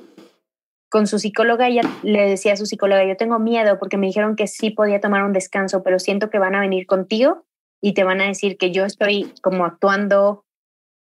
con 0.89 1.07
su 1.07 1.17
psicóloga, 1.17 1.67
ella 1.67 1.81
le 2.03 2.29
decía 2.29 2.53
a 2.53 2.57
su 2.57 2.65
psicóloga, 2.65 3.05
yo 3.05 3.17
tengo 3.17 3.39
miedo 3.39 3.79
porque 3.79 3.97
me 3.97 4.07
dijeron 4.07 4.35
que 4.35 4.47
sí 4.47 4.69
podía 4.69 4.99
tomar 4.99 5.23
un 5.23 5.33
descanso, 5.33 5.81
pero 5.81 5.97
siento 5.99 6.29
que 6.29 6.37
van 6.37 6.55
a 6.55 6.61
venir 6.61 6.85
contigo 6.85 7.45
y 7.81 7.93
te 7.93 8.03
van 8.03 8.21
a 8.21 8.27
decir 8.27 8.57
que 8.57 8.71
yo 8.71 8.85
estoy 8.85 9.33
como 9.41 9.65
actuando 9.65 10.45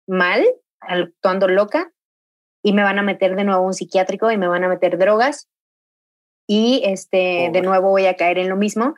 mal, 0.08 0.46
actuando 0.80 1.48
loca, 1.48 1.92
y 2.64 2.74
me 2.74 2.84
van 2.84 3.00
a 3.00 3.04
meter 3.04 3.36
de 3.36 3.44
nuevo 3.44 3.66
un 3.66 3.74
psiquiátrico 3.74 4.32
y 4.32 4.38
me 4.38 4.48
van 4.48 4.64
a 4.64 4.70
meter 4.70 4.98
drogas 4.98 5.50
y 6.48 6.82
este, 6.86 7.50
de 7.52 7.62
nuevo 7.62 7.90
voy 7.90 8.06
a 8.06 8.16
caer 8.16 8.38
en 8.38 8.50
lo 8.50 8.56
mismo. 8.56 8.96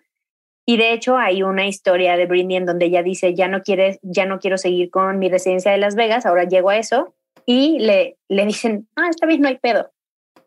Y 0.67 0.77
de 0.77 0.93
hecho 0.93 1.17
hay 1.17 1.43
una 1.43 1.67
historia 1.67 2.17
de 2.17 2.25
Britney 2.25 2.57
en 2.57 2.65
donde 2.65 2.85
ella 2.85 3.03
dice, 3.03 3.35
ya 3.35 3.47
no, 3.47 3.61
quiere, 3.61 3.99
ya 4.01 4.25
no 4.25 4.39
quiero 4.39 4.57
seguir 4.57 4.89
con 4.89 5.19
mi 5.19 5.29
residencia 5.29 5.71
de 5.71 5.77
Las 5.77 5.95
Vegas, 5.95 6.25
ahora 6.25 6.45
llego 6.45 6.69
a 6.69 6.77
eso. 6.77 7.13
Y 7.45 7.77
le, 7.79 8.17
le 8.27 8.45
dicen, 8.45 8.87
ah, 8.95 9.07
esta 9.09 9.27
vez 9.27 9.39
no 9.39 9.47
hay 9.47 9.57
pedo. 9.57 9.91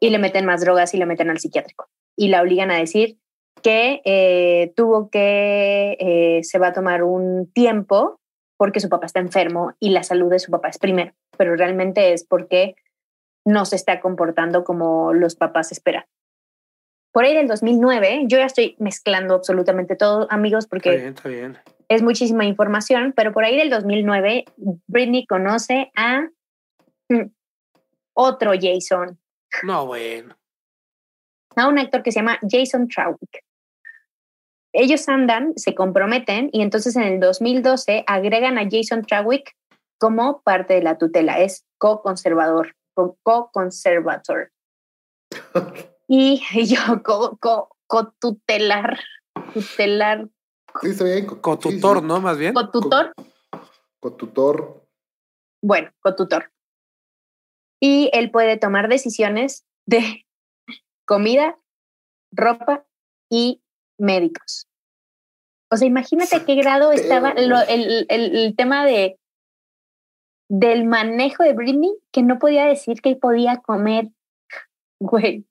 Y 0.00 0.11
le 0.11 0.18
meten 0.18 0.44
más 0.44 0.61
drogas 0.61 0.92
y 0.94 0.98
le 0.98 1.06
meten 1.06 1.30
al 1.30 1.38
psiquiátrico. 1.38 1.88
Y 2.16 2.28
la 2.28 2.42
obligan 2.42 2.70
a 2.72 2.78
decir 2.78 3.18
que 3.62 4.00
eh, 4.04 4.72
tuvo 4.76 5.09
que, 5.09 5.96
eh, 6.00 6.40
se 6.42 6.59
va 6.59 6.68
a 6.68 6.72
tomar 6.72 7.04
un 7.04 7.50
tiempo 7.52 8.20
porque 8.59 8.80
su 8.80 8.90
papá 8.90 9.06
está 9.06 9.20
enfermo 9.20 9.72
y 9.80 9.90
la 9.90 10.02
salud 10.02 10.30
de 10.30 10.38
su 10.38 10.50
papá 10.50 10.68
es 10.68 10.78
primero, 10.78 11.14
pero 11.38 11.56
realmente 11.56 12.12
es 12.12 12.24
porque 12.24 12.76
no 13.46 13.64
se 13.64 13.76
está 13.76 14.00
comportando 14.00 14.64
como 14.64 15.14
los 15.14 15.34
papás 15.34 15.72
esperan 15.72 16.04
por 17.18 17.24
ahí 17.24 17.34
del 17.34 17.48
2009, 17.48 18.26
yo 18.26 18.38
ya 18.38 18.44
estoy 18.44 18.76
mezclando 18.78 19.34
absolutamente 19.34 19.96
todo, 19.96 20.28
amigos, 20.30 20.68
porque 20.68 21.12
es 21.88 22.02
muchísima 22.02 22.44
información, 22.44 23.12
pero 23.16 23.32
por 23.32 23.44
ahí 23.44 23.56
del 23.56 23.70
2009, 23.70 24.44
Britney 24.86 25.26
conoce 25.26 25.90
a 25.96 26.28
mm, 27.09 27.30
otro 28.14 28.52
Jason. 28.61 29.18
No, 29.64 29.86
bueno. 29.86 30.36
A 31.56 31.66
un 31.66 31.80
actor 31.80 32.04
que 32.04 32.12
se 32.12 32.20
llama 32.20 32.38
Jason 32.48 32.86
Trawick. 32.86 33.42
Ellos 34.81 35.09
andan, 35.09 35.55
se 35.57 35.74
comprometen 35.74 36.51
y 36.53 36.62
entonces 36.62 36.95
en 36.95 37.03
el 37.03 37.18
2012 37.18 38.05
agregan 38.07 38.59
a 38.59 38.68
Jason 38.70 39.05
Trawick 39.05 39.57
como 39.99 40.41
parte 40.43 40.74
de 40.74 40.83
la 40.83 40.99
tutela. 40.99 41.41
Es 41.41 41.66
co-conservador, 41.79 42.76
co-conservator. 42.95 44.53
Y, 46.07 46.45
yo, 46.64 47.03
co, 47.03 47.37
co, 47.41 47.76
cotutelar, 47.89 49.01
tutelar. 49.53 50.29
Sí, 50.81 50.91
está 50.91 51.03
bien. 51.03 51.26
Cotutor, 51.26 52.05
¿no? 52.05 52.20
Más 52.20 52.39
bien. 52.39 52.55
Cotutor. 52.55 53.12
Cotutor. 53.99 54.87
Bueno, 55.61 55.91
cotutor. 55.99 56.53
Y 57.81 58.11
él 58.12 58.31
puede 58.31 58.57
tomar 58.59 58.89
decisiones 58.89 59.66
de 59.87 60.24
comida, 61.05 61.59
ropa 62.31 62.87
y 63.29 63.61
médicos. 63.99 64.68
O 65.71 65.77
sea, 65.77 65.87
imagínate 65.87 66.45
qué 66.45 66.55
grado 66.55 66.93
estaba 66.93 67.31
el, 67.31 67.53
el, 67.69 68.07
el, 68.09 68.57
tema 68.57 68.87
de 68.87 69.19
del 70.49 70.87
manejo 70.87 71.43
de 71.43 71.53
Britney 71.53 71.95
que 72.11 72.23
no 72.23 72.39
podía 72.39 72.64
decir 72.64 73.03
que 73.03 73.16
podía 73.16 73.59
comer. 73.59 74.09
Güey, 74.99 75.45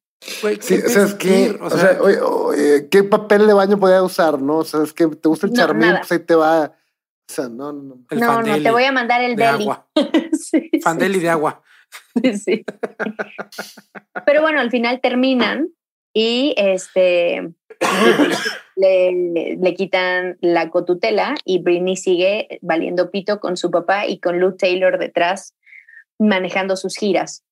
sí, 0.59 0.75
o 0.83 0.89
sea, 0.89 1.03
es 1.03 1.13
que, 1.13 1.57
o 1.61 1.69
sea, 1.69 2.01
oye, 2.01 2.89
¿qué 2.89 3.03
papel 3.03 3.45
de 3.45 3.53
baño 3.53 3.79
podía 3.79 4.01
usar, 4.01 4.41
no? 4.41 4.57
O 4.57 4.63
sea, 4.65 4.83
es 4.83 4.91
que 4.91 5.07
te 5.07 5.29
gusta 5.29 5.47
el 5.47 5.53
charmín, 5.53 5.93
pues 5.97 6.11
ahí 6.11 6.19
te 6.19 6.35
va. 6.35 6.73
O 7.29 7.33
sea, 7.33 7.47
no, 7.49 7.71
no. 7.71 7.99
no, 8.09 8.41
no, 8.41 8.61
te 8.61 8.71
voy 8.71 8.83
a 8.83 8.91
mandar 8.91 9.21
el 9.21 9.35
de 9.35 9.45
agua. 9.45 9.87
sí, 10.33 10.71
Fandeli 10.81 11.19
de 11.19 11.29
agua. 11.29 11.61
sí. 12.43 12.65
Pero 14.25 14.41
bueno, 14.41 14.59
al 14.59 14.71
final 14.71 14.99
terminan 15.01 15.69
y 16.13 16.55
este 16.57 17.53
le, 18.75 19.55
le, 19.59 19.73
quitan 19.75 20.37
la 20.41 20.69
cotutela 20.69 21.35
y 21.45 21.61
Britney 21.61 21.95
sigue 21.95 22.59
valiendo 22.61 23.11
pito 23.11 23.39
con 23.39 23.57
su 23.57 23.71
papá 23.71 24.07
y 24.07 24.19
con 24.19 24.39
Luke 24.39 24.57
Taylor 24.59 24.97
detrás 24.99 25.55
manejando 26.19 26.75
sus 26.75 26.95
giras 26.95 27.43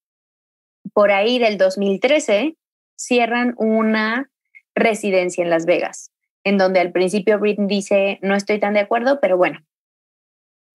por 0.94 1.12
ahí 1.12 1.40
del 1.40 1.58
2013 1.58 2.56
cierran 2.96 3.54
una 3.58 4.30
residencia 4.76 5.44
en 5.44 5.50
Las 5.50 5.66
Vegas, 5.66 6.12
en 6.44 6.58
donde 6.58 6.80
al 6.80 6.92
principio 6.92 7.40
Britney 7.40 7.68
dice, 7.68 8.20
no 8.22 8.36
estoy 8.36 8.60
tan 8.60 8.74
de 8.74 8.82
acuerdo, 8.82 9.20
pero 9.22 9.38
bueno, 9.38 9.60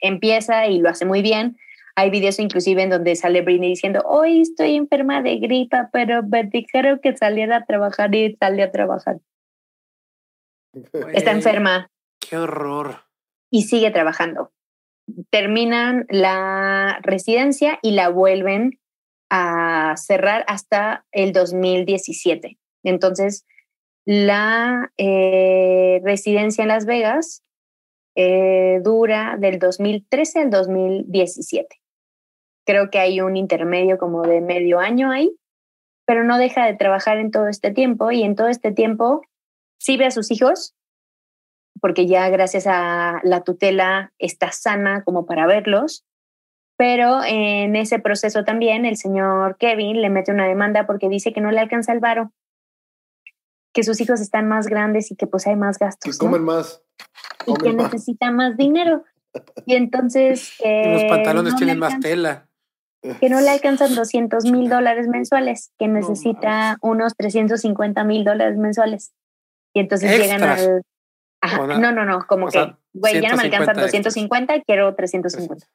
empieza 0.00 0.66
y 0.66 0.78
lo 0.78 0.88
hace 0.88 1.04
muy 1.04 1.22
bien. 1.22 1.56
Hay 1.96 2.10
videos 2.10 2.38
inclusive 2.38 2.82
en 2.82 2.90
donde 2.90 3.16
sale 3.16 3.42
Britney 3.42 3.70
diciendo, 3.70 4.02
hoy 4.06 4.42
estoy 4.42 4.76
enferma 4.76 5.22
de 5.22 5.36
gripa, 5.36 5.90
pero 5.92 6.22
me 6.22 6.44
dijeron 6.44 7.00
que 7.02 7.16
saliera 7.16 7.56
a 7.56 7.64
trabajar 7.64 8.14
y 8.14 8.36
salí 8.36 8.62
a 8.62 8.70
trabajar. 8.70 9.18
Está 11.12 11.32
enferma. 11.32 11.90
Qué 12.20 12.36
horror. 12.36 13.04
Y 13.50 13.62
sigue 13.62 13.90
trabajando. 13.90 14.52
Terminan 15.30 16.06
la 16.08 17.00
residencia 17.02 17.78
y 17.82 17.92
la 17.92 18.08
vuelven 18.08 18.78
a 19.30 19.94
cerrar 19.96 20.44
hasta 20.46 21.06
el 21.12 21.32
2017. 21.32 22.58
Entonces, 22.84 23.46
la 24.04 24.92
eh, 24.96 26.00
residencia 26.04 26.62
en 26.62 26.68
Las 26.68 26.86
Vegas 26.86 27.42
eh, 28.16 28.80
dura 28.82 29.36
del 29.38 29.58
2013 29.58 30.40
al 30.40 30.50
2017. 30.50 31.80
Creo 32.66 32.90
que 32.90 32.98
hay 32.98 33.20
un 33.20 33.36
intermedio 33.36 33.98
como 33.98 34.22
de 34.22 34.40
medio 34.40 34.78
año 34.78 35.10
ahí, 35.10 35.36
pero 36.06 36.24
no 36.24 36.38
deja 36.38 36.66
de 36.66 36.74
trabajar 36.74 37.18
en 37.18 37.30
todo 37.30 37.48
este 37.48 37.70
tiempo 37.70 38.10
y 38.10 38.22
en 38.22 38.36
todo 38.36 38.48
este 38.48 38.72
tiempo 38.72 39.22
sí 39.80 39.96
ve 39.96 40.06
a 40.06 40.10
sus 40.10 40.30
hijos, 40.30 40.74
porque 41.80 42.06
ya 42.06 42.28
gracias 42.28 42.66
a 42.66 43.20
la 43.24 43.42
tutela 43.42 44.12
está 44.18 44.52
sana 44.52 45.02
como 45.02 45.26
para 45.26 45.46
verlos, 45.46 46.04
pero 46.76 47.22
en 47.24 47.74
ese 47.76 47.98
proceso 47.98 48.44
también 48.44 48.84
el 48.84 48.96
señor 48.96 49.56
Kevin 49.58 50.00
le 50.00 50.10
mete 50.10 50.32
una 50.32 50.46
demanda 50.46 50.86
porque 50.86 51.08
dice 51.08 51.32
que 51.32 51.40
no 51.40 51.50
le 51.50 51.60
alcanza 51.60 51.92
el 51.92 52.00
varo, 52.00 52.32
que 53.72 53.82
sus 53.82 54.00
hijos 54.00 54.20
están 54.20 54.48
más 54.48 54.66
grandes 54.66 55.10
y 55.10 55.16
que 55.16 55.26
pues 55.26 55.46
hay 55.46 55.56
más 55.56 55.78
gastos. 55.78 56.12
Que 56.12 56.18
comen 56.18 56.44
más. 56.44 56.82
y 57.46 57.54
que 57.54 57.72
necesita 57.72 58.30
más 58.30 58.56
dinero. 58.56 59.04
Y 59.64 59.76
entonces... 59.76 60.54
los 60.64 61.04
pantalones 61.04 61.56
tienen 61.56 61.78
más 61.78 61.98
tela. 62.00 62.48
que 63.20 63.30
no 63.30 63.40
le 63.40 63.48
alcanzan 63.48 63.94
200 63.94 64.44
mil 64.50 64.68
dólares 64.68 65.08
mensuales, 65.08 65.72
que 65.78 65.88
necesita 65.88 66.76
unos 66.82 67.16
350 67.16 68.04
mil 68.04 68.24
dólares 68.24 68.58
mensuales. 68.58 69.12
Y 69.74 69.80
entonces 69.80 70.18
llegan 70.18 70.42
al... 70.42 70.82
no, 71.80 71.92
no, 71.92 72.04
no, 72.04 72.26
como 72.26 72.48
que, 72.48 72.74
güey, 72.92 73.20
ya 73.20 73.30
no 73.30 73.36
me 73.36 73.44
alcanzan 73.44 73.76
250, 73.76 74.62
quiero 74.62 74.94
350. 74.94 75.66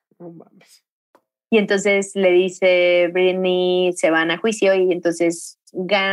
Y 1.49 1.57
entonces 1.57 2.11
le 2.15 2.31
dice 2.31 3.09
Britney, 3.13 3.93
se 3.95 4.09
van 4.09 4.31
a 4.31 4.37
juicio 4.37 4.73
y 4.73 4.91
entonces 4.91 5.59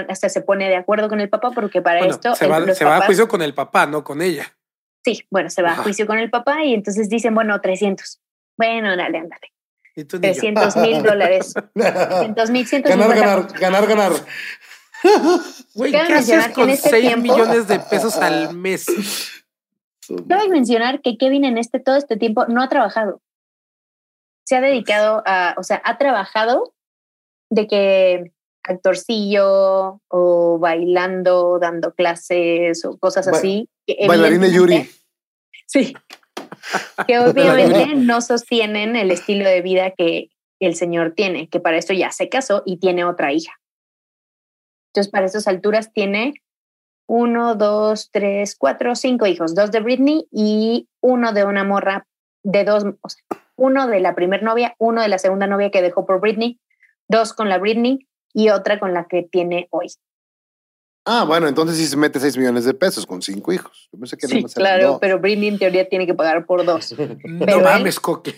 hasta 0.08 0.28
se 0.28 0.40
pone 0.42 0.68
de 0.68 0.76
acuerdo 0.76 1.08
con 1.08 1.20
el 1.20 1.28
papá 1.28 1.50
porque 1.50 1.82
para 1.82 2.00
esto... 2.00 2.34
Se, 2.34 2.46
va, 2.46 2.74
se 2.74 2.84
va, 2.84 2.98
a 2.98 3.06
juicio 3.06 3.28
con 3.28 3.42
el 3.42 3.54
papá, 3.54 3.86
no 3.86 4.04
con 4.04 4.22
ella. 4.22 4.56
Sí, 5.04 5.26
bueno, 5.30 5.50
se 5.50 5.62
va 5.62 5.72
a 5.72 5.76
juicio 5.76 6.06
con 6.06 6.18
el 6.18 6.30
papá 6.30 6.64
y 6.64 6.74
entonces 6.74 7.08
dicen, 7.08 7.34
bueno, 7.34 7.60
300. 7.60 8.20
Bueno, 8.56 8.96
dale, 8.96 9.18
ándale. 9.18 9.52
300 9.94 10.76
mil 10.76 11.02
dólares. 11.02 11.54
300 11.74 12.50
mil, 12.50 12.66
Ganar, 12.82 13.14
ganar, 13.14 13.46
ganar, 13.58 13.86
ganar. 13.86 14.12
Güey, 15.74 15.92
¿qué 15.92 15.98
haces 15.98 16.48
con 16.48 16.66
6 16.66 16.84
este 16.84 17.16
millones 17.16 17.66
de 17.68 17.80
pesos 17.80 18.16
al 18.16 18.54
mes? 18.54 18.86
Cabe 20.28 20.48
mencionar 20.48 21.00
que 21.00 21.16
Kevin 21.16 21.44
en 21.44 21.58
este 21.58 21.80
todo 21.80 21.96
este 21.96 22.16
tiempo 22.16 22.46
no 22.46 22.62
ha 22.62 22.68
trabajado. 22.68 23.20
Se 24.44 24.56
ha 24.56 24.60
dedicado 24.60 25.22
a, 25.24 25.54
o 25.56 25.62
sea, 25.62 25.80
ha 25.84 25.96
trabajado 25.98 26.74
de 27.50 27.66
que 27.66 28.32
actorcillo 28.64 30.00
o 30.08 30.58
bailando, 30.58 31.58
dando 31.58 31.94
clases 31.94 32.84
o 32.84 32.98
cosas 32.98 33.28
así. 33.28 33.68
Bailarina 34.06 34.48
Yuri. 34.48 34.88
Sí, 35.66 35.94
que 37.06 37.18
obviamente 37.18 37.94
no 37.94 38.20
sostienen 38.20 38.96
el 38.96 39.10
estilo 39.10 39.48
de 39.48 39.62
vida 39.62 39.92
que 39.92 40.30
el 40.60 40.74
señor 40.74 41.14
tiene, 41.16 41.48
que 41.48 41.60
para 41.60 41.76
esto 41.76 41.92
ya 41.92 42.12
se 42.12 42.28
casó 42.28 42.62
y 42.64 42.78
tiene 42.78 43.04
otra 43.04 43.32
hija. 43.32 43.58
Entonces, 44.92 45.10
para 45.10 45.24
estas 45.24 45.48
alturas 45.48 45.92
tiene 45.92 46.34
uno, 47.06 47.54
dos, 47.54 48.10
tres, 48.10 48.54
cuatro, 48.56 48.94
cinco 48.94 49.26
hijos, 49.26 49.54
dos 49.54 49.70
de 49.70 49.80
Britney 49.80 50.28
y 50.30 50.88
uno 51.00 51.32
de 51.32 51.44
una 51.44 51.64
morra 51.64 52.06
de 52.42 52.64
dos, 52.64 52.84
o 53.00 53.08
sea, 53.08 53.22
uno 53.56 53.86
de 53.86 54.00
la 54.00 54.14
primera 54.14 54.42
novia, 54.42 54.74
uno 54.78 55.00
de 55.00 55.08
la 55.08 55.18
segunda 55.18 55.46
novia 55.46 55.70
que 55.70 55.80
dejó 55.80 56.04
por 56.04 56.20
Britney, 56.20 56.60
dos 57.08 57.32
con 57.32 57.48
la 57.48 57.58
Britney 57.58 58.06
y 58.34 58.50
otra 58.50 58.78
con 58.78 58.92
la 58.92 59.06
que 59.06 59.22
tiene 59.22 59.68
hoy. 59.70 59.88
Ah, 61.04 61.24
bueno, 61.24 61.48
entonces 61.48 61.76
sí 61.76 61.86
se 61.86 61.96
mete 61.96 62.20
6 62.20 62.36
millones 62.36 62.64
de 62.64 62.74
pesos 62.74 63.04
con 63.06 63.22
cinco 63.22 63.52
hijos. 63.52 63.88
sí, 64.20 64.44
claro, 64.54 64.98
pero 65.00 65.18
Britney 65.18 65.48
en 65.48 65.58
teoría 65.58 65.88
tiene 65.88 66.06
que 66.06 66.14
pagar 66.14 66.46
por 66.46 66.64
dos. 66.64 66.94
no 67.24 67.60
mames, 67.60 67.98
coque. 67.98 68.36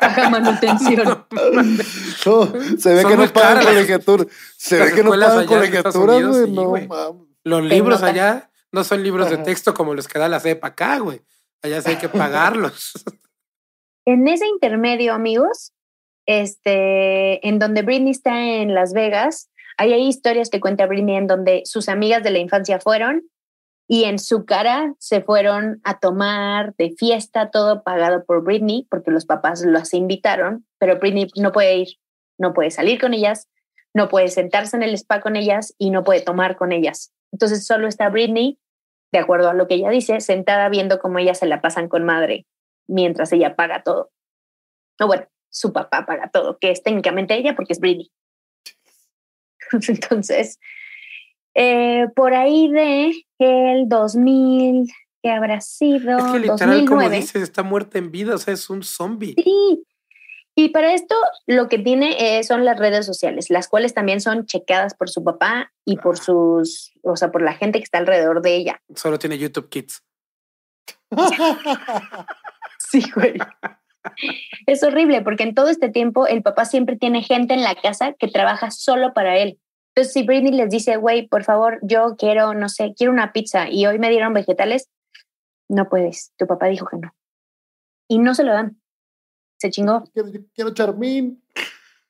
Paga 0.00 0.30
manutención. 0.30 1.26
se 2.78 2.94
ve 2.94 3.04
que 3.04 3.16
no 3.16 3.30
pagan 3.30 3.64
colegiatura. 3.64 4.24
Se 4.56 4.78
ve 4.78 4.94
que 4.94 5.02
no 5.02 5.10
pagan 5.10 5.46
colegiatura, 5.46 6.20
güey. 6.20 6.50
no, 6.50 7.28
Los 7.44 7.64
libros 7.64 8.02
allá 8.02 8.50
no 8.72 8.82
son 8.82 9.02
libros 9.02 9.28
de 9.28 9.38
texto 9.38 9.74
como 9.74 9.94
los 9.94 10.08
que 10.08 10.18
da 10.18 10.28
la 10.28 10.40
CEPA 10.40 10.68
acá, 10.68 10.98
güey. 10.98 11.20
Allá 11.62 11.82
sí 11.82 11.90
hay 11.90 11.96
que 11.96 12.08
pagarlos. 12.08 12.92
en 14.06 14.26
ese 14.26 14.46
intermedio, 14.46 15.12
amigos, 15.12 15.72
este, 16.24 17.46
en 17.46 17.58
donde 17.58 17.82
Britney 17.82 18.12
está 18.12 18.40
en 18.40 18.74
Las 18.74 18.94
Vegas, 18.94 19.49
hay, 19.80 20.06
historias 20.06 20.50
que 20.50 20.60
cuenta 20.60 20.86
Britney 20.86 21.16
en 21.16 21.26
donde 21.26 21.62
sus 21.64 21.88
amigas 21.88 22.22
de 22.22 22.30
la 22.30 22.38
infancia 22.38 22.78
fueron 22.78 23.22
y 23.88 24.04
en 24.04 24.18
su 24.18 24.44
cara 24.44 24.94
se 24.98 25.22
fueron 25.22 25.80
a 25.84 25.98
tomar 25.98 26.74
de 26.76 26.90
fiesta, 26.90 27.50
todo 27.50 27.82
pagado 27.82 28.24
por 28.24 28.44
Britney, 28.44 28.86
porque 28.90 29.10
los 29.10 29.24
papás 29.24 29.64
las 29.64 29.94
invitaron, 29.94 30.66
pero 30.78 30.98
Britney 30.98 31.28
no 31.36 31.50
puede 31.50 31.78
ir, 31.78 31.88
no 32.38 32.52
puede 32.52 32.70
salir 32.70 33.00
con 33.00 33.14
ellas, 33.14 33.48
no 33.94 34.08
puede 34.08 34.28
sentarse 34.28 34.76
en 34.76 34.82
el 34.82 34.94
spa 34.94 35.20
con 35.20 35.34
ellas 35.34 35.74
y 35.78 35.90
no 35.90 36.04
puede 36.04 36.20
tomar 36.20 36.56
con 36.56 36.72
ellas. 36.72 37.12
Entonces 37.32 37.66
solo 37.66 37.88
está 37.88 38.10
Britney, 38.10 38.58
de 39.12 39.18
acuerdo 39.18 39.48
a 39.48 39.54
lo 39.54 39.66
que 39.66 39.74
ella 39.76 39.90
dice, 39.90 40.20
sentada 40.20 40.68
viendo 40.68 40.98
cómo 41.00 41.18
ellas 41.18 41.38
se 41.38 41.46
la 41.46 41.60
pasan 41.60 41.88
con 41.88 42.04
madre 42.04 42.46
mientras 42.86 43.32
ella 43.32 43.56
paga 43.56 43.82
todo. 43.82 44.10
No, 45.00 45.06
bueno, 45.06 45.26
su 45.48 45.72
papá 45.72 46.04
paga 46.06 46.30
todo, 46.30 46.58
que 46.58 46.70
es 46.70 46.82
técnicamente 46.82 47.34
ella 47.34 47.56
porque 47.56 47.72
es 47.72 47.80
Britney. 47.80 48.12
Entonces, 49.88 50.58
eh, 51.54 52.06
por 52.14 52.34
ahí 52.34 52.70
de 52.70 53.12
el 53.38 53.88
2000, 53.88 54.88
que 55.22 55.30
habrá 55.30 55.60
sido. 55.60 56.18
Es 56.18 56.32
que 56.32 56.38
literal, 56.38 56.84
como 56.86 57.08
dices, 57.08 57.42
está 57.42 57.62
muerta 57.62 57.98
en 57.98 58.10
vida, 58.10 58.34
o 58.34 58.38
sea, 58.38 58.54
es 58.54 58.70
un 58.70 58.82
zombie. 58.82 59.34
Sí. 59.36 59.84
Y 60.56 60.70
para 60.70 60.92
esto 60.92 61.14
lo 61.46 61.68
que 61.68 61.78
tiene 61.78 62.38
eh, 62.38 62.44
son 62.44 62.64
las 62.64 62.78
redes 62.78 63.06
sociales, 63.06 63.50
las 63.50 63.68
cuales 63.68 63.94
también 63.94 64.20
son 64.20 64.46
checadas 64.46 64.94
por 64.94 65.08
su 65.08 65.24
papá 65.24 65.72
y 65.84 65.96
por 65.96 66.18
sus, 66.18 66.92
o 67.02 67.16
sea, 67.16 67.30
por 67.30 67.40
la 67.40 67.54
gente 67.54 67.78
que 67.78 67.84
está 67.84 67.98
alrededor 67.98 68.42
de 68.42 68.56
ella. 68.56 68.82
Solo 68.94 69.18
tiene 69.18 69.38
YouTube 69.38 69.70
Kids. 69.70 70.02
sí, 72.78 73.02
güey. 73.14 73.34
Es 74.66 74.82
horrible 74.82 75.22
porque 75.22 75.42
en 75.42 75.54
todo 75.54 75.68
este 75.68 75.88
tiempo 75.88 76.26
el 76.26 76.42
papá 76.42 76.64
siempre 76.64 76.96
tiene 76.96 77.22
gente 77.22 77.54
en 77.54 77.62
la 77.62 77.74
casa 77.74 78.14
que 78.18 78.28
trabaja 78.28 78.70
solo 78.70 79.12
para 79.12 79.38
él. 79.38 79.58
Entonces, 79.94 80.12
si 80.12 80.22
Britney 80.22 80.52
les 80.52 80.70
dice, 80.70 80.96
güey, 80.96 81.26
por 81.26 81.44
favor, 81.44 81.78
yo 81.82 82.14
quiero, 82.16 82.54
no 82.54 82.68
sé, 82.68 82.94
quiero 82.96 83.12
una 83.12 83.32
pizza 83.32 83.68
y 83.68 83.86
hoy 83.86 83.98
me 83.98 84.10
dieron 84.10 84.32
vegetales, 84.32 84.88
no 85.68 85.88
puedes. 85.88 86.32
Tu 86.36 86.46
papá 86.46 86.66
dijo 86.66 86.86
que 86.86 86.98
no. 86.98 87.14
Y 88.08 88.18
no 88.18 88.34
se 88.34 88.44
lo 88.44 88.52
dan. 88.52 88.80
Se 89.58 89.70
chingó. 89.70 90.04
Quiero, 90.12 90.30
quiero 90.54 90.74
charmín. 90.74 91.42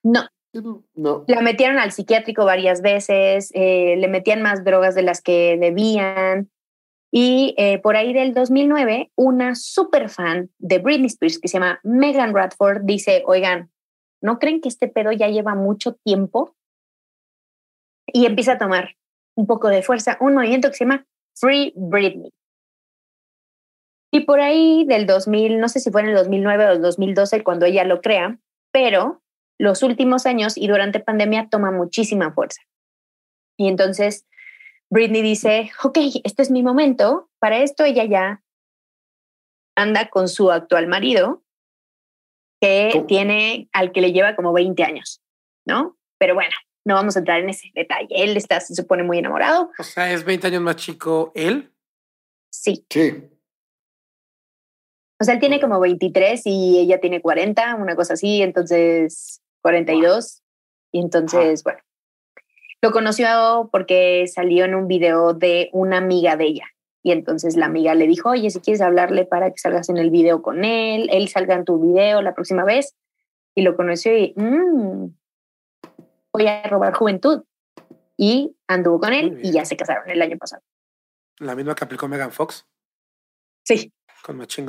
No. 0.02 0.26
No. 0.52 1.24
La 1.28 1.42
metieron 1.42 1.78
al 1.78 1.92
psiquiátrico 1.92 2.44
varias 2.44 2.82
veces, 2.82 3.50
eh, 3.54 3.94
le 3.96 4.08
metían 4.08 4.42
más 4.42 4.64
drogas 4.64 4.94
de 4.94 5.02
las 5.02 5.22
que 5.22 5.56
debían. 5.60 6.50
Y 7.12 7.54
eh, 7.58 7.78
por 7.78 7.96
ahí 7.96 8.12
del 8.12 8.34
2009, 8.34 9.10
una 9.16 9.54
super 9.56 10.08
fan 10.08 10.50
de 10.58 10.78
Britney 10.78 11.06
Spears 11.06 11.38
que 11.38 11.48
se 11.48 11.58
llama 11.58 11.80
Megan 11.82 12.34
Radford 12.34 12.82
dice, 12.84 13.24
oigan, 13.26 13.70
¿no 14.22 14.38
creen 14.38 14.60
que 14.60 14.68
este 14.68 14.86
pedo 14.86 15.10
ya 15.10 15.28
lleva 15.28 15.54
mucho 15.54 15.94
tiempo? 16.04 16.54
Y 18.06 18.26
empieza 18.26 18.52
a 18.52 18.58
tomar 18.58 18.96
un 19.36 19.46
poco 19.46 19.68
de 19.68 19.82
fuerza, 19.82 20.18
un 20.20 20.34
movimiento 20.34 20.68
que 20.68 20.74
se 20.74 20.84
llama 20.84 21.06
Free 21.34 21.72
Britney. 21.76 22.30
Y 24.12 24.20
por 24.20 24.40
ahí 24.40 24.84
del 24.86 25.06
2000, 25.06 25.60
no 25.60 25.68
sé 25.68 25.80
si 25.80 25.90
fue 25.90 26.02
en 26.02 26.08
el 26.08 26.14
2009 26.14 26.66
o 26.66 26.72
el 26.72 26.82
2012 26.82 27.44
cuando 27.44 27.66
ella 27.66 27.84
lo 27.84 28.00
crea, 28.00 28.38
pero 28.72 29.22
los 29.58 29.82
últimos 29.82 30.26
años 30.26 30.56
y 30.56 30.66
durante 30.68 31.00
pandemia 31.00 31.48
toma 31.48 31.70
muchísima 31.70 32.32
fuerza. 32.32 32.62
Y 33.56 33.68
entonces 33.68 34.26
Britney 34.90 35.22
dice, 35.22 35.70
ok, 35.84 35.98
este 36.24 36.42
es 36.42 36.50
mi 36.50 36.62
momento. 36.62 37.30
Para 37.38 37.58
esto 37.62 37.84
ella 37.84 38.04
ya 38.04 38.42
anda 39.76 40.10
con 40.10 40.28
su 40.28 40.50
actual 40.50 40.88
marido, 40.88 41.42
que 42.60 43.04
tiene 43.08 43.68
al 43.72 43.92
que 43.92 44.00
le 44.00 44.12
lleva 44.12 44.36
como 44.36 44.52
20 44.52 44.82
años, 44.82 45.22
¿no? 45.66 45.96
Pero 46.18 46.34
bueno, 46.34 46.54
no 46.84 46.94
vamos 46.94 47.16
a 47.16 47.20
entrar 47.20 47.40
en 47.40 47.48
ese 47.48 47.70
detalle. 47.74 48.08
Él 48.10 48.36
está, 48.36 48.60
se 48.60 48.74
supone, 48.74 49.02
muy 49.02 49.18
enamorado. 49.18 49.70
O 49.78 49.82
sea, 49.82 50.12
¿es 50.12 50.24
20 50.24 50.48
años 50.48 50.62
más 50.62 50.76
chico 50.76 51.32
él? 51.34 51.72
Sí. 52.52 52.84
Sí. 52.90 53.30
O 55.20 55.24
sea, 55.24 55.34
él 55.34 55.40
tiene 55.40 55.60
como 55.60 55.78
23 55.80 56.42
y 56.46 56.80
ella 56.80 57.00
tiene 57.00 57.22
40, 57.22 57.76
una 57.76 57.94
cosa 57.94 58.14
así, 58.14 58.42
entonces 58.42 59.40
42. 59.62 60.42
Y 60.92 61.00
entonces, 61.00 61.62
bueno, 61.62 61.80
lo 62.82 62.92
conoció 62.92 63.68
porque 63.72 64.26
salió 64.26 64.64
en 64.64 64.74
un 64.74 64.86
video 64.86 65.34
de 65.34 65.68
una 65.72 65.98
amiga 65.98 66.36
de 66.36 66.46
ella. 66.46 66.66
Y 67.02 67.12
entonces 67.12 67.56
la 67.56 67.66
amiga 67.66 67.94
le 67.94 68.06
dijo, 68.06 68.30
oye, 68.30 68.50
si 68.50 68.60
quieres 68.60 68.80
hablarle 68.80 69.24
para 69.24 69.50
que 69.50 69.58
salgas 69.58 69.88
en 69.88 69.96
el 69.96 70.10
video 70.10 70.42
con 70.42 70.64
él, 70.64 71.08
él 71.10 71.28
salga 71.28 71.54
en 71.54 71.64
tu 71.64 71.80
video 71.80 72.20
la 72.20 72.34
próxima 72.34 72.64
vez. 72.64 72.94
Y 73.54 73.62
lo 73.62 73.76
conoció 73.76 74.16
y, 74.16 74.34
mmm, 74.36 75.06
voy 76.32 76.46
a 76.46 76.62
robar 76.64 76.94
juventud. 76.94 77.42
Y 78.16 78.54
anduvo 78.68 79.00
con 79.00 79.14
él 79.14 79.40
y 79.42 79.50
ya 79.52 79.64
se 79.64 79.76
casaron 79.76 80.08
el 80.10 80.20
año 80.20 80.36
pasado. 80.36 80.62
La 81.38 81.54
misma 81.54 81.74
que 81.74 81.84
aplicó 81.84 82.06
Megan 82.06 82.32
Fox. 82.32 82.66
Sí. 83.64 83.92
Con 84.22 84.36
Machine 84.36 84.66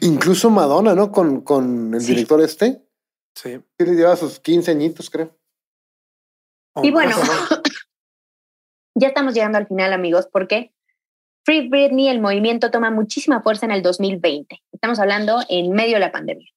incluso 0.00 0.48
Madonna, 0.48 0.94
¿no? 0.94 1.12
Con, 1.12 1.42
con 1.42 1.92
el 1.92 2.04
director 2.04 2.40
este. 2.40 2.82
Sí. 3.34 3.60
Sí, 3.78 3.84
le 3.84 3.94
lleva 3.94 4.16
sus 4.16 4.40
15 4.40 4.70
añitos, 4.70 5.10
creo. 5.10 5.38
Y 6.82 6.90
bueno, 6.90 7.16
ya 8.94 9.08
estamos 9.08 9.34
llegando 9.34 9.58
al 9.58 9.66
final, 9.66 9.92
amigos, 9.92 10.28
porque 10.32 10.72
Free 11.44 11.68
Britney, 11.68 12.08
el 12.08 12.20
movimiento 12.20 12.70
toma 12.70 12.90
muchísima 12.90 13.42
fuerza 13.42 13.66
en 13.66 13.72
el 13.72 13.82
2020. 13.82 14.62
Estamos 14.72 14.98
hablando 14.98 15.40
en 15.48 15.72
medio 15.72 15.94
de 15.94 16.00
la 16.00 16.12
pandemia. 16.12 16.48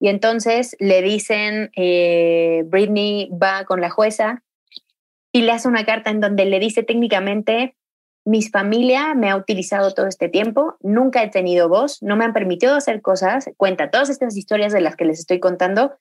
Y 0.00 0.08
entonces 0.08 0.76
le 0.80 1.00
dicen, 1.00 1.70
eh, 1.76 2.64
Britney 2.66 3.30
va 3.30 3.64
con 3.64 3.80
la 3.80 3.90
jueza 3.90 4.42
y 5.30 5.42
le 5.42 5.52
hace 5.52 5.68
una 5.68 5.84
carta 5.84 6.10
en 6.10 6.20
donde 6.20 6.44
le 6.44 6.58
dice 6.58 6.82
técnicamente, 6.82 7.76
mi 8.24 8.42
familia 8.42 9.14
me 9.14 9.30
ha 9.30 9.36
utilizado 9.36 9.94
todo 9.94 10.06
este 10.06 10.28
tiempo, 10.28 10.76
nunca 10.80 11.22
he 11.22 11.28
tenido 11.28 11.68
voz, 11.68 12.02
no 12.02 12.16
me 12.16 12.24
han 12.24 12.32
permitido 12.32 12.74
hacer 12.74 13.00
cosas, 13.00 13.50
cuenta 13.56 13.90
todas 13.90 14.10
estas 14.10 14.36
historias 14.36 14.72
de 14.72 14.80
las 14.80 14.96
que 14.96 15.04
les 15.04 15.18
estoy 15.18 15.40
contando, 15.40 15.96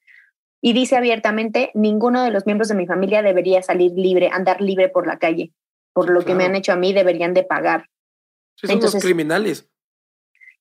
y 0.62 0.74
dice 0.74 0.96
abiertamente, 0.96 1.72
ninguno 1.74 2.24
de 2.24 2.32
los 2.32 2.46
miembros 2.46 2.70
de 2.70 2.76
mi 2.76 2.86
familia 2.86 3.24
debería 3.24 3.64
salir 3.64 3.92
libre, 3.94 4.30
andar 4.32 4.62
libre 4.62 4.90
por 4.90 5.08
la 5.08 5.18
calle. 5.18 5.52
Por 5.94 6.10
lo 6.10 6.24
que 6.24 6.36
me 6.36 6.46
han 6.46 6.56
hecho 6.56 6.72
a 6.72 6.78
mí, 6.78 6.94
deberían 6.94 7.34
de 7.34 7.44
pagar. 7.44 7.88
Sí, 8.56 8.68
son 8.68 9.02
criminales. 9.02 9.68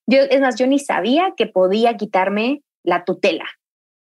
Yo, 0.07 0.23
es 0.23 0.41
más, 0.41 0.57
yo 0.57 0.67
ni 0.67 0.79
sabía 0.79 1.35
que 1.37 1.47
podía 1.47 1.97
quitarme 1.97 2.63
la 2.83 3.05
tutela, 3.05 3.45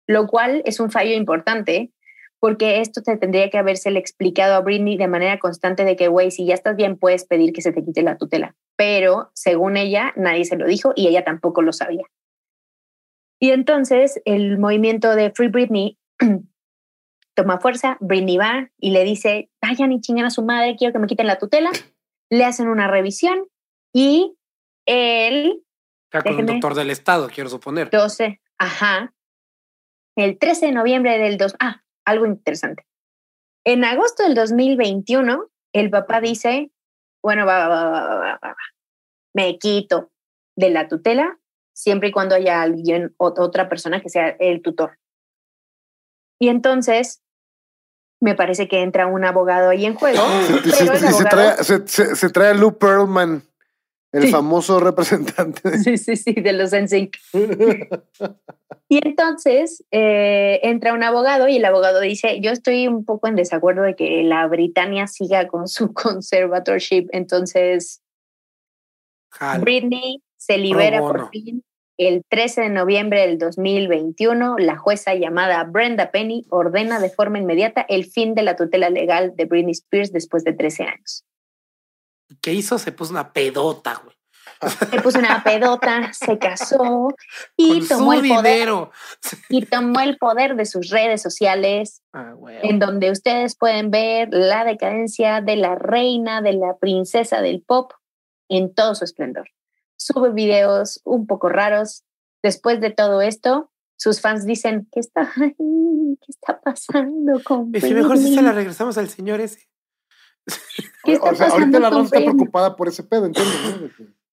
lo 0.07 0.27
cual 0.27 0.63
es 0.67 0.81
un 0.81 0.91
fallo 0.91 1.15
importante 1.15 1.93
porque 2.41 2.83
esto 2.83 3.01
te 3.01 3.17
tendría 3.17 3.49
que 3.49 3.57
haberse 3.57 3.89
explicado 3.97 4.55
a 4.55 4.61
Britney 4.61 4.99
de 4.99 5.09
manera 5.09 5.39
constante 5.39 5.83
de 5.87 5.97
que, 5.97 6.09
güey, 6.09 6.31
si 6.31 6.45
ya 6.45 6.53
estás 6.53 6.77
bien, 6.77 6.99
puedes 6.99 7.25
pedir 7.25 7.55
que 7.55 7.63
se 7.63 7.73
te 7.73 7.83
quite 7.83 8.03
la 8.03 8.19
tutela. 8.19 8.55
Pero 8.77 9.31
según 9.33 9.79
ella, 9.79 10.13
nadie 10.15 10.45
se 10.45 10.57
lo 10.57 10.67
dijo 10.67 10.93
y 10.95 11.09
ella 11.09 11.25
tampoco 11.25 11.63
lo 11.63 11.73
sabía. 11.73 12.05
Y 13.41 13.51
entonces 13.51 14.21
el 14.25 14.59
movimiento 14.59 15.15
de 15.15 15.31
Free 15.31 15.49
Britney 15.49 15.99
toma 17.35 17.59
fuerza, 17.61 17.97
Britney 18.01 18.37
va 18.37 18.71
y 18.79 18.91
le 18.91 19.05
dice, 19.05 19.51
vayan 19.61 19.93
y 19.93 20.01
chingan 20.01 20.27
a 20.27 20.31
su 20.31 20.45
madre, 20.45 20.77
quiero 20.77 20.93
que 20.93 20.99
me 20.99 21.07
quiten 21.07 21.27
la 21.27 21.39
tutela. 21.39 21.71
Le 22.31 22.45
hacen 22.45 22.69
una 22.69 22.89
revisión 22.89 23.47
y 23.93 24.37
él... 24.87 25.63
con 26.11 26.37
un 26.37 26.47
doctor 26.47 26.75
del 26.75 26.91
Estado, 26.91 27.29
quiero 27.29 27.51
suponer. 27.51 27.91
12, 27.91 28.41
ajá. 28.59 29.15
El 30.17 30.39
13 30.39 30.67
de 30.67 30.73
noviembre 30.73 31.19
del 31.19 31.37
2... 31.37 31.57
Ah, 31.59 31.83
algo 32.07 32.27
interesante. 32.27 32.87
En 33.65 33.85
agosto 33.85 34.23
del 34.23 34.35
2021, 34.35 35.51
el 35.73 35.91
papá 35.91 36.21
dice, 36.21 36.71
bueno, 37.23 37.47
va, 37.47 37.69
va, 37.69 37.89
va, 37.89 38.01
va, 38.01 38.39
va, 38.43 38.57
me 39.35 39.59
quito 39.59 40.13
de 40.57 40.71
la 40.71 40.87
tutela 40.87 41.39
siempre 41.75 42.09
y 42.09 42.13
cuando 42.13 42.35
haya 42.35 42.63
alguien, 42.63 43.15
otra 43.19 43.69
persona 43.69 44.01
que 44.01 44.09
sea 44.09 44.29
el 44.29 44.63
tutor. 44.63 44.99
Y 46.39 46.49
entonces 46.49 47.23
me 48.21 48.35
parece 48.35 48.69
que 48.69 48.81
entra 48.81 49.07
un 49.07 49.25
abogado 49.25 49.69
ahí 49.69 49.85
en 49.85 49.95
juego. 49.95 50.23
se, 50.65 52.31
trae, 52.31 52.51
a 52.51 52.55
Lou 52.55 52.79
Pearlman, 52.79 53.43
el 54.13 54.31
famoso 54.31 54.81
representante. 54.81 55.79
Sí, 55.79 55.99
sí, 55.99 56.17
sí, 56.17 56.33
de 56.33 56.53
los 56.55 56.73
NSYNC. 56.73 57.17
y 58.89 59.07
entonces 59.07 59.85
eh, 59.91 60.61
entra 60.63 60.95
un 60.95 61.03
abogado 61.03 61.49
y 61.49 61.57
el 61.57 61.65
abogado 61.67 62.01
dice, 62.01 62.41
yo 62.41 62.51
estoy 62.51 62.89
un 62.89 63.05
poco 63.05 63.29
en 63.29 63.37
desacuerdo 63.37 63.83
de 63.83 63.95
que 63.95 64.23
la 64.23 64.47
Britania 64.47 65.07
siga 65.07 65.47
con 65.47 65.69
su 65.69 65.93
conservatorship, 65.93 67.09
entonces 67.13 68.01
Britney 69.61 70.24
se 70.45 70.59
libera 70.59 71.01
por 71.01 71.31
fin. 71.31 71.65
El 71.97 72.25
13 72.29 72.63
de 72.63 72.69
noviembre 72.71 73.21
del 73.21 73.39
2021, 73.39 74.57
la 74.59 74.77
jueza 74.77 75.15
llamada 75.15 75.63
Brenda 75.65 76.11
Penny 76.11 76.45
ordena 76.51 76.99
de 76.99 77.09
forma 77.09 77.39
inmediata 77.39 77.87
el 77.89 78.05
fin 78.05 78.35
de 78.35 78.43
la 78.43 78.57
tutela 78.57 78.91
legal 78.91 79.35
de 79.37 79.45
Britney 79.45 79.73
Spears 79.73 80.13
después 80.13 80.43
de 80.43 80.53
13 80.53 80.83
años. 80.85 81.25
¿Qué 82.41 82.53
hizo? 82.53 82.79
Se 82.79 82.91
puso 82.91 83.13
una 83.13 83.33
pedota, 83.33 84.01
güey. 84.03 84.17
Se 84.91 85.01
puso 85.03 85.19
una 85.19 85.45
pedota, 85.45 86.13
se 86.13 86.37
casó 86.39 87.15
y 87.57 87.87
tomó 87.87 88.13
el 88.15 88.29
poder. 88.29 88.71
Y 89.49 89.65
tomó 89.67 90.01
el 90.01 90.19
poder 90.19 90.57
de 90.57 90.67
sus 90.67 90.91
redes 90.91 91.23
sociales, 91.23 92.03
ah, 92.13 92.35
en 92.63 92.81
donde 92.81 93.13
ustedes 93.13 93.57
pueden 93.57 93.91
ver 93.91 94.29
la 94.33 94.65
decadencia 94.65 95.41
de 95.41 95.57
la 95.57 95.77
reina, 95.77 96.43
de 96.43 96.55
la 96.55 96.77
princesa 96.79 97.41
del 97.41 97.63
pop 97.63 97.93
en 98.49 98.75
todo 98.75 98.95
su 98.95 99.05
esplendor 99.05 99.49
sube 99.97 100.33
videos 100.33 101.01
un 101.05 101.27
poco 101.27 101.49
raros. 101.49 102.05
Después 102.43 102.81
de 102.81 102.91
todo 102.91 103.23
esto, 103.23 103.71
sus 103.97 104.21
fans 104.21 104.45
dicen, 104.47 104.89
¿qué 104.93 105.01
está, 105.01 105.33
¿qué 105.37 106.29
está 106.29 106.61
pasando 106.61 107.43
con 107.43 107.71
Es 107.75 107.91
mejor 107.91 108.19
si 108.19 108.35
se 108.35 108.43
la 108.43 108.53
regresamos 108.53 108.99
al 108.99 109.09
señor 109.09 109.41
ese. 109.41 109.69
o 111.23 111.35
sea, 111.35 111.49
ahorita 111.49 111.81
la 111.81 111.91
Ron 111.91 112.05
está 112.05 112.19
preocupada 112.19 112.77
por 112.77 112.89
ese 112.89 113.03
pedo, 113.03 113.27
¿entiendes? 113.27 113.93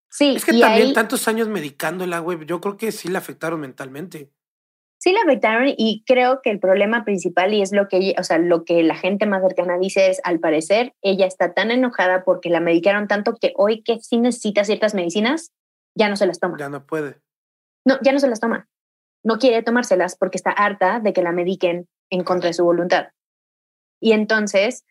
Sí, 0.09 0.35
es 0.35 0.43
que 0.43 0.59
también 0.59 0.93
tantos 0.93 1.27
años 1.29 1.47
medicándola, 1.47 2.19
güey, 2.19 2.45
yo 2.45 2.59
creo 2.59 2.75
que 2.75 2.91
sí 2.91 3.07
la 3.07 3.19
afectaron 3.19 3.61
mentalmente 3.61 4.29
sí 5.01 5.11
la 5.13 5.21
afectaron 5.21 5.67
y 5.75 6.03
creo 6.05 6.41
que 6.43 6.51
el 6.51 6.59
problema 6.59 7.03
principal 7.03 7.53
y 7.55 7.63
es 7.63 7.71
lo 7.71 7.87
que, 7.87 8.13
o 8.19 8.23
sea, 8.23 8.37
lo 8.37 8.63
que 8.65 8.83
la 8.83 8.95
gente 8.95 9.25
más 9.25 9.41
cercana 9.41 9.79
dice 9.79 10.11
es, 10.11 10.21
al 10.23 10.39
parecer, 10.39 10.93
ella 11.01 11.25
está 11.25 11.53
tan 11.53 11.71
enojada 11.71 12.23
porque 12.23 12.49
la 12.49 12.59
medicaron 12.59 13.07
tanto 13.07 13.33
que 13.33 13.51
hoy 13.57 13.81
que 13.81 13.99
sí 13.99 14.17
necesita 14.17 14.63
ciertas 14.63 14.93
medicinas, 14.93 15.51
ya 15.95 16.07
no 16.07 16.15
se 16.15 16.27
las 16.27 16.39
toma. 16.39 16.57
Ya 16.59 16.69
no 16.69 16.85
puede. 16.85 17.19
No, 17.83 17.97
ya 18.03 18.11
no 18.11 18.19
se 18.19 18.27
las 18.27 18.39
toma. 18.39 18.69
No 19.23 19.39
quiere 19.39 19.63
tomárselas 19.63 20.15
porque 20.15 20.37
está 20.37 20.51
harta 20.51 20.99
de 20.99 21.13
que 21.13 21.23
la 21.23 21.31
mediquen 21.31 21.87
en 22.11 22.23
contra 22.23 22.49
de 22.49 22.53
su 22.53 22.63
voluntad. 22.63 23.07
Y 23.99 24.11
entonces, 24.11 24.85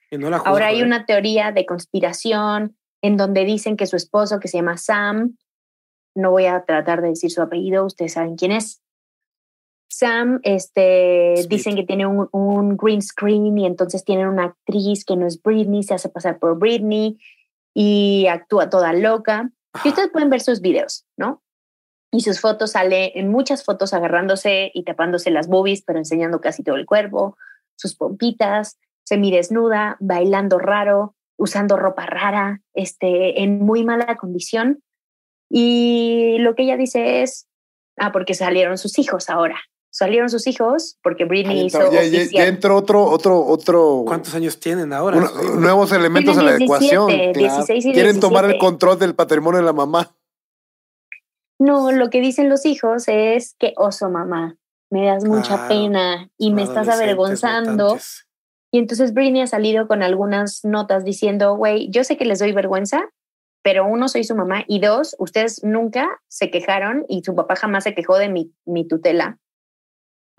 ahora 0.45 0.67
hay 0.67 0.81
¿eh? 0.81 0.85
una 0.85 1.07
teoría 1.07 1.53
de 1.53 1.67
conspiración 1.67 2.77
en 3.01 3.17
donde 3.17 3.45
dicen 3.45 3.77
que 3.77 3.87
su 3.87 3.95
esposo, 3.95 4.41
que 4.41 4.49
se 4.49 4.59
llama 4.59 4.77
Sam, 4.77 5.37
no 6.17 6.33
voy 6.33 6.47
a 6.47 6.65
tratar 6.65 7.01
de 7.01 7.11
decir 7.11 7.31
su 7.31 7.43
apellido, 7.43 7.85
ustedes 7.85 8.15
saben 8.15 8.35
quién 8.35 8.51
es, 8.51 8.83
Sam, 9.91 10.39
este, 10.45 11.35
dicen 11.49 11.75
que 11.75 11.83
tiene 11.83 12.07
un, 12.07 12.77
green 12.77 13.03
screen 13.03 13.59
y 13.59 13.67
entonces 13.67 14.05
tienen 14.05 14.29
una 14.29 14.45
actriz 14.45 15.05
que 15.05 15.17
no 15.17 15.27
es 15.27 15.43
Britney, 15.43 15.83
se 15.83 15.95
hace 15.95 16.09
pasar 16.09 16.39
por 16.39 16.59
Britney 16.59 17.19
y 17.75 18.27
actúa 18.29 18.71
toda 18.71 18.93
loca. 18.93 19.51
Y 19.85 19.89
ustedes 19.89 20.11
pueden 20.11 20.31
ver 20.31 20.43
sus 20.43 20.61
videos, 20.61 21.07
¿no? 21.17 21.43
Y 22.13 22.21
sus 22.21 22.41
fotos 22.41 22.73
sale 22.73 23.19
en 23.19 23.31
muchas 23.31 23.65
fotos 23.65 23.93
agarrándose 23.93 24.71
y 24.73 24.85
tapándose 24.85 25.33
las 25.33 25.49
boobies, 25.49 25.83
pero 25.83 25.99
enseñando 25.99 26.41
casi 26.41 26.63
todo 26.63 26.77
el 26.77 26.87
cuerpo, 26.87 27.37
sus 27.77 27.97
pompitas, 27.97 28.79
desnuda, 29.09 29.97
bailando 29.99 30.61
raro, 30.61 31.17
usando 31.37 31.77
ropa 31.77 32.07
rara, 32.07 32.63
este, 32.75 33.43
en 33.43 33.59
muy 33.59 33.85
mala 33.85 34.17
condición. 34.17 34.85
Y 35.51 36.37
lo 36.39 36.55
que 36.55 36.63
ella 36.63 36.77
dice 36.77 37.23
es, 37.23 37.49
ah, 37.97 38.13
porque 38.13 38.35
salieron 38.35 38.79
sus 38.79 39.01
hijos 39.01 39.29
ahora 39.29 39.61
salieron 39.91 40.31
sus 40.31 40.47
hijos 40.47 40.99
porque 41.03 41.25
Britney 41.25 41.67
hizo 41.67 41.91
ya, 41.91 42.03
ya, 42.05 42.47
entró 42.47 42.77
otro 42.77 43.05
otro 43.05 43.45
otro 43.45 44.05
¿Cuántos 44.07 44.35
años 44.35 44.59
tienen 44.59 44.93
ahora? 44.93 45.31
nuevos 45.57 45.93
elementos 45.93 46.39
en 46.39 46.47
la 46.47 46.57
ecuación. 46.57 47.09
Quieren 47.09 48.21
tomar 48.21 48.45
el 48.45 48.59
control 48.59 48.99
del 48.99 49.15
patrimonio 49.15 49.59
de 49.61 49.67
la 49.67 49.73
mamá. 49.73 50.15
No, 51.59 51.93
lo 51.93 52.09
que 52.09 52.21
dicen 52.21 52.49
los 52.49 52.65
hijos 52.65 53.05
es 53.09 53.55
que 53.59 53.75
oso 53.77 54.09
mamá, 54.09 54.57
me 54.91 55.05
das 55.05 55.25
mucha 55.25 55.69
pena 55.69 56.31
y 56.39 56.53
me 56.53 56.63
estás 56.63 56.89
avergonzando. 56.89 57.99
Y 58.73 58.79
entonces 58.79 59.13
Britney 59.13 59.43
ha 59.43 59.47
salido 59.47 59.89
con 59.89 60.03
algunas 60.03 60.65
notas 60.65 61.05
diciendo, 61.05 61.57
güey, 61.57 61.91
yo 61.91 62.05
sé 62.05 62.17
que 62.17 62.25
les 62.25 62.39
doy 62.39 62.53
vergüenza, 62.53 63.11
pero 63.63 63.85
uno, 63.85 64.09
soy 64.09 64.25
su 64.25 64.35
mamá 64.35 64.65
y 64.69 64.81
dos, 64.81 65.17
ustedes 65.19 65.63
nunca 65.65 66.09
se 66.29 66.51
quejaron 66.51 67.05
y 67.09 67.23
su 67.25 67.35
papá 67.35 67.57
jamás 67.57 67.85
se 67.85 67.95
quejó 67.95 68.17
de 68.17 68.29
mi, 68.29 68.55
mi 68.65 68.87
tutela 68.87 69.39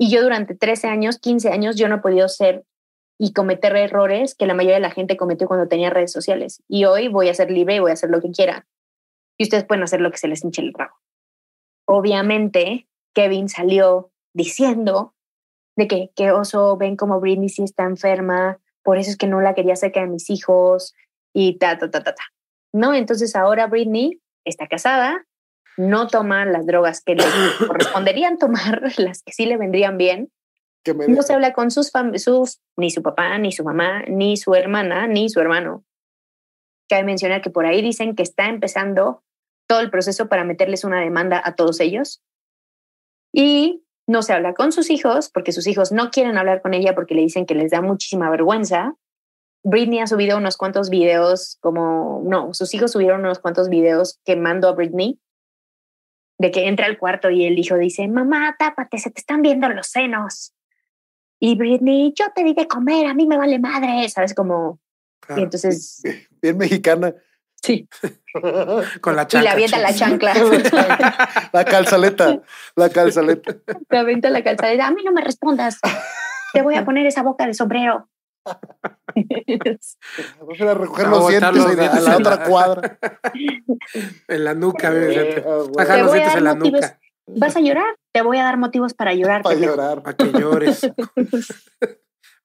y 0.02 0.10
yo 0.10 0.24
durante 0.24 0.56
13 0.56 0.88
años, 0.88 1.20
15 1.20 1.49
años, 1.49 1.76
yo 1.76 1.88
no 1.88 1.97
he 1.97 1.99
podido 1.99 2.28
ser 2.28 2.66
y 3.20 3.34
cometer 3.34 3.76
errores 3.76 4.34
que 4.34 4.47
la 4.47 4.56
mayoría 4.56 4.78
de 4.78 4.82
la 4.82 4.89
gente 4.89 5.16
cometió 5.16 5.47
cuando 5.47 5.68
tenía 5.68 5.91
redes 5.91 6.12
sociales. 6.12 6.64
Y 6.68 6.86
hoy 6.86 7.08
voy 7.08 7.30
a 7.30 7.36
ser 7.36 7.52
libre 7.52 7.76
y 7.76 7.80
voy 7.82 7.91
a 7.91 7.93
hacer 7.93 8.10
lo 8.10 8.20
que 8.20 8.32
quiera. 8.32 8.66
Y 9.38 9.43
ustedes 9.43 9.64
pueden 9.64 9.84
hacer 9.84 10.02
lo 10.02 10.10
que 10.10 10.18
se 10.18 10.28
les 10.28 10.43
hinche 10.43 10.64
el 10.64 10.74
rabo. 10.74 10.95
Obviamente, 11.86 12.88
Kevin 13.14 13.47
salió 13.47 14.12
diciendo 14.34 15.14
de 15.78 15.88
que, 15.88 16.10
que 16.16 16.32
oso, 16.32 16.78
ven 16.78 16.95
como 16.95 17.20
Britney 17.20 17.49
sí 17.49 17.62
está 17.62 17.84
enferma, 17.84 18.58
por 18.82 18.97
eso 18.97 19.12
es 19.12 19.18
que 19.18 19.28
no 19.28 19.39
la 19.39 19.54
quería 19.54 19.76
cerca 19.76 19.99
de 20.02 20.08
mis 20.08 20.32
hijos 20.32 20.95
y 21.32 21.60
ta, 21.60 21.78
ta, 21.78 21.91
ta, 21.91 22.02
ta, 22.02 22.16
ta. 22.16 22.24
¿No? 22.74 22.95
Entonces 22.95 23.36
ahora 23.36 23.68
Britney 23.68 24.20
está 24.45 24.66
casada, 24.66 25.28
no 25.78 26.08
toma 26.08 26.46
las 26.46 26.66
drogas 26.66 27.02
que 27.02 27.16
le 27.16 27.24
corresponderían 27.68 28.38
tomar, 28.38 28.82
las 28.98 29.24
que 29.24 29.32
sí 29.32 29.46
le 29.46 29.58
vendrían 29.58 29.98
bien. 29.98 30.32
No 31.08 31.22
se 31.22 31.34
habla 31.34 31.54
con 31.54 31.70
sus, 31.70 31.92
sus, 32.16 32.60
ni 32.76 32.90
su 32.90 33.04
papá, 33.04 33.38
ni 33.38 33.52
su 33.52 33.64
mamá, 33.64 34.04
ni 34.08 34.36
su 34.36 34.56
hermana, 34.56 35.06
ni 35.06 35.30
su 35.30 35.40
hermano. 35.40 35.86
Cabe 36.90 37.04
mencionar 37.04 37.42
que 37.42 37.52
por 37.52 37.66
ahí 37.66 37.82
dicen 37.84 38.16
que 38.16 38.24
está 38.24 38.50
empezando 38.50 39.24
todo 39.68 39.80
el 39.80 39.92
proceso 39.92 40.28
para 40.28 40.44
meterles 40.44 40.84
una 40.84 41.00
demanda 41.00 41.42
a 41.44 41.56
todos 41.56 41.80
ellos. 41.80 42.24
Y 43.32 43.84
no 44.08 44.24
se 44.24 44.34
habla 44.34 44.56
con 44.56 44.72
sus 44.72 44.90
hijos 44.90 45.30
porque 45.30 45.52
sus 45.52 45.68
hijos 45.68 45.92
no 45.92 46.10
quieren 46.10 46.38
hablar 46.38 46.62
con 46.62 46.74
ella 46.74 46.96
porque 46.96 47.14
le 47.14 47.22
dicen 47.22 47.46
que 47.46 47.56
les 47.56 47.72
da 47.72 47.82
muchísima 47.82 48.30
vergüenza. 48.30 48.96
Britney 49.64 50.00
ha 50.00 50.08
subido 50.08 50.38
unos 50.38 50.58
cuantos 50.58 50.90
videos, 50.90 51.58
como, 51.62 52.24
no, 52.26 52.56
sus 52.56 52.74
hijos 52.74 52.92
subieron 52.92 53.22
unos 53.22 53.40
cuantos 53.40 53.70
videos 53.70 54.20
quemando 54.26 54.68
a 54.68 54.72
Britney 54.72 55.20
de 56.42 56.50
que 56.52 56.68
entra 56.68 56.88
al 56.88 56.98
cuarto 56.98 57.30
y 57.30 57.46
el 57.46 57.58
hijo 57.60 57.78
dice, 57.78 58.08
mamá, 58.08 58.56
tápate, 58.58 58.98
se 58.98 59.12
te 59.12 59.22
están 59.22 59.44
viendo 59.44 59.70
los 59.70 59.88
senos. 59.88 60.54
Y 61.39 61.56
Britney, 61.56 62.14
yo 62.18 62.26
te 62.36 62.44
di 62.44 62.54
de 62.54 62.68
comer, 62.68 63.06
a 63.06 63.14
mí 63.14 63.28
me 63.28 63.38
vale 63.38 63.60
madre, 63.60 64.10
¿sabes? 64.10 64.34
Como... 64.34 64.80
y 65.38 65.42
entonces... 65.42 66.02
Bien, 66.42 66.58
mexicana. 66.58 67.14
Sí. 67.62 67.88
Con 69.02 69.16
la 69.16 69.24
Y 69.24 69.26
chancla. 69.28 69.42
le 69.42 69.50
avienta 69.50 69.78
la 69.78 69.94
chancla. 69.94 70.34
La 71.54 71.64
calzaleta, 71.64 72.42
la 72.76 72.89
calzaleta. 72.89 73.56
Le 73.89 73.98
avienta 73.98 74.32
la 74.32 74.44
calzadera. 74.44 74.88
A 74.88 74.92
mí 74.92 75.04
no 75.04 75.12
me 75.12 75.22
respondas. 75.22 75.80
Te 76.54 76.64
voy 76.64 76.74
a 76.76 76.84
poner 76.86 77.06
esa 77.06 77.22
boca 77.22 77.46
de 77.46 77.54
sombrero. 77.54 78.10
Vamos 80.39 80.60
a 80.60 80.64
ir 80.64 80.70
a 80.70 80.74
recoger 80.74 81.08
los 81.08 81.28
dientes 81.28 81.56
los 81.56 81.66
a 81.66 81.68
la, 81.68 81.72
a 81.72 81.76
dientes 81.76 82.04
la 82.04 82.16
en 82.16 82.24
la- 82.24 82.34
otra 82.34 82.46
cuadra. 82.46 83.00
En 84.28 84.44
la 84.44 84.54
nuca, 84.54 84.89
Vicente. 84.89 85.44
Ah, 85.46 85.56
güey. 85.58 85.72
Baja 85.76 85.94
Te 85.96 86.00
los 86.02 86.10
voy 86.10 86.20
a 86.20 86.22
dientes 86.22 86.34
dar 86.34 86.38
en 86.38 86.44
la 86.44 86.56
motivos. 86.56 86.82
nuca. 86.82 87.00
¿Vas 87.28 87.56
a 87.56 87.60
llorar? 87.62 87.96
Te 88.14 88.22
voy 88.22 88.38
a 88.38 88.44
dar 88.44 88.58
motivos 88.58 88.94
para 88.94 89.14
llorar. 89.20 89.42
Para 89.44 89.56
llorar. 89.56 90.04
Para 90.04 90.18
que 90.18 90.32
llores. 90.32 90.82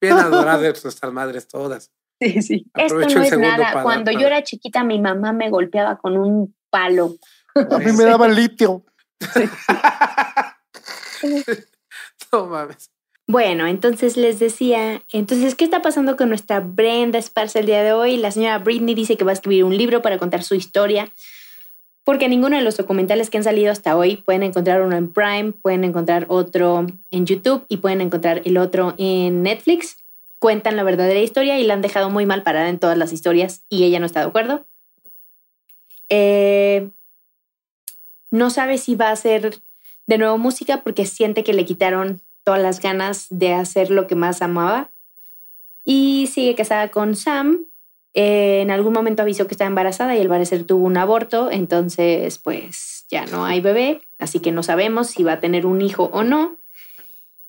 Bien 0.00 0.12
adoradas 0.14 0.84
nuestras 0.84 1.12
madres 1.12 1.48
todas. 1.48 1.90
Sí, 2.20 2.42
sí. 2.42 2.70
Esto 2.74 2.98
no 2.98 3.22
es 3.22 3.38
nada. 3.38 3.72
para- 3.72 3.82
Cuando 3.82 4.10
para- 4.12 4.20
yo 4.20 4.26
era 4.26 4.42
chiquita, 4.42 4.84
mi 4.84 5.00
mamá 5.00 5.32
me 5.32 5.48
golpeaba 5.50 5.96
con 5.98 6.16
un 6.18 6.54
palo. 6.70 7.14
A 7.54 7.78
mí 7.78 7.92
me 7.92 8.04
daban 8.04 8.34
litio. 8.34 8.84
No 12.32 12.46
mames. 12.46 12.90
Bueno, 13.28 13.66
entonces 13.66 14.16
les 14.16 14.38
decía, 14.38 15.02
entonces, 15.12 15.56
¿qué 15.56 15.64
está 15.64 15.82
pasando 15.82 16.16
con 16.16 16.28
nuestra 16.28 16.60
Brenda 16.60 17.18
Esparza 17.18 17.58
el 17.58 17.66
día 17.66 17.82
de 17.82 17.92
hoy? 17.92 18.18
La 18.18 18.30
señora 18.30 18.58
Britney 18.58 18.94
dice 18.94 19.16
que 19.16 19.24
va 19.24 19.32
a 19.32 19.34
escribir 19.34 19.64
un 19.64 19.76
libro 19.76 20.00
para 20.00 20.16
contar 20.18 20.44
su 20.44 20.54
historia, 20.54 21.12
porque 22.04 22.28
ninguno 22.28 22.56
de 22.56 22.62
los 22.62 22.76
documentales 22.76 23.28
que 23.28 23.38
han 23.38 23.42
salido 23.42 23.72
hasta 23.72 23.96
hoy 23.96 24.18
pueden 24.18 24.44
encontrar 24.44 24.80
uno 24.80 24.94
en 24.94 25.12
Prime, 25.12 25.52
pueden 25.60 25.82
encontrar 25.82 26.26
otro 26.28 26.86
en 27.10 27.26
YouTube 27.26 27.66
y 27.68 27.78
pueden 27.78 28.00
encontrar 28.00 28.42
el 28.44 28.58
otro 28.58 28.94
en 28.96 29.42
Netflix. 29.42 29.96
Cuentan 30.38 30.76
la 30.76 30.84
verdadera 30.84 31.18
historia 31.18 31.58
y 31.58 31.64
la 31.64 31.74
han 31.74 31.82
dejado 31.82 32.10
muy 32.10 32.26
mal 32.26 32.44
parada 32.44 32.68
en 32.68 32.78
todas 32.78 32.96
las 32.96 33.12
historias 33.12 33.64
y 33.68 33.82
ella 33.82 33.98
no 33.98 34.06
está 34.06 34.20
de 34.20 34.26
acuerdo. 34.26 34.68
Eh, 36.10 36.90
no 38.30 38.50
sabe 38.50 38.78
si 38.78 38.94
va 38.94 39.08
a 39.08 39.12
hacer 39.12 39.58
de 40.06 40.18
nuevo 40.18 40.38
música 40.38 40.84
porque 40.84 41.06
siente 41.06 41.42
que 41.42 41.54
le 41.54 41.64
quitaron 41.64 42.20
todas 42.46 42.62
las 42.62 42.80
ganas 42.80 43.26
de 43.28 43.54
hacer 43.54 43.90
lo 43.90 44.06
que 44.06 44.14
más 44.14 44.40
amaba. 44.40 44.92
Y 45.84 46.28
sigue 46.32 46.54
casada 46.54 46.88
con 46.92 47.16
Sam. 47.16 47.66
Eh, 48.14 48.60
en 48.62 48.70
algún 48.70 48.92
momento 48.92 49.22
avisó 49.22 49.48
que 49.48 49.54
estaba 49.54 49.68
embarazada 49.68 50.14
y 50.14 50.20
al 50.20 50.28
parecer 50.28 50.62
tuvo 50.62 50.86
un 50.86 50.96
aborto, 50.96 51.50
entonces 51.50 52.38
pues 52.38 53.04
ya 53.10 53.26
no 53.26 53.44
hay 53.44 53.60
bebé, 53.60 54.00
así 54.18 54.38
que 54.38 54.52
no 54.52 54.62
sabemos 54.62 55.08
si 55.08 55.22
va 55.22 55.32
a 55.32 55.40
tener 55.40 55.66
un 55.66 55.82
hijo 55.82 56.08
o 56.12 56.22
no. 56.22 56.56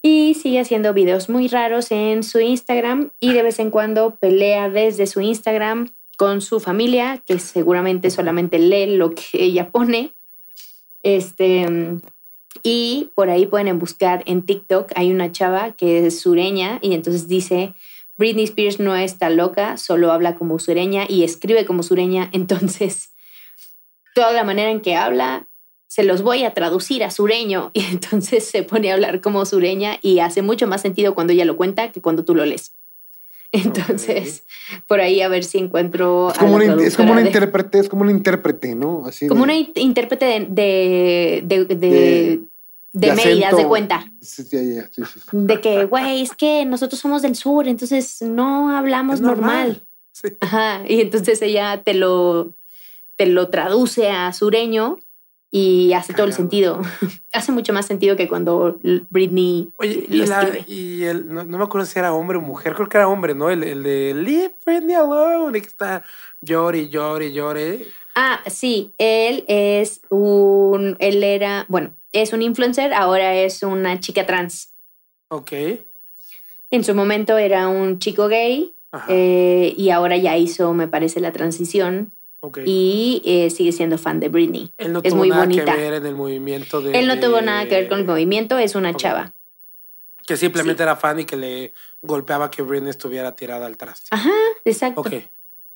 Y 0.01 0.33
sigue 0.33 0.59
haciendo 0.59 0.93
videos 0.93 1.29
muy 1.29 1.47
raros 1.47 1.91
en 1.91 2.23
su 2.23 2.39
Instagram 2.39 3.11
y 3.19 3.33
de 3.33 3.43
vez 3.43 3.59
en 3.59 3.69
cuando 3.69 4.15
pelea 4.15 4.67
desde 4.67 5.05
su 5.05 5.21
Instagram 5.21 5.93
con 6.17 6.41
su 6.41 6.59
familia, 6.59 7.21
que 7.23 7.37
seguramente 7.37 8.09
solamente 8.09 8.57
lee 8.57 8.97
lo 8.97 9.11
que 9.11 9.23
ella 9.33 9.69
pone. 9.69 10.15
Este, 11.03 11.65
y 12.63 13.11
por 13.15 13.29
ahí 13.29 13.45
pueden 13.45 13.79
buscar 13.79 14.23
en 14.25 14.45
TikTok, 14.45 14.91
hay 14.95 15.11
una 15.11 15.31
chava 15.31 15.71
que 15.71 16.07
es 16.07 16.19
sureña 16.19 16.79
y 16.81 16.93
entonces 16.93 17.27
dice, 17.27 17.73
Britney 18.17 18.45
Spears 18.45 18.79
no 18.79 18.95
está 18.95 19.29
loca, 19.29 19.77
solo 19.77 20.11
habla 20.11 20.35
como 20.35 20.59
sureña 20.59 21.05
y 21.07 21.23
escribe 21.23 21.65
como 21.65 21.83
sureña, 21.83 22.29
entonces 22.33 23.11
toda 24.15 24.31
la 24.31 24.43
manera 24.43 24.71
en 24.71 24.81
que 24.81 24.95
habla 24.95 25.47
se 25.87 26.03
los 26.03 26.21
voy 26.21 26.43
a 26.43 26.53
traducir 26.53 27.03
a 27.03 27.11
sureño 27.11 27.71
y 27.73 27.85
entonces 27.85 28.45
se 28.45 28.63
pone 28.63 28.91
a 28.91 28.95
hablar 28.95 29.21
como 29.21 29.45
sureña 29.45 29.97
y 30.01 30.19
hace 30.19 30.41
mucho 30.41 30.67
más 30.67 30.81
sentido 30.81 31.15
cuando 31.15 31.33
ella 31.33 31.45
lo 31.45 31.57
cuenta 31.57 31.91
que 31.91 32.01
cuando 32.01 32.25
tú 32.25 32.35
lo 32.35 32.45
lees. 32.45 32.75
Entonces, 33.51 34.43
por 34.87 34.99
ahí 34.99 35.21
a 35.21 35.29
ver 35.29 35.43
si 35.43 35.57
encuentro... 35.57 36.31
Es 36.31 36.37
como, 36.37 36.59
la 36.59 36.73
un, 36.75 36.79
es 36.81 36.95
como 36.97 37.11
un 37.11 37.15
traductora 37.15 37.21
de- 37.21 37.27
intérprete, 37.27 37.79
es 37.79 37.89
como 37.89 38.01
un 38.03 38.09
intérprete, 38.09 38.75
¿no? 38.75 39.03
Así 39.05 39.27
como 39.27 39.39
de- 39.39 39.43
una 39.43 39.55
in- 39.55 39.71
intérprete 39.75 40.25
de, 40.25 40.39
de, 40.49 41.43
de, 41.45 41.65
de, 41.65 41.75
De- 41.75 42.41
cuenta. 43.65 44.11
Sí, 44.21 44.43
sí, 44.43 44.81
sí. 44.91 45.19
De 45.31 45.61
que, 45.61 45.85
güey, 45.85 46.21
es 46.21 46.35
que 46.35 46.65
nosotros 46.65 46.99
somos 46.99 47.21
del 47.21 47.35
sur, 47.35 47.67
entonces 47.67 48.21
no 48.21 48.75
hablamos 48.75 49.21
normal. 49.21 49.67
normal. 49.67 49.87
Sí. 50.11 50.27
Ajá. 50.41 50.81
Y 50.87 51.01
entonces 51.01 51.41
ella 51.41 51.83
te 51.83 51.93
lo, 51.93 52.55
te 53.15 53.27
lo 53.27 53.49
traduce 53.49 54.09
a 54.09 54.33
sureño 54.33 54.97
y 55.49 55.93
hace 55.93 56.13
todo 56.13 56.25
el 56.25 56.33
sentido. 56.33 56.81
hace 57.33 57.51
mucho 57.51 57.73
más 57.73 57.85
sentido 57.85 58.15
que 58.15 58.27
cuando 58.27 58.79
Britney 59.09 59.71
Oye, 59.77 60.05
y, 60.09 60.17
lo 60.17 60.25
la, 60.25 60.41
escribe. 60.43 60.65
y 60.67 61.03
el, 61.03 61.27
no, 61.27 61.43
no 61.45 61.57
me 61.57 61.63
acuerdo 61.63 61.85
si 61.85 61.97
era 61.97 62.13
hombre 62.13 62.37
o 62.37 62.41
mujer, 62.41 62.73
creo 62.73 62.89
que 62.89 62.97
era 62.97 63.07
hombre, 63.07 63.35
¿no? 63.35 63.49
El, 63.49 63.63
el 63.63 63.83
de 63.83 64.13
Leave 64.13 64.55
Britney 64.65 64.95
Alone, 64.95 65.57
y 65.57 65.61
que 65.61 65.67
está 65.67 66.03
llore, 66.41 66.89
llore, 66.89 67.31
llore. 67.31 67.85
Ah, 68.15 68.41
sí, 68.47 68.93
él 68.97 69.45
es 69.47 70.01
un, 70.09 70.97
él 70.99 71.23
era, 71.23 71.65
bueno, 71.69 71.95
es 72.11 72.33
un 72.33 72.41
influencer, 72.41 72.93
ahora 72.93 73.35
es 73.35 73.61
una 73.63 73.99
chica 73.99 74.25
trans. 74.25 74.73
Ok. 75.29 75.51
En 76.71 76.83
su 76.83 76.95
momento 76.95 77.37
era 77.37 77.67
un 77.67 77.99
chico 77.99 78.27
gay 78.27 78.75
eh, 79.07 79.73
y 79.77 79.89
ahora 79.91 80.17
ya 80.17 80.35
hizo, 80.37 80.73
me 80.73 80.87
parece, 80.87 81.19
la 81.19 81.31
transición 81.31 82.11
ok. 82.41 82.59
y 82.65 83.21
eh, 83.25 83.49
sigue 83.49 83.71
siendo 83.71 83.97
fan 83.97 84.19
de 84.19 84.29
Britney. 84.29 84.71
Él 84.77 84.93
no 84.93 84.99
es 85.03 85.09
tuvo 85.11 85.19
muy 85.19 85.29
nada 85.29 85.43
bonita. 85.43 85.65
que 85.75 85.81
ver 85.81 85.93
en 85.95 86.05
el 86.05 86.15
movimiento 86.15 86.81
de. 86.81 86.97
Él 86.97 87.07
no 87.07 87.19
tuvo 87.19 87.41
nada 87.41 87.67
que 87.67 87.75
ver 87.75 87.87
con 87.87 87.99
el 87.99 88.05
movimiento, 88.05 88.57
es 88.57 88.75
una 88.75 88.91
Ok. 88.91 88.97
chava. 88.97 89.33
Que 90.25 90.35
simplemente 90.35 90.83
era 90.83 90.95
fan 90.97 91.21
y 91.21 91.25
que 91.25 91.37
le 91.37 91.73
golpeaba 92.01 92.51
que 92.51 92.61
Britney 92.61 92.89
estuviera 92.89 93.35
tirada 93.35 93.65
al 93.65 93.77
traste. 93.77 94.07
Ajá, 94.11 94.33
exacto. 94.65 94.99
Ok. 95.01 95.13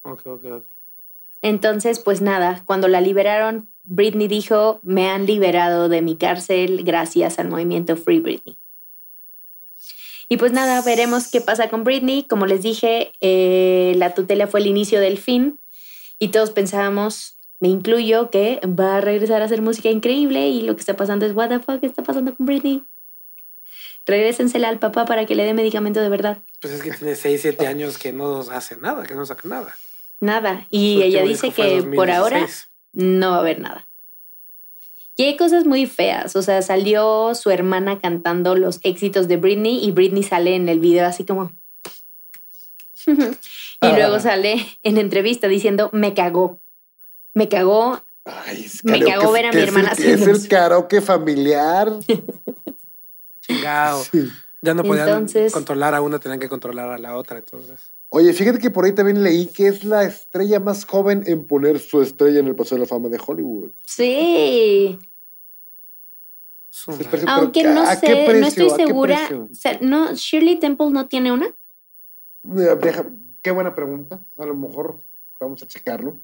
Ok, 0.03 0.25
ok, 0.25 0.45
ok. 0.45 0.65
Entonces, 1.41 1.99
pues 1.99 2.21
nada, 2.21 2.61
cuando 2.65 2.87
la 2.89 3.01
liberaron, 3.01 3.71
Britney 3.83 4.27
dijo, 4.27 4.79
me 4.83 5.09
han 5.09 5.25
liberado 5.25 5.87
de 5.89 6.01
mi 6.01 6.17
cárcel 6.17 6.83
gracias 6.83 7.39
al 7.39 7.47
movimiento 7.49 7.95
Free 7.95 8.19
Britney. 8.19 8.57
Y 10.29 10.37
pues 10.37 10.51
nada, 10.51 10.81
veremos 10.81 11.29
qué 11.31 11.41
pasa 11.41 11.69
con 11.69 11.83
Britney. 11.83 12.23
Como 12.23 12.45
les 12.45 12.61
dije, 12.61 13.13
eh, 13.21 13.93
la 13.97 14.13
tutela 14.13 14.47
fue 14.47 14.59
el 14.59 14.67
inicio 14.67 14.99
del 14.99 15.17
fin 15.17 15.59
y 16.21 16.27
todos 16.27 16.51
pensábamos, 16.51 17.35
me 17.59 17.67
incluyo, 17.67 18.29
que 18.29 18.61
va 18.63 18.97
a 18.97 19.01
regresar 19.01 19.41
a 19.41 19.45
hacer 19.45 19.63
música 19.63 19.89
increíble 19.89 20.49
y 20.49 20.61
lo 20.61 20.75
que 20.75 20.81
está 20.81 20.95
pasando 20.95 21.25
es, 21.25 21.33
what 21.33 21.49
the 21.49 21.57
fuck 21.57 21.83
está 21.83 22.03
pasando 22.03 22.35
con 22.35 22.45
Britney? 22.45 22.85
Regrésensela 24.05 24.69
al 24.69 24.77
papá 24.77 25.05
para 25.05 25.25
que 25.25 25.33
le 25.33 25.43
dé 25.43 25.55
medicamento 25.55 25.99
de 25.99 26.09
verdad. 26.09 26.43
Pues 26.61 26.73
es 26.73 26.83
que 26.83 26.91
tiene 26.91 27.15
6, 27.15 27.41
7 27.41 27.65
años 27.65 27.97
que 27.97 28.13
no 28.13 28.41
hace 28.51 28.77
nada, 28.77 29.03
que 29.03 29.15
no 29.15 29.25
saca 29.25 29.47
nada. 29.49 29.75
Nada. 30.19 30.67
Y 30.69 30.97
Su 30.97 31.01
ella 31.01 31.23
dice 31.23 31.49
que 31.49 31.81
por 31.95 32.11
ahora 32.11 32.41
2016. 32.41 32.69
no 32.93 33.31
va 33.31 33.37
a 33.37 33.39
haber 33.39 33.59
nada. 33.59 33.89
Y 35.15 35.23
hay 35.23 35.37
cosas 35.37 35.65
muy 35.65 35.87
feas. 35.87 36.35
O 36.35 36.43
sea, 36.43 36.61
salió 36.61 37.33
su 37.33 37.49
hermana 37.49 37.99
cantando 37.99 38.55
los 38.55 38.79
éxitos 38.83 39.27
de 39.27 39.37
Britney 39.37 39.83
y 39.83 39.89
Britney 39.89 40.21
sale 40.21 40.55
en 40.55 40.69
el 40.69 40.79
video 40.79 41.07
así 41.07 41.25
como. 41.25 41.51
y 43.81 43.87
Ah. 43.87 43.95
luego 43.97 44.19
sale 44.19 44.65
en 44.83 44.97
entrevista 44.97 45.47
diciendo, 45.47 45.89
me 45.91 46.13
cagó. 46.13 46.61
Me 47.33 47.49
cagó. 47.49 48.03
Ay, 48.25 48.65
es 48.65 48.85
Me 48.85 49.01
cagó 49.03 49.31
ver 49.31 49.47
a 49.47 49.51
mi 49.51 49.59
hermana 49.61 49.93
el- 49.97 50.03
Es 50.05 50.27
el 50.27 50.47
karaoke 50.47 51.01
familiar. 51.01 51.91
Chingado. 53.41 54.03
Sí. 54.03 54.29
Ya 54.61 54.75
no 54.75 54.83
podían 54.83 55.07
Entonces- 55.09 55.51
controlar 55.53 55.95
a 55.95 56.01
una, 56.01 56.19
tenían 56.19 56.39
que 56.39 56.47
controlar 56.47 56.89
a 56.91 56.97
la 56.99 57.17
otra, 57.17 57.39
entonces. 57.39 57.91
Oye, 58.09 58.31
fíjate 58.33 58.59
que 58.59 58.69
por 58.69 58.85
ahí 58.85 58.91
también 58.93 59.23
leí 59.23 59.47
que 59.47 59.67
es 59.67 59.83
la 59.83 60.03
estrella 60.03 60.59
más 60.59 60.85
joven 60.85 61.23
en 61.25 61.47
poner 61.47 61.79
su 61.79 62.01
estrella 62.01 62.39
en 62.41 62.47
el 62.47 62.55
Paseo 62.55 62.75
de 62.77 62.81
la 62.83 62.87
Fama 62.87 63.09
de 63.09 63.19
Hollywood. 63.25 63.71
Sí. 63.85 64.99
Aunque 67.27 67.61
¿a- 67.61 67.73
no 67.73 67.85
sé, 67.95 68.35
no 68.39 68.47
estoy 68.47 68.69
¿A 68.69 68.75
qué 68.77 68.85
segura. 68.85 69.29
O 69.51 69.53
sea, 69.55 69.77
no, 69.81 70.13
Shirley 70.13 70.59
Temple 70.59 70.89
no 70.91 71.07
tiene 71.07 71.31
una. 71.31 71.47
Deja- 72.43 73.05
qué 73.41 73.51
buena 73.51 73.75
pregunta. 73.75 74.23
A 74.37 74.45
lo 74.45 74.55
mejor 74.55 75.03
vamos 75.39 75.61
a 75.63 75.67
checarlo. 75.67 76.19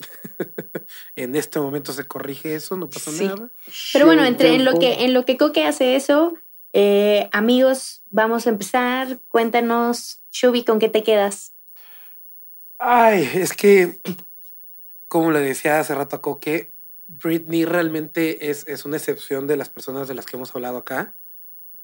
En 1.16 1.34
este 1.36 1.60
momento 1.60 1.92
se 1.92 2.06
corrige 2.06 2.54
eso, 2.54 2.76
no 2.76 2.90
pasa 2.90 3.10
Sí. 3.10 3.26
nada. 3.26 3.50
Pero 3.92 4.06
bueno, 4.06 4.24
entre 4.24 4.54
en 4.54 4.64
lo 4.64 4.78
que 4.78 5.04
en 5.04 5.14
lo 5.14 5.24
que 5.24 5.36
Coque 5.36 5.64
hace 5.64 5.96
eso, 5.96 6.34
eh, 6.72 7.28
amigos, 7.32 8.02
vamos 8.10 8.46
a 8.46 8.50
empezar. 8.50 9.20
Cuéntanos, 9.28 10.22
Shubi, 10.32 10.64
¿con 10.64 10.78
qué 10.80 10.88
te 10.88 11.02
quedas? 11.04 11.54
Ay, 12.78 13.30
es 13.34 13.52
que, 13.54 14.00
como 15.08 15.30
le 15.30 15.40
decía 15.40 15.78
hace 15.80 15.94
rato 15.94 16.16
a 16.16 16.22
Coque, 16.22 16.72
Britney 17.06 17.64
realmente 17.64 18.50
es, 18.50 18.66
es 18.66 18.84
una 18.84 18.96
excepción 18.96 19.46
de 19.46 19.56
las 19.56 19.68
personas 19.70 20.08
de 20.08 20.14
las 20.14 20.26
que 20.26 20.36
hemos 20.36 20.54
hablado 20.54 20.78
acá, 20.78 21.14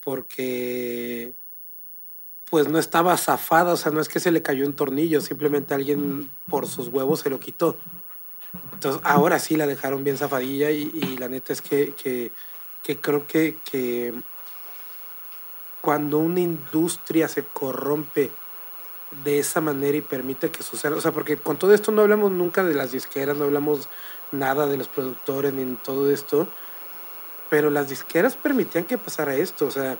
porque 0.00 1.34
pues 2.50 2.68
no 2.68 2.78
estaba 2.78 3.16
zafada, 3.16 3.72
o 3.72 3.76
sea, 3.76 3.92
no 3.92 4.00
es 4.00 4.08
que 4.08 4.20
se 4.20 4.32
le 4.32 4.42
cayó 4.42 4.66
un 4.66 4.74
tornillo, 4.74 5.20
simplemente 5.20 5.72
alguien 5.72 6.30
por 6.48 6.66
sus 6.66 6.88
huevos 6.88 7.20
se 7.20 7.30
lo 7.30 7.38
quitó. 7.38 7.76
Entonces, 8.72 9.00
ahora 9.04 9.38
sí 9.38 9.56
la 9.56 9.68
dejaron 9.68 10.02
bien 10.02 10.18
zafadilla 10.18 10.70
y, 10.72 11.16
la 11.18 11.28
neta 11.28 11.52
es 11.52 11.62
que, 11.62 11.94
que, 11.94 12.32
que 12.82 13.00
creo 13.00 13.26
que, 13.26 13.58
que 13.64 14.12
cuando 15.80 16.18
una 16.18 16.40
industria 16.40 17.28
se 17.28 17.44
corrompe 17.44 18.30
de 19.24 19.38
esa 19.38 19.60
manera 19.60 19.96
y 19.96 20.02
permite 20.02 20.50
que 20.50 20.62
suceda. 20.62 20.96
O 20.96 21.00
sea, 21.00 21.12
porque 21.12 21.36
con 21.36 21.58
todo 21.58 21.72
esto 21.74 21.92
no 21.92 22.02
hablamos 22.02 22.30
nunca 22.32 22.64
de 22.64 22.74
las 22.74 22.92
disqueras, 22.92 23.36
no 23.36 23.44
hablamos 23.44 23.88
nada 24.32 24.66
de 24.66 24.76
los 24.76 24.88
productores 24.88 25.52
ni 25.52 25.74
todo 25.76 26.10
esto, 26.10 26.48
pero 27.48 27.70
las 27.70 27.88
disqueras 27.88 28.36
permitían 28.36 28.84
que 28.84 28.98
pasara 28.98 29.34
esto. 29.34 29.66
O 29.66 29.70
sea, 29.70 29.98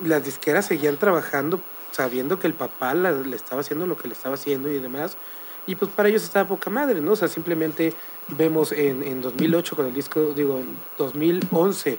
las 0.00 0.24
disqueras 0.24 0.66
seguían 0.66 0.96
trabajando 0.96 1.60
sabiendo 1.92 2.38
que 2.38 2.46
el 2.46 2.54
papá 2.54 2.94
le 2.94 3.36
estaba 3.36 3.60
haciendo 3.60 3.86
lo 3.86 3.96
que 3.96 4.08
le 4.08 4.14
estaba 4.14 4.34
haciendo 4.34 4.68
y 4.68 4.78
demás. 4.78 5.16
Y 5.66 5.76
pues 5.76 5.90
para 5.92 6.08
ellos 6.08 6.24
estaba 6.24 6.48
poca 6.48 6.70
madre, 6.70 7.00
¿no? 7.00 7.12
O 7.12 7.16
sea, 7.16 7.28
simplemente 7.28 7.92
vemos 8.28 8.72
en, 8.72 9.02
en 9.04 9.22
2008 9.22 9.76
con 9.76 9.86
el 9.86 9.94
disco, 9.94 10.32
digo, 10.34 10.58
en 10.58 10.76
2011 10.98 11.98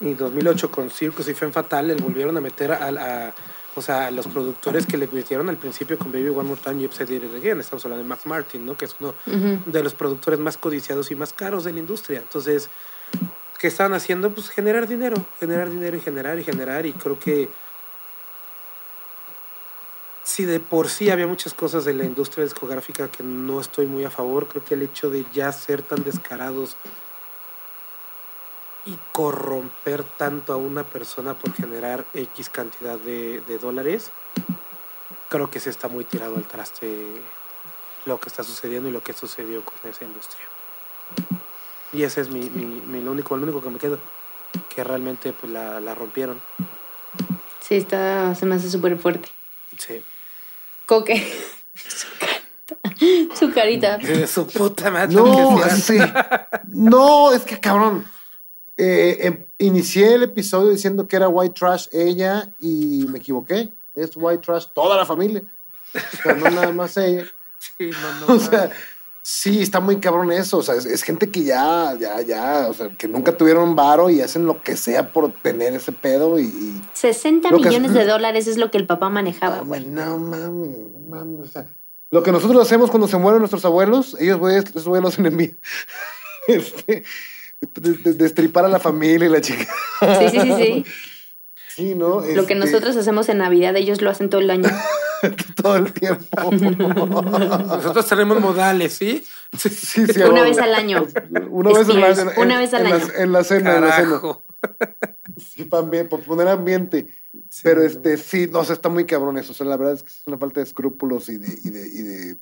y 0.00 0.14
2008 0.14 0.70
con 0.70 0.90
Circus 0.90 1.28
y 1.28 1.34
Femme 1.34 1.52
Fatal, 1.52 1.86
le 1.86 1.94
volvieron 1.94 2.36
a 2.36 2.40
meter 2.40 2.72
a, 2.72 3.32
o 3.74 3.80
sea, 3.80 4.08
a 4.08 4.10
los 4.10 4.26
productores 4.26 4.84
que 4.84 4.98
le 4.98 5.06
metieron 5.06 5.48
al 5.48 5.56
principio 5.56 5.96
con 5.96 6.12
Baby 6.12 6.28
One 6.28 6.48
More 6.48 6.60
Time 6.62 6.82
y 6.82 6.86
Upside 6.86 7.18
Down 7.18 7.36
Again. 7.36 7.60
Estamos 7.60 7.84
hablando 7.84 8.02
de 8.02 8.08
Max 8.08 8.26
Martin, 8.26 8.66
¿no? 8.66 8.76
Que 8.76 8.84
es 8.86 8.96
uno 9.00 9.14
de 9.24 9.82
los 9.82 9.94
productores 9.94 10.38
más 10.38 10.58
codiciados 10.58 11.10
y 11.12 11.14
más 11.14 11.32
caros 11.32 11.64
de 11.64 11.72
la 11.72 11.78
industria. 11.78 12.18
Entonces, 12.18 12.68
¿qué 13.62 13.68
estaban 13.68 13.94
haciendo? 13.94 14.34
Pues 14.34 14.50
generar 14.50 14.88
dinero, 14.88 15.24
generar 15.38 15.70
dinero 15.70 15.96
y 15.96 16.00
generar 16.00 16.36
y 16.36 16.42
generar. 16.42 16.84
Y 16.84 16.92
creo 16.94 17.16
que 17.20 17.48
si 20.24 20.44
de 20.44 20.58
por 20.58 20.88
sí 20.88 21.10
había 21.10 21.28
muchas 21.28 21.54
cosas 21.54 21.84
de 21.84 21.94
la 21.94 22.02
industria 22.02 22.42
discográfica 22.42 23.06
que 23.06 23.22
no 23.22 23.60
estoy 23.60 23.86
muy 23.86 24.04
a 24.04 24.10
favor, 24.10 24.48
creo 24.48 24.64
que 24.64 24.74
el 24.74 24.82
hecho 24.82 25.10
de 25.10 25.24
ya 25.32 25.52
ser 25.52 25.80
tan 25.82 26.02
descarados 26.02 26.76
y 28.84 28.98
corromper 29.12 30.02
tanto 30.02 30.52
a 30.52 30.56
una 30.56 30.82
persona 30.82 31.34
por 31.34 31.54
generar 31.54 32.04
X 32.14 32.50
cantidad 32.50 32.98
de, 32.98 33.58
dólares, 33.60 34.10
creo 35.28 35.52
que 35.52 35.60
se 35.60 35.70
está 35.70 35.86
muy 35.86 36.02
tirado 36.02 36.34
al 36.34 36.48
traste 36.48 37.22
lo 38.06 38.18
que 38.18 38.28
está 38.28 38.42
sucediendo 38.42 38.88
y 38.88 38.92
lo 38.92 39.04
que 39.04 39.12
sucedió 39.12 39.64
con 39.64 39.88
esa 39.88 40.04
industria. 40.04 40.51
Y 41.92 42.04
ese 42.04 42.22
es 42.22 42.30
mi, 42.30 42.40
mi, 42.48 43.02
lo 43.02 43.12
único, 43.12 43.36
lo 43.36 43.42
único 43.42 43.62
que 43.62 43.70
me 43.70 43.78
quedo, 43.78 44.00
que 44.74 44.82
realmente 44.82 45.32
pues 45.32 45.52
la, 45.52 45.80
la 45.80 45.94
rompieron. 45.94 46.40
Sí, 47.60 47.76
está, 47.76 48.34
se 48.34 48.46
me 48.46 48.54
hace 48.54 48.70
súper 48.70 48.98
fuerte. 48.98 49.28
Sí. 49.78 50.02
Coque. 50.86 51.22
Su 53.34 53.52
carita. 53.52 53.98
De 53.98 54.26
su 54.26 54.46
puta 54.46 54.90
madre. 54.90 55.14
No, 55.14 55.58
sí. 55.70 55.98
no, 56.68 57.32
es 57.32 57.42
que 57.42 57.58
cabrón. 57.58 58.06
Eh, 58.76 59.18
em, 59.20 59.46
inicié 59.58 60.14
el 60.14 60.22
episodio 60.24 60.70
diciendo 60.70 61.06
que 61.06 61.16
era 61.16 61.28
white 61.28 61.54
trash 61.54 61.88
ella 61.92 62.54
y 62.60 63.04
me 63.08 63.18
equivoqué. 63.18 63.72
Es 63.94 64.12
white 64.14 64.42
trash 64.42 64.66
toda 64.74 64.96
la 64.96 65.04
familia. 65.04 65.42
O 65.94 66.16
sea, 66.22 66.34
no 66.34 66.50
nada 66.50 66.72
más 66.72 66.96
ella. 66.96 67.26
Sí, 67.78 67.90
no, 67.90 68.26
no. 68.26 68.34
O 68.34 68.40
sea, 68.40 68.72
sí, 69.32 69.62
está 69.62 69.80
muy 69.80 69.96
cabrón 69.96 70.30
eso. 70.30 70.58
O 70.58 70.62
sea, 70.62 70.74
es, 70.74 71.02
gente 71.02 71.30
que 71.30 71.42
ya, 71.42 71.96
ya, 71.98 72.20
ya, 72.20 72.66
o 72.68 72.74
sea, 72.74 72.90
que 72.90 73.08
nunca 73.08 73.36
tuvieron 73.36 73.74
varo 73.74 74.10
y 74.10 74.20
hacen 74.20 74.44
lo 74.44 74.62
que 74.62 74.76
sea 74.76 75.12
por 75.12 75.32
tener 75.32 75.74
ese 75.74 75.92
pedo 75.92 76.38
y. 76.38 76.82
60 76.92 77.50
millones 77.50 77.94
de 77.94 78.04
dólares 78.04 78.46
es 78.46 78.58
lo 78.58 78.70
que 78.70 78.78
el 78.78 78.86
papá 78.86 79.08
manejaba. 79.08 79.62
No, 79.62 79.80
no 79.80 80.18
mames, 80.18 80.76
mames. 81.08 81.40
O 81.40 81.46
sea, 81.46 81.66
lo 82.10 82.22
que 82.22 82.30
nosotros 82.30 82.60
hacemos 82.60 82.90
cuando 82.90 83.08
se 83.08 83.16
mueren 83.16 83.40
nuestros 83.40 83.64
abuelos, 83.64 84.16
ellos, 84.20 84.38
güey, 84.38 84.56
esos 84.56 84.86
abuelos 84.86 85.18
en 85.18 85.26
envío. 85.26 85.50
Este 86.48 87.04
destripar 87.60 88.64
a 88.64 88.68
la 88.68 88.80
familia 88.80 89.26
y 89.26 89.30
la 89.30 89.40
chica. 89.40 89.72
Sí, 90.00 90.30
sí, 90.30 90.40
sí, 90.40 90.52
sí. 90.56 90.84
Sí, 91.74 91.94
¿no? 91.94 92.20
Lo 92.20 92.24
que 92.46 92.52
este 92.52 92.54
nosotros 92.54 92.96
hacemos 92.96 93.28
en 93.28 93.38
Navidad, 93.38 93.76
ellos 93.76 94.02
lo 94.02 94.10
hacen 94.10 94.28
todo 94.28 94.40
el 94.40 94.50
año. 94.50 94.68
todo 95.62 95.76
el 95.76 95.92
tiempo. 95.92 96.50
nosotros 96.52 98.06
tenemos 98.06 98.40
modales, 98.40 98.92
¿sí? 98.94 99.24
Sí, 99.56 99.68
sí, 99.70 100.06
sí 100.12 100.22
Una 100.22 100.42
vez 100.42 100.58
al 100.58 100.74
año. 100.74 101.06
Una 101.50 101.72
vez 101.72 101.88
al 101.88 102.02
año. 102.02 102.30
Una 102.36 102.58
vez 102.58 102.74
al 102.74 102.86
año. 102.86 103.04
en 103.16 103.32
la 103.32 103.44
cena, 103.44 103.76
en 103.76 103.80
la 103.82 103.96
cena. 103.96 104.20
Sí, 105.38 105.64
también, 105.64 106.08
por 106.08 106.20
poner 106.20 106.48
ambiente. 106.48 107.08
Pero 107.62 107.82
este, 107.82 108.18
sí, 108.18 108.48
no, 108.52 108.60
o 108.60 108.64
sea, 108.64 108.74
está 108.74 108.88
muy 108.88 109.06
cabrón 109.06 109.38
eso. 109.38 109.52
O 109.52 109.54
sea, 109.54 109.66
la 109.66 109.76
verdad 109.76 109.94
es 109.94 110.02
que 110.02 110.08
es 110.08 110.22
una 110.26 110.38
falta 110.38 110.60
de 110.60 110.64
escrúpulos 110.64 111.28
y 111.28 111.38
de, 111.38 111.48
y 111.64 111.70
de, 111.70 111.86
y 111.88 112.02
de 112.02 112.38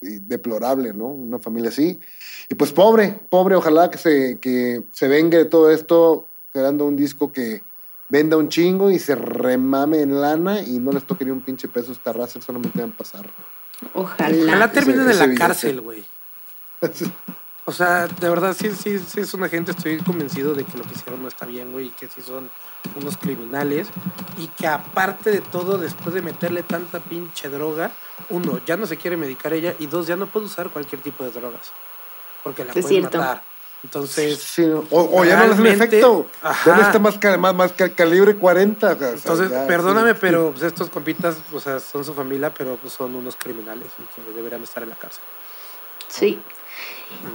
deplorable, 0.00 0.92
¿no? 0.92 1.06
Una 1.06 1.38
familia 1.38 1.70
así. 1.70 2.00
Y 2.48 2.54
pues 2.54 2.72
pobre, 2.72 3.20
pobre, 3.30 3.54
ojalá 3.54 3.90
que 3.90 3.98
se, 3.98 4.38
que 4.38 4.82
se 4.92 5.08
venga 5.08 5.38
de 5.38 5.44
todo 5.44 5.70
esto 5.70 6.28
creando 6.52 6.86
un 6.86 6.96
disco 6.96 7.32
que 7.32 7.62
venda 8.08 8.36
un 8.36 8.48
chingo 8.48 8.90
y 8.90 8.98
se 8.98 9.14
remame 9.14 10.02
en 10.02 10.20
lana 10.20 10.60
y 10.60 10.78
no 10.78 10.92
les 10.92 11.04
toque 11.04 11.24
ni 11.24 11.30
un 11.30 11.40
pinche 11.40 11.68
peso 11.68 11.92
esta 11.92 12.12
raza, 12.12 12.40
solamente 12.40 12.80
van 12.80 12.90
a 12.90 12.96
pasar. 12.96 13.30
Ojalá. 13.92 14.36
Ojalá 14.44 14.72
terminen 14.72 15.10
en 15.10 15.18
la 15.18 15.34
cárcel, 15.34 15.80
güey. 15.80 16.04
O 17.66 17.72
sea, 17.72 18.06
de 18.06 18.28
verdad, 18.28 18.54
sí, 18.54 18.70
sí, 18.72 18.98
sí 18.98 19.20
es 19.20 19.32
una 19.32 19.48
gente, 19.48 19.70
estoy 19.70 19.96
convencido 19.98 20.54
de 20.54 20.64
que 20.64 20.76
lo 20.76 20.84
que 20.84 20.92
hicieron 20.94 21.22
no 21.22 21.28
está 21.28 21.46
bien, 21.46 21.72
güey, 21.72 21.86
y 21.86 21.90
que 21.90 22.08
sí 22.08 22.20
son 22.20 22.50
unos 22.94 23.16
criminales. 23.16 23.88
Y 24.36 24.48
que 24.48 24.66
aparte 24.66 25.30
de 25.30 25.40
todo, 25.40 25.78
después 25.78 26.14
de 26.14 26.20
meterle 26.20 26.62
tanta 26.62 27.00
pinche 27.00 27.48
droga, 27.48 27.90
uno, 28.28 28.60
ya 28.66 28.76
no 28.76 28.86
se 28.86 28.98
quiere 28.98 29.16
medicar 29.16 29.54
ella, 29.54 29.74
y 29.78 29.86
dos, 29.86 30.06
ya 30.06 30.16
no 30.16 30.26
puede 30.26 30.46
usar 30.46 30.68
cualquier 30.68 31.00
tipo 31.00 31.24
de 31.24 31.30
drogas. 31.30 31.72
Porque 32.42 32.64
la 32.64 32.72
es 32.72 32.82
pueden 32.82 33.00
cierto. 33.00 33.18
matar. 33.18 33.42
Entonces. 33.84 34.38
Sí, 34.38 34.66
o, 34.90 35.24
ya 35.24 35.44
no 35.44 35.52
es 35.52 35.58
el 35.58 35.66
efecto. 35.66 36.26
Ya 36.64 36.76
no 36.76 36.82
está 36.82 36.98
más, 36.98 37.18
más, 37.38 37.54
más 37.54 37.72
calibre 37.72 38.34
40. 38.34 38.92
Entonces, 38.92 39.50
perdóname, 39.68 40.14
pero 40.14 40.50
pues, 40.50 40.64
estos 40.64 40.88
compitas, 40.88 41.36
o 41.52 41.60
sea, 41.60 41.78
son 41.78 42.04
su 42.04 42.14
familia, 42.14 42.52
pero 42.52 42.76
pues, 42.76 42.94
son 42.94 43.14
unos 43.14 43.36
criminales 43.36 43.88
y 43.98 44.02
que 44.14 44.32
deberían 44.34 44.62
estar 44.62 44.82
en 44.82 44.88
la 44.90 44.96
cárcel. 44.96 45.22
Sí. 46.08 46.40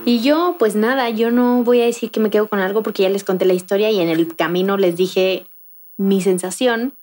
Y 0.05 0.21
yo, 0.21 0.55
pues 0.57 0.75
nada, 0.75 1.09
yo 1.09 1.31
no 1.31 1.63
voy 1.63 1.81
a 1.81 1.85
decir 1.85 2.11
que 2.11 2.19
me 2.19 2.31
quedo 2.31 2.47
con 2.47 2.59
algo 2.59 2.81
porque 2.83 3.03
ya 3.03 3.09
les 3.09 3.23
conté 3.23 3.45
la 3.45 3.53
historia 3.53 3.91
y 3.91 4.01
en 4.01 4.09
el 4.09 4.35
camino 4.35 4.77
les 4.77 4.97
dije 4.97 5.45
mi 5.97 6.21
sensación. 6.21 6.97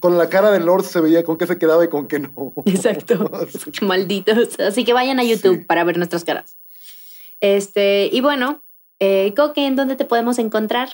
Con, 0.00 0.16
la 0.16 0.28
cara 0.28 0.50
de 0.50 0.60
Lord 0.60 0.84
se 0.84 1.00
veía 1.00 1.22
con 1.24 1.36
qué 1.36 1.46
se 1.46 1.58
quedaba 1.58 1.84
y 1.84 1.88
con 1.88 2.08
qué 2.08 2.20
no. 2.20 2.54
Exacto. 2.64 3.30
Malditos. 3.82 4.58
Así 4.58 4.84
que 4.84 4.94
vayan 4.94 5.18
a 5.18 5.24
YouTube 5.24 5.66
para 5.66 5.84
ver 5.84 5.98
nuestras 5.98 6.24
caras. 6.24 6.56
Este, 7.44 8.08
y 8.10 8.22
bueno, 8.22 8.64
eh, 9.00 9.34
Coque, 9.36 9.66
¿en 9.66 9.76
dónde 9.76 9.96
te 9.96 10.06
podemos 10.06 10.38
encontrar? 10.38 10.88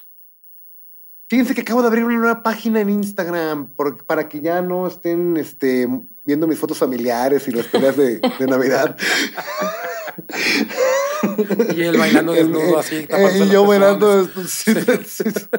Fíjense 1.29 1.55
que 1.55 1.61
acabo 1.61 1.81
de 1.81 1.87
abrir 1.87 2.05
una 2.05 2.17
nueva 2.17 2.43
página 2.43 2.81
en 2.81 2.91
Instagram 2.91 3.73
para 4.05 4.29
que 4.29 4.41
ya 4.41 4.61
no 4.61 4.89
estén 4.89 5.37
este, 5.37 5.87
viendo 6.25 6.49
mis 6.49 6.59
fotos 6.59 6.79
familiares 6.79 7.47
y 7.47 7.53
las 7.53 7.69
peleas 7.69 7.97
de, 7.97 8.19
de 8.19 8.47
Navidad. 8.49 8.99
y 11.77 11.83
él 11.83 11.97
bailando 11.97 12.33
desnudo 12.33 12.81
así. 12.81 13.07
Eh, 13.09 13.45
y 13.45 13.49
yo 13.49 13.65
bailando. 13.65 14.29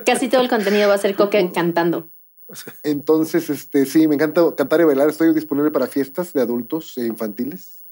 Casi 0.05 0.27
todo 0.27 0.41
el 0.41 0.49
contenido 0.49 0.89
va 0.89 0.95
a 0.95 0.97
ser 0.97 1.15
Coque 1.15 1.51
cantando. 1.53 2.09
Entonces, 2.83 3.49
este, 3.49 3.85
sí, 3.85 4.09
me 4.09 4.15
encanta 4.15 4.41
cantar 4.57 4.81
y 4.81 4.83
bailar. 4.83 5.09
Estoy 5.09 5.33
disponible 5.33 5.71
para 5.71 5.87
fiestas 5.87 6.33
de 6.33 6.41
adultos 6.41 6.97
e 6.97 7.05
infantiles. 7.05 7.85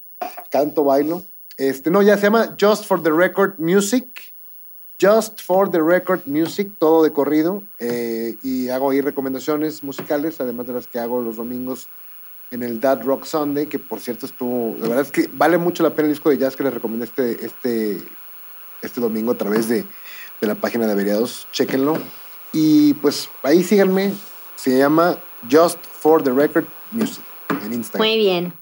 Canto, 0.50 0.84
bailo. 0.84 1.24
Este, 1.60 1.90
no, 1.90 2.00
ya 2.00 2.16
se 2.16 2.22
llama 2.22 2.56
Just 2.58 2.86
for 2.86 3.02
the 3.02 3.10
Record 3.10 3.58
Music. 3.58 4.06
Just 4.98 5.42
for 5.42 5.70
the 5.70 5.82
Record 5.82 6.22
Music, 6.24 6.72
todo 6.78 7.02
de 7.02 7.12
corrido. 7.12 7.62
Eh, 7.78 8.34
y 8.42 8.70
hago 8.70 8.90
ahí 8.90 9.02
recomendaciones 9.02 9.82
musicales, 9.82 10.40
además 10.40 10.66
de 10.68 10.72
las 10.72 10.86
que 10.86 10.98
hago 10.98 11.20
los 11.20 11.36
domingos 11.36 11.88
en 12.50 12.62
el 12.62 12.80
Dad 12.80 13.02
Rock 13.02 13.26
Sunday, 13.26 13.66
que 13.66 13.78
por 13.78 14.00
cierto 14.00 14.24
estuvo, 14.24 14.74
la 14.78 14.88
verdad 14.88 15.04
es 15.04 15.12
que 15.12 15.28
vale 15.34 15.58
mucho 15.58 15.82
la 15.82 15.90
pena 15.90 16.08
el 16.08 16.14
disco 16.14 16.30
de 16.30 16.38
jazz 16.38 16.56
que 16.56 16.62
les 16.62 16.72
recomendé 16.72 17.04
este, 17.04 17.44
este, 17.44 17.98
este 18.80 19.00
domingo 19.02 19.32
a 19.32 19.36
través 19.36 19.68
de, 19.68 19.84
de 20.40 20.46
la 20.46 20.54
página 20.54 20.86
de 20.86 20.92
Averiados, 20.92 21.46
chéquenlo. 21.52 21.98
Y 22.54 22.94
pues 22.94 23.28
ahí 23.42 23.62
síganme, 23.62 24.14
se 24.56 24.78
llama 24.78 25.18
Just 25.50 25.84
for 25.84 26.22
the 26.22 26.30
Record 26.30 26.64
Music 26.90 27.22
en 27.66 27.74
Instagram. 27.74 28.08
Muy 28.08 28.16
bien. 28.16 28.54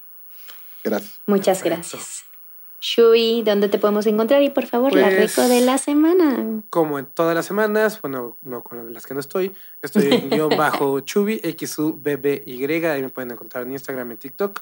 Gracias. 0.83 1.13
Muchas 1.27 1.63
gracias. 1.63 2.28
Shui, 2.81 3.43
¿dónde 3.43 3.67
te 3.67 3.77
podemos 3.77 4.05
encontrar? 4.05 4.41
Y 4.41 4.49
por 4.49 4.65
favor, 4.65 4.93
la 4.93 5.07
pues, 5.07 5.35
reco 5.35 5.47
de 5.49 5.61
la 5.61 5.77
semana. 5.77 6.63
Como 6.69 6.97
en 6.97 7.05
todas 7.07 7.35
las 7.35 7.45
semanas, 7.45 8.01
bueno, 8.01 8.37
no 8.41 8.63
con 8.63 8.93
las 8.93 9.05
que 9.05 9.13
no 9.13 9.19
estoy, 9.19 9.53
estoy 9.81 10.13
en 10.13 10.29
guion 10.29 10.55
bajo 10.55 10.99
Chubi, 11.01 11.41
X-U-B-B-Y, 11.43 12.85
ahí 12.85 13.01
me 13.01 13.09
pueden 13.09 13.31
encontrar 13.31 13.63
en 13.63 13.73
Instagram 13.73 14.13
y 14.13 14.15
TikTok. 14.15 14.61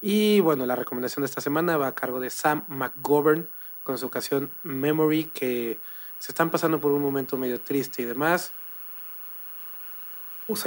Y 0.00 0.40
bueno, 0.40 0.66
la 0.66 0.74
recomendación 0.74 1.22
de 1.22 1.26
esta 1.26 1.40
semana 1.40 1.76
va 1.76 1.86
a 1.86 1.94
cargo 1.94 2.18
de 2.18 2.30
Sam 2.30 2.64
McGovern 2.66 3.48
con 3.84 3.98
su 3.98 4.06
ocasión 4.06 4.50
Memory, 4.64 5.24
que 5.26 5.78
se 6.18 6.32
están 6.32 6.50
pasando 6.50 6.80
por 6.80 6.90
un 6.92 7.02
momento 7.02 7.36
medio 7.36 7.60
triste 7.60 8.02
y 8.02 8.04
demás 8.04 8.52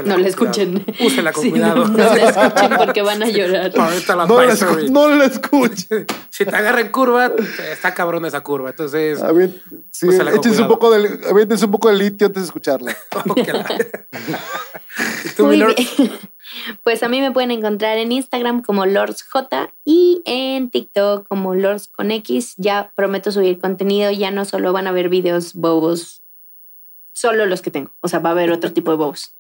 no 0.06 0.18
le 0.18 0.30
escuchen. 0.30 0.86
Úsela 1.00 1.32
con 1.34 1.50
cuidado. 1.50 1.88
No, 1.88 2.16
le 2.16 2.24
escuchen 2.24 2.72
porque 2.78 3.02
van 3.02 3.24
a 3.24 3.30
llorar. 3.30 3.72
no, 4.28 4.42
le 4.42 4.52
escuchen. 4.52 4.94
no 4.94 5.10
le 5.10 5.26
escuchen. 5.26 6.08
Si 6.30 6.46
te 6.46 6.56
agarra 6.56 6.82
en 6.82 6.90
curva, 6.90 7.32
está 7.72 7.94
cabrón 7.94 8.26
esa 8.26 8.42
curva. 8.42 8.70
Entonces, 8.72 9.22
a 9.22 9.32
ver, 9.32 9.52
sí, 9.92 10.08
échense 10.10 10.62
un, 10.62 10.68
poco 10.68 10.92
de, 10.92 11.20
un 11.66 11.72
poco 11.72 11.90
de 11.90 11.96
litio 11.96 12.28
antes 12.28 12.44
de 12.44 12.48
escucharla. 12.48 12.96
Muy 15.40 15.58
bien. 15.58 15.76
Pues 16.84 17.04
a 17.04 17.10
mí 17.10 17.20
me 17.22 17.32
pueden 17.32 17.52
encontrar 17.52 17.98
en 17.98 18.12
Instagram 18.12 18.62
como 18.62 18.86
LordsJ 18.86 19.36
y 19.84 20.22
en 20.26 20.70
TikTok 20.70 21.28
como 21.28 21.56
Lords 21.56 21.88
con 21.88 22.12
X. 22.12 22.54
Ya 22.58 22.92
prometo 22.96 23.32
subir 23.32 23.60
contenido, 23.60 24.12
ya 24.12 24.32
no 24.32 24.46
solo 24.46 24.72
van 24.72 24.88
a 24.88 24.92
ver 24.92 25.10
videos 25.10 25.54
bobos, 25.54 26.24
solo 27.14 27.46
los 27.46 27.62
que 27.62 27.72
tengo. 27.72 27.92
O 28.02 28.08
sea, 28.08 28.20
va 28.20 28.30
a 28.30 28.34
haber 28.34 28.52
otro 28.52 28.72
tipo 28.74 28.92
de 28.92 28.98
bobos. 28.98 29.36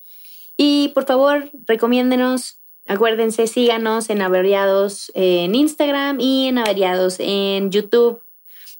Y 0.57 0.89
por 0.89 1.05
favor, 1.05 1.49
recomiéndenos, 1.65 2.61
acuérdense, 2.87 3.47
síganos 3.47 4.09
en 4.09 4.21
Averiados 4.21 5.11
en 5.15 5.55
Instagram 5.55 6.19
y 6.19 6.47
en 6.47 6.57
Averiados 6.57 7.17
en 7.19 7.71
YouTube. 7.71 8.21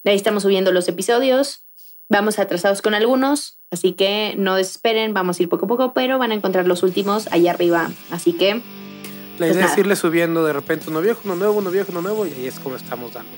De 0.04 0.12
ahí 0.12 0.18
estamos 0.18 0.44
subiendo 0.44 0.72
los 0.72 0.88
episodios. 0.88 1.66
Vamos 2.08 2.38
atrasados 2.38 2.84
con 2.84 2.94
algunos, 2.94 3.60
así 3.72 3.94
que 3.94 4.36
no 4.38 4.56
desesperen, 4.56 5.16
vamos 5.16 5.40
a 5.40 5.44
ir 5.44 5.50
poco 5.50 5.66
a 5.66 5.68
poco, 5.68 5.94
pero 5.94 6.20
van 6.20 6.32
a 6.32 6.36
encontrar 6.36 6.68
los 6.68 6.84
últimos 6.84 7.28
ahí 7.32 7.48
arriba. 7.48 7.90
Así 8.12 8.34
que. 8.34 8.62
La 9.40 9.48
idea 9.48 9.62
pues 9.62 9.72
es 9.72 9.78
irle 9.80 9.96
subiendo 9.96 10.46
de 10.46 10.54
repente 10.54 10.90
uno 10.90 11.02
viejo, 11.02 11.22
uno 11.26 11.36
nuevo, 11.36 11.54
uno 11.58 11.72
viejo, 11.72 11.92
uno 11.92 12.02
nuevo, 12.02 12.28
y 12.28 12.32
ahí 12.32 12.46
es 12.46 12.60
como 12.60 12.76
estamos 12.76 13.14
dando. 13.14 13.32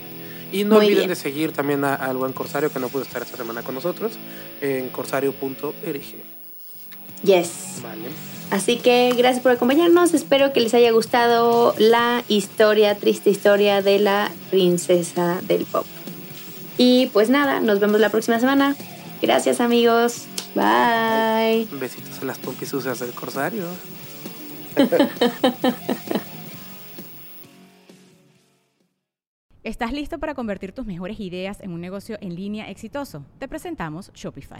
Y 0.51 0.65
no 0.65 0.77
olviden 0.77 1.07
de 1.07 1.15
seguir 1.15 1.53
también 1.53 1.83
al 1.85 2.17
buen 2.17 2.33
Corsario, 2.33 2.71
que 2.71 2.79
no 2.79 2.89
pudo 2.89 3.03
estar 3.03 3.21
esta 3.21 3.37
semana 3.37 3.63
con 3.63 3.73
nosotros, 3.73 4.13
en 4.61 4.89
corsario.rg. 4.89 6.36
Yes. 7.23 7.81
Vale. 7.81 8.09
Así 8.49 8.77
que 8.77 9.13
gracias 9.17 9.43
por 9.43 9.51
acompañarnos. 9.51 10.13
Espero 10.13 10.53
que 10.53 10.61
les 10.61 10.73
haya 10.73 10.91
gustado 10.91 11.75
la 11.77 12.23
historia, 12.27 12.95
triste 12.95 13.29
historia 13.29 13.81
de 13.81 13.99
la 13.99 14.31
princesa 14.49 15.41
del 15.43 15.65
pop. 15.65 15.85
Y 16.77 17.07
pues 17.07 17.29
nada, 17.29 17.59
nos 17.59 17.79
vemos 17.79 17.99
la 17.99 18.09
próxima 18.09 18.39
semana. 18.39 18.75
Gracias 19.21 19.59
amigos. 19.59 20.27
Bye. 20.55 21.67
Besitos 21.79 22.21
en 22.21 22.27
las 22.27 22.39
pompis 22.39 22.69
sucias 22.69 22.99
del 22.99 23.11
corsario. 23.11 23.65
¿Estás 29.63 29.91
listo 29.91 30.17
para 30.19 30.33
convertir 30.33 30.71
tus 30.71 30.85
mejores 30.85 31.19
ideas 31.19 31.59
en 31.59 31.71
un 31.71 31.81
negocio 31.81 32.17
en 32.21 32.35
línea 32.35 32.69
exitoso? 32.69 33.25
Te 33.37 33.49
presentamos 33.49 34.11
Shopify. 34.13 34.59